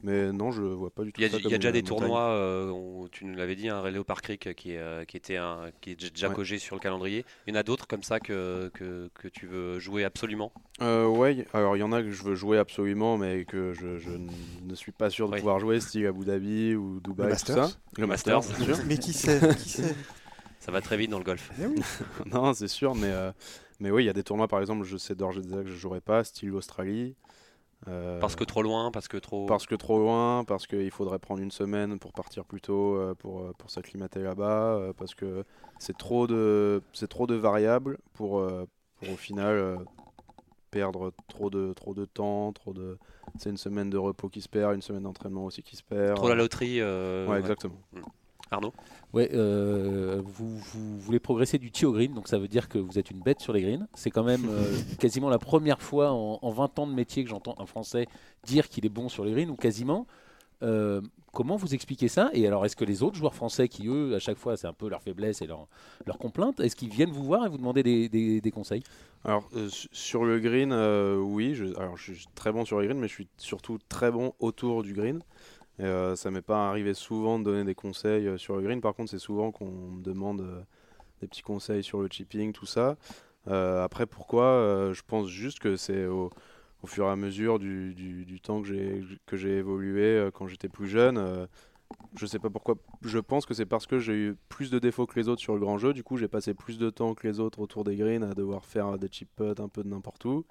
Mais 0.01 0.31
non, 0.31 0.51
je 0.51 0.61
vois 0.61 0.91
pas 0.91 1.03
du 1.03 1.11
tout. 1.11 1.19
Il 1.19 1.27
y 1.27 1.53
a, 1.53 1.57
déjà 1.57 1.73
des 1.73 1.83
tournois, 1.83 2.29
euh, 2.29 3.05
tu 3.11 3.25
nous 3.25 3.35
l'avais 3.35 3.57
dit, 3.57 3.67
un 3.67 3.81
relais 3.81 3.97
au 3.99 4.05
Park 4.05 4.23
Creek 4.23 4.55
qui 4.55 4.71
est, 4.71 5.05
qui 5.07 5.17
était 5.17 5.35
un, 5.35 5.71
qui 5.81 5.91
est 5.91 6.11
déjà 6.11 6.29
cogé 6.29 6.57
sur 6.57 6.77
le 6.77 6.79
calendrier. 6.79 7.25
Il 7.45 7.53
y 7.53 7.57
en 7.57 7.59
a 7.59 7.63
d'autres 7.63 7.85
comme 7.85 8.01
ça 8.01 8.21
que, 8.21 8.71
que, 8.73 9.09
que, 9.13 9.27
tu 9.27 9.45
veux 9.45 9.77
jouer 9.77 10.05
absolument? 10.05 10.53
Euh, 10.81 11.05
Ouais, 11.05 11.45
alors 11.53 11.75
il 11.75 11.81
y 11.81 11.83
en 11.83 11.91
a 11.91 12.01
que 12.01 12.11
je 12.11 12.23
veux 12.23 12.35
jouer 12.35 12.57
absolument, 12.57 13.17
mais 13.17 13.43
que 13.43 13.73
je, 13.73 13.97
je 13.97 14.11
ne 14.11 14.75
suis 14.75 14.93
pas 14.93 15.09
sûr 15.09 15.27
de 15.27 15.35
pouvoir 15.35 15.59
jouer, 15.59 15.81
style 15.81 16.07
Abu 16.07 16.23
Dhabi 16.23 16.75
ou 16.75 17.01
Dubaï, 17.01 17.25
le 17.25 17.31
Masters. 17.33 17.67
ça. 17.67 17.77
Le 17.97 18.07
Masters, 18.07 18.39
bien 18.39 18.75
sûr. 18.75 18.77
Mais 18.87 18.97
qui 18.97 19.11
sait, 19.11 19.53
qui 19.57 19.69
sait? 19.69 19.95
Ça 20.59 20.71
va 20.71 20.81
très 20.81 20.97
vite 20.97 21.09
dans 21.09 21.19
le 21.19 21.23
golf. 21.23 21.51
Eh 21.59 22.29
non, 22.29 22.53
c'est 22.53 22.67
sûr, 22.67 22.95
mais, 22.95 23.11
euh, 23.11 23.31
mais 23.79 23.91
oui, 23.91 24.03
il 24.03 24.07
y 24.07 24.09
a 24.09 24.13
des 24.13 24.23
tournois, 24.23 24.47
par 24.47 24.59
exemple, 24.59 24.83
je 24.83 24.97
sais 24.97 25.15
d'ores 25.15 25.37
et 25.37 25.41
déjà 25.41 25.63
que 25.63 25.69
je 25.69 25.75
jouerai 25.75 26.01
pas, 26.01 26.23
style 26.23 26.53
Australie. 26.53 27.15
Euh, 27.87 28.19
parce 28.19 28.35
que 28.35 28.43
trop 28.43 28.61
loin, 28.61 28.91
parce 28.91 29.07
que 29.07 29.17
trop. 29.17 29.45
Parce 29.45 29.65
que 29.65 29.75
trop 29.75 29.99
loin, 29.99 30.43
parce 30.43 30.67
qu'il 30.67 30.91
faudrait 30.91 31.19
prendre 31.19 31.41
une 31.41 31.51
semaine 31.51 31.97
pour 31.97 32.11
partir 32.11 32.43
plus 32.43 32.61
tôt, 32.61 32.95
euh, 32.95 33.15
pour, 33.15 33.39
euh, 33.39 33.53
pour 33.57 33.69
s'acclimater 33.69 34.19
là-bas, 34.19 34.91
parce 34.97 35.15
que 35.15 35.45
c'est 35.77 35.97
trop 35.97 36.27
de 36.27 36.81
c'est 36.93 37.07
trop 37.07 37.25
de 37.25 37.35
variables 37.35 37.97
pour, 38.13 38.45
pour 38.97 39.09
au 39.09 39.15
final 39.15 39.77
perdre 40.71 41.13
trop 41.29 41.49
de 41.49 41.73
trop 41.73 41.93
de 41.93 42.05
temps, 42.05 42.51
trop 42.51 42.73
de 42.73 42.97
c'est 43.37 43.49
une 43.49 43.57
semaine 43.57 43.89
de 43.89 43.97
repos 43.97 44.27
qui 44.27 44.41
se 44.41 44.49
perd, 44.49 44.75
une 44.75 44.81
semaine 44.81 45.03
d'entraînement 45.03 45.45
aussi 45.45 45.63
qui 45.63 45.77
se 45.77 45.83
perd. 45.83 46.17
Trop 46.17 46.27
la 46.27 46.35
loterie. 46.35 46.81
ouais, 46.83 47.39
exactement. 47.39 47.79
Mm. 47.93 48.01
Arnaud 48.51 48.73
Ouais, 49.13 49.29
euh, 49.33 50.21
vous, 50.23 50.59
voulez 50.99 51.19
progresser 51.19 51.57
du 51.57 51.71
tee 51.71 51.85
au 51.85 51.91
green, 51.91 52.13
donc 52.13 52.27
ça 52.27 52.37
veut 52.37 52.47
dire 52.47 52.69
que 52.69 52.77
vous 52.77 52.99
êtes 52.99 53.09
une 53.09 53.21
bête 53.21 53.39
sur 53.39 53.53
les 53.53 53.61
greens. 53.61 53.87
C'est 53.95 54.11
quand 54.11 54.23
même 54.23 54.47
euh, 54.49 54.77
quasiment 54.99 55.29
la 55.29 55.39
première 55.39 55.81
fois 55.81 56.11
en, 56.11 56.49
20 56.49 56.79
ans 56.79 56.87
de 56.87 56.93
métier 56.93 57.23
que 57.23 57.29
j'entends 57.29 57.55
un 57.57 57.65
Français 57.65 58.07
dire 58.43 58.69
qu'il 58.69 58.85
est 58.85 58.89
bon 58.89 59.09
sur 59.09 59.25
les 59.25 59.31
greens, 59.31 59.49
ou 59.49 59.55
quasiment. 59.55 60.05
Euh, 60.61 61.01
comment 61.33 61.55
vous 61.55 61.73
expliquez 61.73 62.07
ça? 62.07 62.29
Et 62.33 62.45
alors, 62.45 62.65
est-ce 62.65 62.75
que 62.75 62.85
les 62.85 63.01
autres 63.01 63.15
joueurs 63.15 63.33
français 63.33 63.67
qui, 63.67 63.87
eux, 63.87 64.13
à 64.13 64.19
chaque 64.19 64.37
fois, 64.37 64.57
c'est 64.57 64.67
un 64.67 64.73
peu 64.73 64.89
leur 64.89 65.01
faiblesse 65.01 65.41
et 65.41 65.47
leur, 65.47 65.67
leur 66.05 66.19
complainte, 66.19 66.59
est-ce 66.59 66.75
qu'ils 66.75 66.89
viennent 66.89 67.11
vous 67.11 67.23
voir 67.23 67.45
et 67.45 67.49
vous 67.49 67.57
demander 67.57 67.81
des, 67.81 68.51
conseils? 68.51 68.83
Alors, 69.23 69.49
sur 69.91 70.23
le 70.23 70.39
green, 70.39 70.73
oui. 71.23 71.55
Je, 71.55 71.65
alors, 71.77 71.97
je 71.97 72.13
suis 72.13 72.27
très 72.35 72.51
bon 72.51 72.63
sur 72.63 72.79
les 72.79 72.87
greens, 72.87 72.99
mais 72.99 73.07
je 73.07 73.13
suis 73.13 73.27
surtout 73.37 73.79
très 73.89 74.11
bon 74.11 74.33
autour 74.39 74.83
du 74.83 74.93
green. 74.93 75.23
Et, 75.79 75.83
euh, 75.83 76.15
ça 76.15 76.29
m'est 76.29 76.41
pas 76.41 76.69
arrivé 76.69 76.93
souvent 76.93 77.39
de 77.39 77.45
donner 77.45 77.63
des 77.63 77.75
conseils 77.75 78.27
euh, 78.27 78.37
sur 78.37 78.55
le 78.55 78.61
green. 78.61 78.81
Par 78.81 78.93
contre, 78.93 79.11
c'est 79.11 79.19
souvent 79.19 79.51
qu'on 79.51 79.71
me 79.71 80.03
demande 80.03 80.41
euh, 80.41 80.61
des 81.21 81.27
petits 81.27 81.41
conseils 81.41 81.83
sur 81.83 82.01
le 82.01 82.09
chipping, 82.09 82.51
tout 82.51 82.65
ça. 82.65 82.97
après, 83.47 84.05
pourquoi 84.05 84.91
Je 84.93 85.01
pense 85.01 85.27
juste 85.27 85.59
que 85.59 85.75
c'est 85.75 86.05
au, 86.05 86.29
fur 86.85 87.05
et 87.05 87.09
à 87.09 87.15
mesure 87.15 87.59
du, 87.59 87.93
du, 87.93 88.39
temps 88.39 88.61
que 88.61 89.37
j'ai 89.37 89.57
évolué 89.57 90.29
quand 90.33 90.47
j'étais 90.47 90.69
plus 90.69 90.87
jeune 90.87 91.47
je 92.15 92.25
sais 92.25 92.39
pas 92.39 92.49
pourquoi. 92.49 92.75
Je 93.01 93.19
pense 93.19 93.45
que 93.45 93.53
c'est 93.53 93.65
parce 93.65 93.87
que 93.87 93.99
j'ai 93.99 94.13
eu 94.13 94.35
plus 94.49 94.71
de 94.71 94.79
défauts 94.79 95.05
que 95.05 95.19
les 95.19 95.29
autres 95.29 95.41
sur 95.41 95.53
le 95.53 95.59
grand 95.59 95.77
jeu. 95.77 95.93
Du 95.93 96.03
coup, 96.03 96.17
j'ai 96.17 96.27
passé 96.27 96.53
plus 96.53 96.77
de 96.77 96.89
temps 96.89 97.13
que 97.13 97.27
les 97.27 97.39
autres 97.39 97.59
autour 97.59 97.83
des 97.83 97.95
greens 97.95 98.23
à 98.23 98.33
devoir 98.33 98.65
faire 98.65 98.97
des 98.97 99.07
chip 99.09 99.29
putts 99.35 99.59
un 99.59 99.69
peu 99.69 99.83
de 99.83 99.89
n'importe 99.89 100.25
où. 100.25 100.45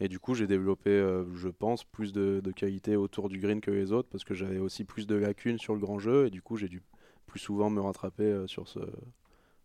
Et 0.00 0.08
du 0.08 0.18
coup, 0.18 0.34
j'ai 0.34 0.46
développé, 0.46 0.90
euh, 0.90 1.24
je 1.34 1.48
pense, 1.48 1.84
plus 1.84 2.12
de, 2.12 2.42
qualité 2.56 2.96
autour 2.96 3.28
du 3.28 3.38
green 3.38 3.60
que 3.60 3.70
les 3.70 3.92
autres 3.92 4.08
parce 4.10 4.24
que 4.24 4.34
j'avais 4.34 4.58
aussi 4.58 4.84
plus 4.84 5.06
de 5.06 5.14
lacunes 5.14 5.58
sur 5.58 5.74
le 5.74 5.80
grand 5.80 5.98
jeu. 5.98 6.26
Et 6.26 6.30
du 6.30 6.42
coup, 6.42 6.56
j'ai 6.56 6.68
dû 6.68 6.82
plus 7.26 7.40
souvent 7.40 7.70
me 7.70 7.80
rattraper 7.80 8.24
euh, 8.24 8.46
sur 8.46 8.68
ce, 8.68 8.80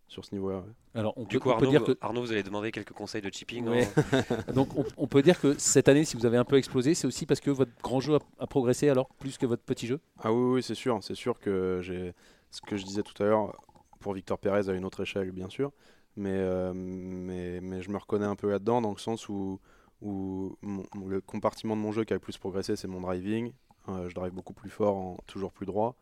sur 0.08 0.24
ce 0.24 0.34
niveau-là. 0.34 0.63
Alors, 0.96 1.13
on 1.17 1.24
du 1.24 1.36
peut, 1.36 1.39
coup, 1.39 1.52
Arnaud, 1.52 1.70
dire 1.70 1.84
que... 1.84 1.98
Arnaud, 2.02 2.22
vous 2.22 2.32
allez 2.32 2.43
demander 2.43 2.72
quelques 2.72 2.93
conseils 2.93 3.22
de 3.22 3.30
chipping. 3.30 3.65
Donc, 4.54 4.70
on, 4.98 5.08
peut 5.08 5.22
dire 5.22 5.39
que 5.39 5.58
cette 5.58 5.89
année, 5.89 6.06
si 6.06 6.15
vous 6.15 6.26
avez 6.26 6.38
un 6.38 6.46
peu 6.46 6.58
explosé, 6.58 6.93
c'est 6.93 7.08
aussi 7.08 7.26
parce 7.26 7.41
que 7.41 7.52
votre 7.52 7.72
grand 7.84 8.00
jeu 8.00 8.17
a, 8.39 8.48
progressé 8.48 8.89
alors 8.89 9.10
plus 9.20 9.38
que 9.38 9.46
votre 9.46 9.63
petit 9.63 9.86
jeu? 9.88 10.00
Ah 10.20 10.32
oui, 10.32 10.56
oui 10.56 10.63
c'est 10.63 10.76
sûr. 10.76 10.98
C'est 11.02 11.15
sûr 11.15 11.39
que 11.39 11.80
j'ai 11.82 12.13
ce 12.52 12.62
que 12.62 12.78
je 12.78 12.86
disais 12.86 13.04
tout 13.04 13.22
à 13.22 13.26
l'heure 13.26 13.60
pour 14.00 14.13
Victor 14.13 14.38
Pérez 14.39 14.70
à 14.70 14.74
une 14.74 14.86
autre 14.86 15.02
échelle, 15.02 15.32
bien 15.32 15.50
sûr. 15.50 15.72
Mais, 16.15 16.34
euh, 16.34 16.72
mais, 16.74 17.60
mais, 17.62 17.82
je 17.82 17.89
me 17.89 17.98
reconnais 17.98 18.26
un 18.26 18.36
peu 18.36 18.50
là-dedans 18.50 18.82
dans 18.82 18.91
le 18.91 18.98
sens 18.98 19.30
où, 19.30 19.60
où 20.02 20.58
le 21.06 21.22
compartiment 21.22 21.76
de 21.76 21.82
mon 21.82 21.91
jeu 21.91 22.06
qui 22.06 22.13
a 22.13 22.15
le 22.15 22.20
plus 22.22 22.38
progressé, 22.38 22.76
c'est 22.76 22.88
mon 22.88 23.02
driving. 23.02 23.52
Euh, 23.89 24.10
je 24.10 24.15
drive 24.15 24.34
beaucoup 24.34 24.54
plus 24.54 24.70
fort, 24.70 24.96
en, 24.96 25.17
toujours 25.28 25.52
plus 25.52 25.65
droit. 25.65 25.96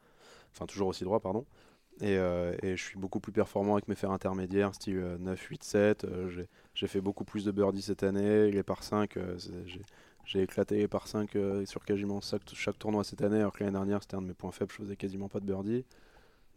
Enfin, 0.54 0.66
toujours 0.66 0.88
aussi 0.88 1.04
droit, 1.04 1.20
pardon. 1.20 1.46
Euh, 2.02 2.56
et, 2.62 2.76
je 2.76 2.84
suis 2.84 2.98
beaucoup 2.98 3.20
plus 3.20 3.32
performant 3.32 3.74
avec 3.74 3.88
mes 3.88 3.96
fers 3.96 4.12
intermédiaires, 4.12 4.74
style 4.76 5.18
9, 5.20 5.40
8, 5.42 5.64
7. 5.64 6.08
j'ai 6.74 6.88
fait 6.88 7.02
beaucoup 7.02 7.24
plus 7.24 7.46
de 7.46 7.52
birdies 7.52 7.82
cette 7.82 8.04
année. 8.04 8.52
Les 8.52 8.64
par 8.64 8.84
5, 8.84 9.18
euh, 9.18 9.38
j'ai 10.26 10.42
éclaté 10.42 10.78
les 10.78 10.88
par 10.88 11.08
5 11.08 11.36
euh, 11.36 11.66
sur 11.66 11.86
quasiment 11.86 12.20
chaque, 12.22 12.80
tournoi 12.80 13.04
cette 13.04 13.22
année, 13.22 13.40
alors 13.40 13.54
que 13.54 13.64
l'année 13.64 13.78
dernière 13.78 14.02
c'était 14.02 14.16
un 14.16 14.22
de 14.22 14.28
mes 14.28 14.34
points 14.34 14.52
faibles, 14.52 14.72
je 14.72 14.78
faisais 14.78 14.96
quasiment 14.96 15.30
pas 15.30 15.40
de 15.40 15.46
birdies. 15.46 15.86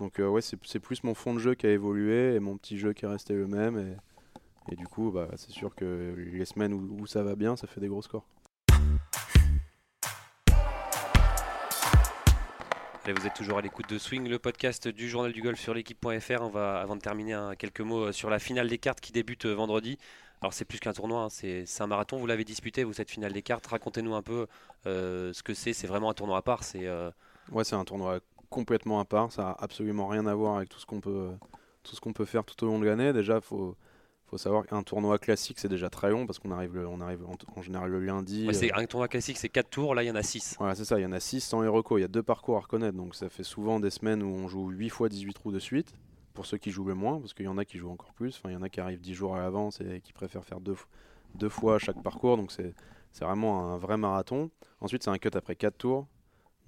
Donc 0.00 0.18
ouais, 0.18 0.40
c'est 0.40 0.78
plus 0.78 1.02
mon 1.02 1.14
fond 1.14 1.34
de 1.34 1.40
jeu 1.40 1.54
qui 1.54 1.66
a 1.66 1.70
évolué 1.70 2.34
et 2.34 2.40
mon 2.40 2.56
petit 2.56 2.78
jeu 2.78 2.92
qui 2.92 3.04
est 3.04 3.08
resté 3.08 3.34
le 3.34 3.48
même. 3.48 3.78
Et, 3.78 4.72
et 4.72 4.76
du 4.76 4.86
coup, 4.86 5.10
bah, 5.10 5.28
c'est 5.36 5.50
sûr 5.50 5.74
que 5.74 6.14
les 6.16 6.44
semaines 6.44 6.72
où 6.72 7.04
ça 7.06 7.24
va 7.24 7.34
bien, 7.34 7.56
ça 7.56 7.66
fait 7.66 7.80
des 7.80 7.88
gros 7.88 8.02
scores. 8.02 8.24
Vous 13.06 13.26
êtes 13.26 13.34
toujours 13.34 13.58
à 13.58 13.62
l'écoute 13.62 13.88
de 13.88 13.98
Swing, 13.98 14.28
le 14.28 14.38
podcast 14.38 14.88
du 14.88 15.08
journal 15.08 15.32
du 15.32 15.40
golf 15.40 15.58
sur 15.58 15.72
l'équipe.fr. 15.72 16.42
On 16.42 16.48
va, 16.48 16.80
avant 16.80 16.96
de 16.96 17.00
terminer, 17.00 17.52
quelques 17.58 17.80
mots 17.80 18.06
euh, 18.06 18.12
sur 18.12 18.28
la 18.28 18.38
finale 18.38 18.68
des 18.68 18.78
cartes 18.78 19.00
qui 19.00 19.12
débute 19.12 19.46
euh, 19.46 19.54
vendredi. 19.54 19.98
Alors 20.40 20.52
c'est 20.52 20.64
plus 20.64 20.78
qu'un 20.78 20.92
tournoi, 20.92 21.22
hein, 21.22 21.28
c'est 21.30 21.64
un 21.80 21.86
marathon. 21.86 22.18
Vous 22.18 22.26
l'avez 22.26 22.44
disputé, 22.44 22.84
vous 22.84 22.92
cette 22.92 23.10
finale 23.10 23.32
des 23.32 23.42
cartes. 23.42 23.66
Racontez-nous 23.66 24.14
un 24.14 24.22
peu 24.22 24.46
euh, 24.86 25.32
ce 25.32 25.42
que 25.42 25.54
c'est. 25.54 25.72
C'est 25.72 25.86
vraiment 25.86 26.10
un 26.10 26.14
tournoi 26.14 26.36
à 26.38 26.42
part. 26.42 26.64
C'est 26.64 26.88
ouais, 27.50 27.64
c'est 27.64 27.76
un 27.76 27.84
tournoi 27.84 28.20
complètement 28.50 29.00
à 29.00 29.04
part. 29.04 29.32
Ça 29.32 29.50
a 29.50 29.64
absolument 29.64 30.06
rien 30.06 30.26
à 30.26 30.34
voir 30.34 30.56
avec 30.56 30.68
tout 30.68 30.78
ce 30.78 30.86
qu'on 30.86 31.00
peut 31.00 31.30
tout 31.82 31.96
ce 31.96 32.00
qu'on 32.00 32.12
peut 32.12 32.26
faire 32.26 32.44
tout 32.44 32.62
au 32.64 32.68
long 32.68 32.78
de 32.78 32.84
l'année. 32.84 33.12
Déjà, 33.12 33.40
faut 33.40 33.76
faut 34.28 34.38
savoir 34.38 34.66
qu'un 34.66 34.82
tournoi 34.82 35.18
classique, 35.18 35.58
c'est 35.58 35.68
déjà 35.68 35.88
très 35.88 36.10
long 36.10 36.26
parce 36.26 36.38
qu'on 36.38 36.50
arrive, 36.50 36.86
on 36.86 37.00
arrive 37.00 37.20
en, 37.56 37.62
général 37.62 37.90
le 37.90 38.00
lundi. 38.00 38.46
c'est, 38.52 38.72
euh, 38.72 38.76
un 38.76 38.84
tournoi 38.84 39.08
classique, 39.08 39.38
c'est 39.38 39.48
4 39.48 39.70
tours, 39.70 39.94
là 39.94 40.02
il 40.02 40.06
y 40.06 40.10
en 40.10 40.16
a 40.16 40.22
6. 40.22 40.56
Voilà, 40.58 40.74
c'est 40.74 40.84
ça, 40.84 40.98
il 40.98 41.02
y 41.02 41.06
en 41.06 41.12
a 41.12 41.20
6 41.20 41.40
sans 41.40 41.62
Heroco. 41.62 41.96
Il 41.96 42.02
y 42.02 42.04
a 42.04 42.08
deux 42.08 42.22
parcours 42.22 42.56
à 42.56 42.60
reconnaître, 42.60 42.96
donc 42.96 43.14
ça 43.14 43.30
fait 43.30 43.42
souvent 43.42 43.80
des 43.80 43.90
semaines 43.90 44.22
où 44.22 44.28
on 44.28 44.46
joue 44.46 44.68
8 44.68 44.90
fois 44.90 45.08
18 45.08 45.32
trous 45.32 45.52
de 45.52 45.58
suite. 45.58 45.94
Pour 46.34 46.46
ceux 46.46 46.58
qui 46.58 46.70
jouent 46.70 46.84
le 46.84 46.94
moins, 46.94 47.18
parce 47.18 47.34
qu'il 47.34 47.46
y 47.46 47.48
en 47.48 47.58
a 47.58 47.64
qui 47.64 47.78
jouent 47.78 47.90
encore 47.90 48.12
plus. 48.12 48.36
Enfin, 48.36 48.50
il 48.50 48.52
y 48.52 48.56
en 48.56 48.62
a 48.62 48.68
qui 48.68 48.80
arrivent 48.80 49.00
10 49.00 49.14
jours 49.14 49.34
à 49.34 49.40
l'avance 49.40 49.80
et 49.80 50.00
qui 50.00 50.12
préfèrent 50.12 50.44
faire 50.44 50.60
deux, 50.60 50.76
deux 51.34 51.48
fois 51.48 51.80
chaque 51.80 52.00
parcours. 52.00 52.36
Donc 52.36 52.52
c'est, 52.52 52.74
c'est 53.10 53.24
vraiment 53.24 53.72
un 53.72 53.76
vrai 53.76 53.96
marathon. 53.96 54.50
Ensuite, 54.80 55.02
c'est 55.02 55.10
un 55.10 55.18
cut 55.18 55.30
après 55.34 55.56
4 55.56 55.76
tours. 55.76 56.06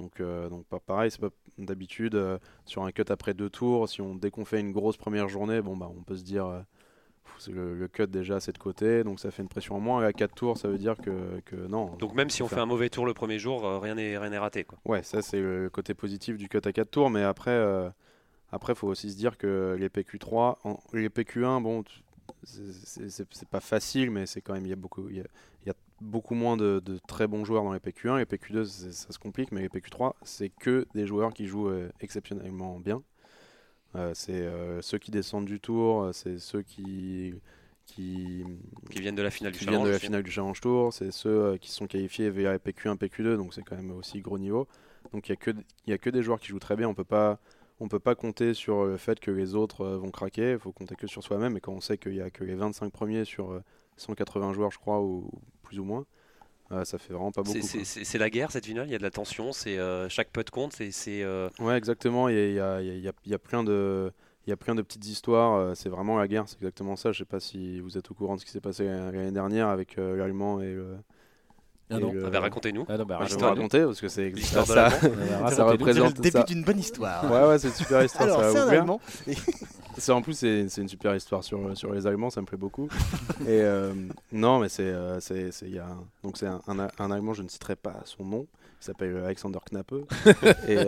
Donc, 0.00 0.18
euh, 0.18 0.48
donc 0.48 0.64
pas 0.64 0.80
pareil, 0.80 1.10
c'est 1.10 1.20
pas 1.20 1.28
d'habitude 1.58 2.16
euh, 2.16 2.38
sur 2.64 2.82
un 2.82 2.90
cut 2.90 3.04
après 3.10 3.32
2 3.32 3.48
tours. 3.50 3.88
Si 3.88 4.00
on, 4.00 4.16
dès 4.16 4.30
qu'on 4.30 4.44
fait 4.44 4.58
une 4.58 4.72
grosse 4.72 4.96
première 4.96 5.28
journée, 5.28 5.60
bon, 5.60 5.76
bah, 5.76 5.88
on 5.94 6.02
peut 6.02 6.16
se 6.16 6.24
dire 6.24 6.64
le, 7.48 7.88
cut 7.88 8.06
déjà 8.06 8.40
c'est 8.40 8.52
de 8.52 8.58
côté, 8.58 9.04
donc 9.04 9.20
ça 9.20 9.30
fait 9.30 9.42
une 9.42 9.48
pression 9.48 9.76
en 9.76 9.80
moins. 9.80 10.02
Et 10.02 10.06
à 10.06 10.12
4 10.12 10.34
tours, 10.34 10.58
ça 10.58 10.68
veut 10.68 10.78
dire 10.78 10.96
que, 10.96 11.40
que 11.44 11.56
non. 11.56 11.96
Donc 11.96 12.14
même 12.14 12.30
si 12.30 12.42
on 12.42 12.48
fait 12.48 12.60
un 12.60 12.66
mauvais 12.66 12.90
tour 12.90 13.06
le 13.06 13.14
premier 13.14 13.38
jour, 13.38 13.66
euh, 13.66 13.78
rien 13.78 13.94
n'est 13.94 14.18
rien 14.18 14.40
raté. 14.40 14.64
Quoi. 14.64 14.78
Ouais, 14.84 15.02
ça 15.02 15.22
c'est 15.22 15.40
le 15.40 15.70
côté 15.70 15.94
positif 15.94 16.36
du 16.36 16.48
cut 16.48 16.60
à 16.64 16.72
4 16.72 16.90
tours, 16.90 17.10
mais 17.10 17.22
après, 17.22 17.50
euh, 17.50 17.88
après 18.52 18.74
faut 18.74 18.88
aussi 18.88 19.10
se 19.10 19.16
dire 19.16 19.38
que 19.38 19.76
les 19.78 19.88
PQ3, 19.88 20.56
les 20.92 21.08
PQ1, 21.08 21.62
bon, 21.62 21.84
c'est 22.44 23.48
pas 23.48 23.60
facile, 23.60 24.10
mais 24.10 24.26
c'est 24.26 24.40
quand 24.40 24.54
même 24.54 24.66
il 24.66 24.70
y 24.70 24.72
a 24.72 24.76
beaucoup, 24.76 25.08
il 25.08 25.16
y 25.16 25.20
a, 25.20 25.24
beaucoup 26.00 26.34
moins 26.34 26.56
de, 26.56 26.82
très 27.06 27.26
bons 27.26 27.44
joueurs 27.44 27.62
dans 27.62 27.74
les 27.74 27.78
PQ1. 27.78 28.18
Les 28.18 28.24
PQ2, 28.24 28.64
ça 28.64 29.12
se 29.12 29.18
complique, 29.18 29.52
mais 29.52 29.60
les 29.60 29.68
PQ3, 29.68 30.14
c'est 30.22 30.48
que 30.48 30.86
des 30.94 31.06
joueurs 31.06 31.34
qui 31.34 31.46
jouent 31.46 31.68
euh, 31.68 31.90
exceptionnellement 32.00 32.80
bien. 32.80 33.02
Euh, 33.96 34.12
c'est 34.14 34.33
euh, 34.33 34.81
ceux 34.83 34.98
qui 34.98 35.11
descendent 35.11 35.46
du 35.46 35.59
tour, 35.59 36.03
euh, 36.03 36.12
c'est 36.12 36.38
ceux 36.38 36.62
qui, 36.62 37.35
qui, 37.87 38.44
qui, 38.88 39.00
viennent 39.00 39.16
de 39.16 39.22
la 39.22 39.31
finale 39.31 39.53
du 39.53 39.59
Challenge, 39.59 39.85
de 39.85 39.90
la 39.90 39.98
finale 39.98 40.22
du 40.22 40.31
Challenge 40.31 40.61
Tour, 40.61 40.92
c'est 40.92 41.11
ceux 41.11 41.57
qui 41.61 41.70
sont 41.70 41.87
qualifiés 41.87 42.31
via 42.31 42.57
PQ1, 42.59 42.96
PQ2, 42.96 43.37
donc 43.37 43.53
c'est 43.53 43.62
quand 43.62 43.76
même 43.76 43.90
aussi 43.90 44.20
gros 44.20 44.38
niveau. 44.38 44.68
Donc 45.12 45.29
il 45.29 45.37
n'y 45.87 45.92
a, 45.92 45.94
a, 45.94 45.98
que 45.98 46.11
des 46.11 46.22
joueurs 46.22 46.38
qui 46.38 46.48
jouent 46.48 46.61
très 46.61 46.76
bien, 46.76 46.88
on 46.88 46.94
peut 46.94 47.05
pas 47.05 47.40
on 47.81 47.88
peut 47.88 47.98
pas 47.98 48.14
compter 48.14 48.53
sur 48.53 48.85
le 48.85 48.98
fait 48.98 49.18
que 49.20 49.31
les 49.31 49.55
autres 49.55 49.87
vont 49.87 50.11
craquer, 50.11 50.53
il 50.53 50.59
faut 50.59 50.70
compter 50.70 50.94
que 50.94 51.07
sur 51.07 51.24
soi-même, 51.24 51.57
et 51.57 51.61
quand 51.61 51.72
on 51.72 51.81
sait 51.81 51.96
qu'il 51.96 52.12
n'y 52.12 52.20
a 52.20 52.31
que 52.31 52.44
les 52.44 52.55
25 52.55 52.92
premiers 52.92 53.24
sur 53.24 53.59
180 53.96 54.53
joueurs, 54.53 54.70
je 54.70 54.79
crois, 54.79 55.00
ou 55.00 55.31
plus 55.62 55.79
ou 55.81 55.85
moins, 55.85 56.05
ça 56.85 56.98
fait 56.98 57.12
vraiment 57.12 57.33
pas 57.33 57.42
beaucoup. 57.42 57.59
C'est 57.61 58.18
la 58.18 58.30
guerre 58.30 58.52
cette 58.52 58.66
finale, 58.66 58.87
il 58.87 58.92
y 58.92 58.94
a 58.94 58.98
de 58.98 59.02
la 59.02 59.11
tension, 59.11 59.52
c'est 59.52 59.78
euh, 59.78 60.09
chaque 60.09 60.30
putt 60.30 60.48
compte. 60.50 60.72
c'est 60.72 61.22
euh, 61.22 61.48
Ouais, 61.59 61.76
exactement, 61.76 62.28
il 62.28 62.37
y 62.37 62.61
a, 62.61 62.80
y, 62.80 63.09
a, 63.09 63.12
y 63.26 63.35
a, 63.35 63.38
plein 63.38 63.64
de. 63.64 64.12
Il 64.46 64.50
y 64.50 64.52
a 64.52 64.56
plein 64.56 64.74
de 64.74 64.83
petites 64.83 65.06
histoires, 65.06 65.54
euh, 65.54 65.74
c'est 65.74 65.88
vraiment 65.88 66.16
la 66.16 66.26
guerre, 66.26 66.48
c'est 66.48 66.56
exactement 66.56 66.96
ça. 66.96 67.12
Je 67.12 67.18
sais 67.18 67.24
pas 67.24 67.40
si 67.40 67.80
vous 67.80 67.98
êtes 67.98 68.11
au 68.11 68.14
courant 68.14 68.37
de 68.37 68.40
ce 68.40 68.44
qui 68.44 68.50
s'est 68.50 68.61
passé 68.61 68.85
l'année 68.85 69.33
dernière 69.33 69.68
avec 69.68 69.96
l'Allemand 69.96 70.61
et 70.61 70.72
le, 70.72 70.96
ah 71.90 71.98
non, 71.98 72.12
ah 72.24 72.31
bah, 72.31 72.40
racontez-nous. 72.40 72.87
Ah 72.88 73.05
bah, 73.05 73.20
je 73.29 73.37
vais 73.37 73.44
raconter 73.44 73.85
parce 73.85 74.00
que 74.00 74.09
c'est 74.09 74.31
l'histoire 74.31 74.66
ça, 74.66 74.90
ça 75.50 75.64
représente 75.64 76.16
le 76.16 76.22
début 76.22 76.44
d'une 76.44 76.62
bonne 76.62 76.79
histoire. 76.79 77.31
Ouais 77.31 77.48
ouais, 77.48 77.59
c'est 77.59 77.68
une 77.68 77.74
super 77.74 78.05
histoire. 78.05 78.29
Alors 78.29 78.53
c'est 78.53 78.59
un 78.59 78.68
Allemand. 78.68 79.00
c'est 79.98 80.12
en 80.12 80.22
plus 80.22 80.35
c'est 80.35 80.76
une 80.79 80.88
super 80.88 81.14
histoire 81.16 81.42
sur 81.42 81.76
sur 81.76 81.92
les 81.92 82.07
Allemands, 82.07 82.31
ça 82.31 82.40
me 82.40 82.46
plaît 82.46 82.59
beaucoup. 82.59 82.88
Et 83.42 83.61
euh, 83.62 83.92
non 84.33 84.61
mais 84.61 84.68
c'est 84.68 84.83
euh, 84.83 85.18
c'est 85.20 85.50
il 85.62 85.74
y 85.74 85.79
a 85.79 85.88
donc 86.22 86.37
c'est 86.37 86.46
un, 86.46 86.61
un, 86.66 87.11
Allemand, 87.11 87.35
je 87.35 87.42
ne 87.42 87.48
citerai 87.48 87.76
pas 87.76 88.00
son 88.05 88.24
nom, 88.24 88.46
qui 88.79 88.87
s'appelle 88.87 89.16
Alexander 89.24 89.59
Knappe. 89.70 89.94
et, 90.68 90.79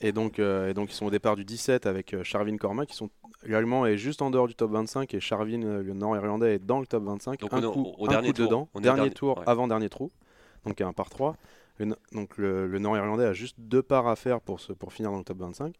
et, 0.00 0.12
donc, 0.12 0.38
et 0.38 0.74
donc, 0.74 0.90
ils 0.90 0.94
sont 0.94 1.06
au 1.06 1.10
départ 1.10 1.34
du 1.34 1.44
17 1.44 1.86
avec 1.86 2.14
Charvin 2.22 2.56
Cormac, 2.56 2.88
qui 2.88 2.96
sont 2.96 3.10
L'Allemand 3.46 3.86
est 3.86 3.96
juste 3.96 4.22
en 4.22 4.30
dehors 4.30 4.48
du 4.48 4.54
top 4.54 4.72
25 4.72 5.12
et 5.14 5.20
Charvin, 5.20 5.58
le 5.58 5.92
nord-irlandais, 5.92 6.54
est 6.54 6.58
dans 6.58 6.80
le 6.80 6.86
top 6.86 7.04
25. 7.04 7.40
Donc 7.40 7.52
un 7.52 7.60
coup, 7.60 7.92
au, 7.98 8.08
dernier 8.08 8.32
tour, 8.32 8.46
dedans, 8.46 8.68
dernier, 8.80 9.10
tour, 9.10 9.42
avant 9.46 9.68
dernier 9.68 9.88
trou, 9.88 10.10
donc 10.64 10.80
un 10.80 10.92
par 10.92 11.10
3. 11.10 11.36
donc 12.12 12.36
le, 12.38 12.78
nord-irlandais 12.78 13.26
a 13.26 13.32
juste 13.32 13.56
deux 13.58 13.82
parts 13.82 14.08
à 14.08 14.16
faire 14.16 14.40
pour, 14.40 14.60
pour 14.78 14.92
finir 14.92 15.10
dans 15.10 15.18
le 15.18 15.24
top 15.24 15.38
25. 15.38 15.74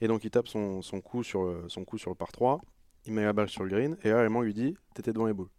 Et 0.00 0.08
donc 0.08 0.24
il 0.24 0.30
tape 0.30 0.48
son, 0.48 0.82
son, 0.82 1.00
coup, 1.00 1.22
sur 1.22 1.44
le, 1.44 1.68
son 1.68 1.84
coup 1.84 1.98
sur 1.98 2.10
le 2.10 2.16
par 2.16 2.32
3, 2.32 2.60
il 3.06 3.12
met 3.12 3.24
la 3.24 3.32
balle 3.32 3.48
sur 3.48 3.64
le 3.64 3.70
green, 3.70 3.96
et 4.02 4.10
là 4.10 4.16
l'Allemand 4.16 4.42
lui 4.42 4.54
dit 4.54 4.76
T'étais 4.94 5.12
devant 5.12 5.26
les 5.26 5.32
boules. 5.32 5.50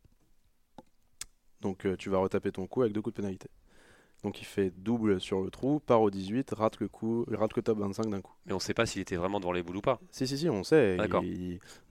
Donc 1.62 1.86
euh, 1.86 1.96
tu 1.96 2.10
vas 2.10 2.18
retaper 2.18 2.52
ton 2.52 2.66
coup 2.68 2.82
avec 2.82 2.94
deux 2.94 3.02
coups 3.02 3.16
de 3.16 3.22
pénalité. 3.22 3.50
Donc 4.24 4.40
il 4.40 4.46
fait 4.46 4.72
double 4.78 5.20
sur 5.20 5.42
le 5.42 5.50
trou, 5.50 5.80
part 5.80 6.02
au 6.02 6.12
18, 6.12 6.52
rate 6.52 6.80
le 6.80 6.88
coup, 6.88 7.26
rate 7.32 7.56
le 7.56 7.64
top 7.64 7.80
25 7.80 8.08
d'un 8.08 8.22
coup. 8.22 8.34
Mais 8.46 8.54
on 8.54 8.58
ne 8.58 8.62
sait 8.62 8.76
pas 8.76 8.86
s'il 8.86 9.02
était 9.02 9.16
vraiment 9.16 9.40
devant 9.40 9.52
les 9.52 9.64
boules 9.64 9.78
ou 9.78 9.82
pas. 9.82 10.00
Si 10.12 10.28
si 10.28 10.38
si, 10.38 10.48
on 10.48 10.64
sait. 10.64 10.96
D'accord. 10.98 11.24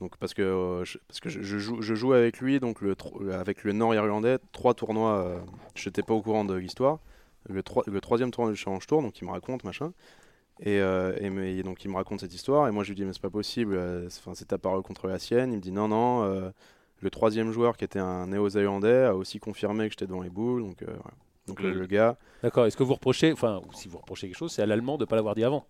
Donc 0.00 0.16
parce 0.16 0.32
que 0.32 0.42
euh, 0.42 0.84
je, 0.84 0.98
parce 1.08 1.18
que 1.18 1.28
je, 1.28 1.40
joue, 1.58 1.82
je 1.82 1.94
joue 1.94 2.12
avec 2.12 2.38
lui 2.38 2.60
donc 2.60 2.82
le 2.82 2.94
avec 3.32 3.64
le 3.64 3.72
Nord-Irlandais 3.72 4.38
trois 4.52 4.74
tournois. 4.74 5.14
Euh, 5.14 5.40
je 5.74 5.88
n'étais 5.88 6.02
pas 6.02 6.14
au 6.14 6.22
courant 6.22 6.44
de 6.44 6.54
l'histoire. 6.54 7.00
Le, 7.48 7.62
le 7.86 8.00
troisième 8.00 8.30
tournoi 8.30 8.52
du 8.52 8.58
Challenge 8.58 8.86
Tour, 8.86 9.02
donc 9.02 9.20
il 9.20 9.26
me 9.26 9.32
raconte 9.32 9.64
machin. 9.64 9.92
Et, 10.62 10.78
euh, 10.78 11.16
et, 11.18 11.62
donc 11.62 11.84
il 11.84 11.90
me 11.90 11.96
raconte 11.96 12.20
cette 12.20 12.34
histoire 12.34 12.68
et 12.68 12.70
moi 12.70 12.84
je 12.84 12.90
lui 12.90 12.94
dis 12.94 13.04
mais 13.04 13.12
c'est 13.12 13.22
pas 13.22 13.30
possible. 13.30 13.76
Enfin 14.06 14.34
c'est 14.34 14.48
ta 14.48 14.58
parole 14.58 14.82
contre 14.82 15.08
la 15.08 15.18
sienne. 15.18 15.52
Il 15.52 15.56
me 15.56 15.62
dit 15.62 15.72
non 15.72 15.88
non. 15.88 16.52
le 17.00 17.10
troisième 17.10 17.50
joueur 17.50 17.76
qui 17.76 17.84
était 17.84 17.98
un 17.98 18.28
néo-zélandais 18.28 19.06
a 19.06 19.16
aussi 19.16 19.40
confirmé 19.40 19.86
que 19.86 19.94
j'étais 19.94 20.06
devant 20.06 20.22
les 20.22 20.30
boules. 20.30 20.62
Donc 20.62 20.84
voilà. 20.84 21.16
Donc 21.50 21.60
le, 21.60 21.86
gars. 21.86 22.16
D'accord. 22.42 22.66
Est-ce 22.66 22.76
que 22.76 22.82
vous 22.82 22.94
reprochez, 22.94 23.32
enfin, 23.32 23.60
si 23.74 23.88
vous 23.88 23.98
reprochez 23.98 24.28
quelque 24.28 24.38
chose, 24.38 24.52
c'est 24.52 24.62
à 24.62 24.66
l'allemand 24.66 24.96
de 24.96 25.02
ne 25.02 25.06
pas 25.06 25.16
l'avoir 25.16 25.34
dit 25.34 25.44
avant? 25.44 25.66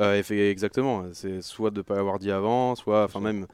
Euh, 0.00 0.20
Exactement. 0.30 1.04
C'est 1.12 1.42
soit 1.42 1.70
de 1.70 1.78
ne 1.78 1.82
pas 1.82 1.96
l'avoir 1.96 2.18
dit 2.18 2.30
avant, 2.30 2.74
soit, 2.74 3.04
enfin 3.04 3.20
même. 3.20 3.46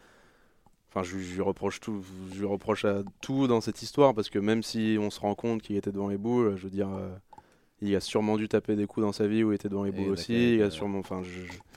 Enfin, 0.90 1.02
je, 1.02 1.16
lui 1.16 1.40
reproche 1.40 1.80
tout, 1.80 2.04
je 2.32 2.38
lui 2.38 2.46
reproche 2.46 2.84
à 2.84 3.02
tout 3.20 3.48
dans 3.48 3.60
cette 3.60 3.82
histoire 3.82 4.14
parce 4.14 4.30
que 4.30 4.38
même 4.38 4.62
si 4.62 4.96
on 5.00 5.10
se 5.10 5.18
rend 5.18 5.34
compte 5.34 5.60
qu'il 5.60 5.74
était 5.74 5.90
devant 5.90 6.06
les 6.06 6.18
boules, 6.18 6.54
je 6.56 6.62
veux 6.62 6.70
dire, 6.70 6.88
euh, 6.88 7.08
il 7.82 7.96
a 7.96 8.00
sûrement 8.00 8.36
dû 8.36 8.48
taper 8.48 8.76
des 8.76 8.86
coups 8.86 9.04
dans 9.04 9.12
sa 9.12 9.26
vie 9.26 9.42
où 9.42 9.50
il 9.50 9.56
était 9.56 9.68
devant 9.68 9.82
les 9.82 9.90
boules 9.90 10.12
aussi. 10.12 10.54
Il 10.54 10.62
a 10.62 10.70
sûrement, 10.70 11.00
enfin, 11.00 11.22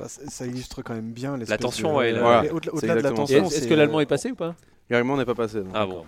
ça 0.05 0.45
illustre 0.45 0.83
quand 0.83 0.93
même 0.93 1.11
bien 1.11 1.35
la 1.35 1.57
tension. 1.57 1.95
Ouais, 1.95 2.13
Au-delà 2.51 2.95
de 2.95 2.99
la 3.01 3.11
tension, 3.11 3.45
est-ce 3.45 3.67
que 3.67 3.73
l'allemand 3.73 4.01
est 4.01 4.05
passé 4.05 4.31
ou 4.31 4.35
pas? 4.35 4.55
L'Allemand 4.89 5.17
n'est 5.17 5.25
pas 5.25 5.35
passé. 5.35 5.61
Ah 5.73 5.85
bon, 5.85 6.05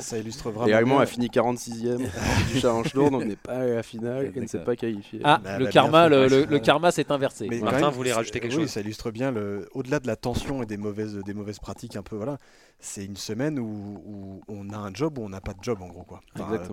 ça, 0.00 0.18
illustre 0.18 0.50
vraiment. 0.50 0.98
Et 0.98 1.02
a 1.02 1.06
fini 1.06 1.28
46e 1.28 1.96
du 2.52 2.58
Challenge 2.58 2.92
Tour, 2.92 3.10
donc 3.12 3.24
n'est 3.24 3.36
pas 3.36 3.58
à 3.58 3.66
la 3.66 3.82
finale 3.84 4.32
et 4.34 4.40
ne 4.40 4.46
s'est 4.46 4.64
pas 4.64 4.74
qualifié. 4.74 5.20
Ah, 5.22 5.40
bah, 5.42 5.60
le, 5.60 5.66
karma, 5.68 6.08
le, 6.08 6.58
karma 6.58 6.90
s'est 6.90 7.12
inversé. 7.12 7.46
Mais 7.48 7.60
Martin 7.60 7.90
voulait 7.90 8.12
rajouter 8.12 8.40
quelque 8.40 8.56
oui, 8.56 8.62
chose. 8.62 8.70
ça 8.70 8.80
illustre 8.80 9.12
bien, 9.12 9.30
le... 9.30 9.68
au-delà 9.74 10.00
de 10.00 10.08
la 10.08 10.16
tension 10.16 10.62
et 10.62 10.66
des 10.66 10.76
mauvaises, 10.76 11.14
des 11.14 11.34
mauvaises 11.34 11.60
pratiques, 11.60 11.94
un 11.94 12.02
peu, 12.02 12.16
voilà, 12.16 12.38
c'est 12.80 13.04
une 13.04 13.16
semaine 13.16 13.60
où, 13.60 14.40
on 14.48 14.70
a 14.70 14.76
un 14.76 14.92
job 14.92 15.18
ou 15.18 15.22
on 15.24 15.28
n'a 15.28 15.40
pas 15.40 15.54
de 15.54 15.62
job, 15.62 15.82
en 15.82 15.88
gros. 15.88 16.02
Quoi. 16.02 16.20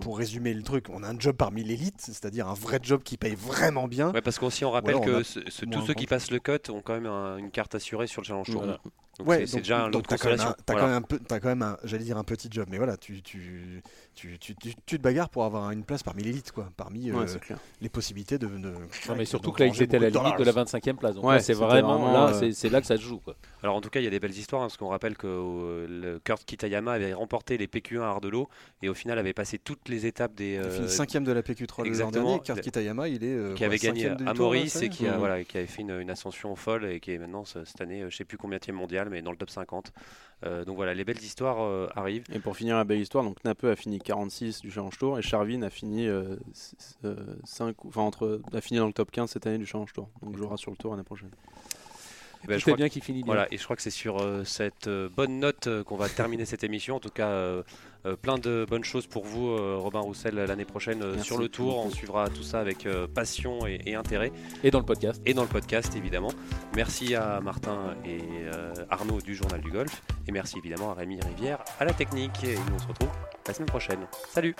pour 0.01 0.17
résumer 0.17 0.55
le 0.55 0.63
truc, 0.63 0.87
on 0.89 1.03
a 1.03 1.07
un 1.07 1.19
job 1.19 1.35
parmi 1.35 1.63
l'élite, 1.63 1.99
c'est-à-dire 1.99 2.47
un 2.47 2.55
vrai 2.55 2.79
job 2.81 3.03
qui 3.03 3.17
paye 3.17 3.35
vraiment 3.35 3.87
bien. 3.87 4.11
Ouais, 4.11 4.21
parce 4.21 4.39
qu'aussi 4.39 4.65
on 4.65 4.71
rappelle 4.71 4.99
que 5.01 5.21
tous 5.21 5.85
ceux 5.85 5.93
qui 5.93 6.07
passent 6.07 6.31
le 6.31 6.39
cut 6.39 6.71
ont 6.71 6.81
quand 6.81 6.99
même 6.99 7.05
une 7.05 7.51
carte 7.51 7.75
assurée 7.75 8.07
sur 8.07 8.21
le 8.21 8.25
Challenge 8.25 8.49
Tour 8.49 8.65
ouais, 9.25 9.45
c'est 9.45 9.57
déjà 9.57 9.83
un 9.85 9.89
lot 9.89 10.01
de 10.01 10.07
consolation. 10.07 10.53
T'as 10.65 10.75
quand, 10.75 10.87
même 10.87 11.03
un, 11.11 11.35
as 11.35 11.39
quand 11.39 11.55
même, 11.55 11.77
j'allais 11.83 12.03
dire 12.03 12.17
un 12.17 12.23
petit 12.23 12.47
job, 12.51 12.67
mais 12.69 12.77
voilà, 12.77 12.97
tu, 12.97 13.21
tu, 13.21 13.81
tu, 14.15 14.37
tu, 14.37 14.55
te 14.55 14.97
bagarres 14.97 15.29
pour 15.29 15.43
avoir 15.43 15.71
une 15.71 15.83
place 15.83 16.03
parmi 16.03 16.23
l'élite, 16.23 16.51
quoi, 16.51 16.69
parmi 16.77 17.11
euh, 17.11 17.25
les 17.81 17.89
possibilités 17.89 18.37
de. 18.37 18.47
de 18.47 18.69
non, 19.09 19.15
mais 19.17 19.25
surtout 19.25 19.51
que 19.51 19.63
là, 19.63 19.69
ils 19.73 19.81
étaient 19.81 19.97
à 19.97 19.99
la 19.99 20.09
limite 20.09 20.37
de 20.37 20.43
la 20.43 20.51
25e 20.51 20.95
place. 20.95 21.15
Donc 21.15 21.25
ouais, 21.25 21.39
c'est 21.39 21.53
vraiment, 21.53 22.11
là, 22.11 22.33
euh, 22.33 22.51
c'est 22.53 22.69
là 22.69 22.81
que 22.81 22.87
ça 22.87 22.97
se 22.97 23.01
joue, 23.01 23.19
quoi. 23.19 23.35
Alors 23.63 23.75
en 23.75 23.81
tout 23.81 23.89
cas, 23.89 23.99
il 23.99 24.03
y 24.03 24.07
a 24.07 24.11
des 24.11 24.19
belles 24.19 24.37
histoires, 24.37 24.61
hein, 24.61 24.65
parce 24.65 24.77
qu'on 24.77 24.89
rappelle 24.89 25.17
que 25.17 25.27
euh, 25.27 25.87
le 25.87 26.19
Kurt 26.19 26.45
Kitayama 26.45 26.93
avait 26.93 27.13
remporté 27.13 27.57
les 27.57 27.67
PQ1 27.67 28.01
à 28.01 28.07
Ardelo 28.07 28.49
et 28.81 28.89
au 28.89 28.93
final 28.93 29.19
avait 29.19 29.33
passé 29.33 29.57
toutes 29.57 29.89
les 29.89 30.05
étapes 30.05 30.35
des. 30.35 30.53
Il 30.53 30.59
a 30.59 30.69
fini 30.69 30.89
cinquième 30.89 31.23
de 31.23 31.31
la 31.31 31.41
PQ3 31.41 31.99
l'an 31.99 32.11
dernier. 32.11 32.39
Kurt 32.39 32.61
Kitayama, 32.61 33.07
il 33.07 33.23
est 33.23 33.55
qui 33.55 33.65
avait 33.65 33.77
gagné 33.77 34.07
à 34.07 34.33
Maurice 34.33 34.81
et 34.81 34.89
qui 34.89 35.05
voilà, 35.05 35.43
qui 35.43 35.57
avait 35.57 35.67
fait 35.67 35.81
une 35.81 36.09
ascension 36.09 36.55
folle 36.55 36.85
et 36.85 36.99
qui 36.99 37.11
est 37.11 37.17
maintenant 37.17 37.43
cette 37.45 37.81
année, 37.81 38.05
je 38.09 38.15
sais 38.15 38.25
plus 38.25 38.37
combien 38.37 38.59
mondial, 38.71 39.08
mais 39.09 39.21
dans 39.21 39.31
le 39.31 39.37
top 39.37 39.49
50. 39.49 39.91
Euh, 40.45 40.63
donc 40.63 40.77
voilà, 40.77 40.93
les 40.93 41.03
belles 41.03 41.21
histoires 41.21 41.61
euh, 41.61 41.87
arrivent. 41.95 42.23
Et 42.33 42.39
pour 42.39 42.55
finir 42.55 42.77
la 42.77 42.83
belle 42.83 42.99
histoire, 42.99 43.23
donc 43.23 43.43
Nape 43.43 43.63
a 43.65 43.75
fini 43.75 43.99
46 43.99 44.61
du 44.61 44.71
Challenge 44.71 44.97
Tour 44.97 45.19
et 45.19 45.21
Charvin 45.21 45.61
a 45.63 45.69
fini 45.69 46.07
5, 46.53 47.05
euh, 47.05 47.73
enfin 47.87 48.01
entre, 48.01 48.41
a 48.53 48.61
fini 48.61 48.79
dans 48.79 48.87
le 48.87 48.93
top 48.93 49.11
15 49.11 49.29
cette 49.29 49.47
année 49.47 49.57
du 49.57 49.65
Challenge 49.65 49.91
Tour. 49.91 50.09
Donc 50.21 50.37
jouera 50.37 50.57
sur 50.57 50.71
le 50.71 50.77
tour 50.77 50.91
l'année 50.91 51.03
prochaine. 51.03 51.31
Et 52.43 52.47
ben, 52.47 52.57
je 52.57 52.63
crois 52.63 52.77
bien 52.77 52.87
qu'il 52.87 53.03
finit 53.03 53.21
bien. 53.21 53.33
Voilà, 53.33 53.47
et 53.51 53.57
je 53.57 53.63
crois 53.63 53.75
que 53.75 53.81
c'est 53.81 53.89
sur 53.89 54.25
cette 54.45 54.87
bonne 54.87 55.39
note 55.39 55.83
qu'on 55.83 55.97
va 55.97 56.07
terminer 56.07 56.45
cette 56.45 56.63
émission. 56.63 56.95
En 56.95 56.99
tout 57.01 57.09
cas, 57.09 57.63
euh, 58.05 58.15
plein 58.15 58.37
de 58.37 58.65
bonnes 58.69 58.83
choses 58.83 59.07
pour 59.07 59.25
vous, 59.25 59.49
euh, 59.49 59.75
Robin 59.77 59.99
Roussel, 59.99 60.35
l'année 60.35 60.65
prochaine 60.65 61.01
euh, 61.03 61.17
sur 61.19 61.37
le 61.37 61.49
tour. 61.49 61.77
On 61.77 61.89
suivra 61.89 62.29
tout 62.29 62.43
ça 62.43 62.59
avec 62.59 62.87
passion 63.13 63.65
et, 63.67 63.95
intérêt. 63.95 64.31
Et 64.63 64.71
dans 64.71 64.79
le 64.79 64.85
podcast. 64.85 65.21
Et 65.25 65.33
dans 65.33 65.43
le 65.43 65.49
podcast, 65.49 65.95
évidemment. 65.95 66.31
Merci 66.75 67.15
à 67.15 67.41
Martin 67.41 67.95
et 68.05 68.21
Arnaud 68.89 69.21
du 69.21 69.35
Journal 69.35 69.61
du 69.61 69.71
Golf. 69.71 70.01
Et 70.27 70.31
merci 70.31 70.57
évidemment 70.57 70.91
à 70.91 70.93
Rémi 70.93 71.19
Rivière 71.19 71.59
à 71.79 71.85
la 71.85 71.93
technique. 71.93 72.43
Et 72.43 72.55
nous 72.55 72.75
on 72.75 72.79
se 72.79 72.87
retrouve 72.87 73.09
la 73.47 73.53
semaine 73.53 73.69
prochaine. 73.69 73.99
Salut 74.29 74.55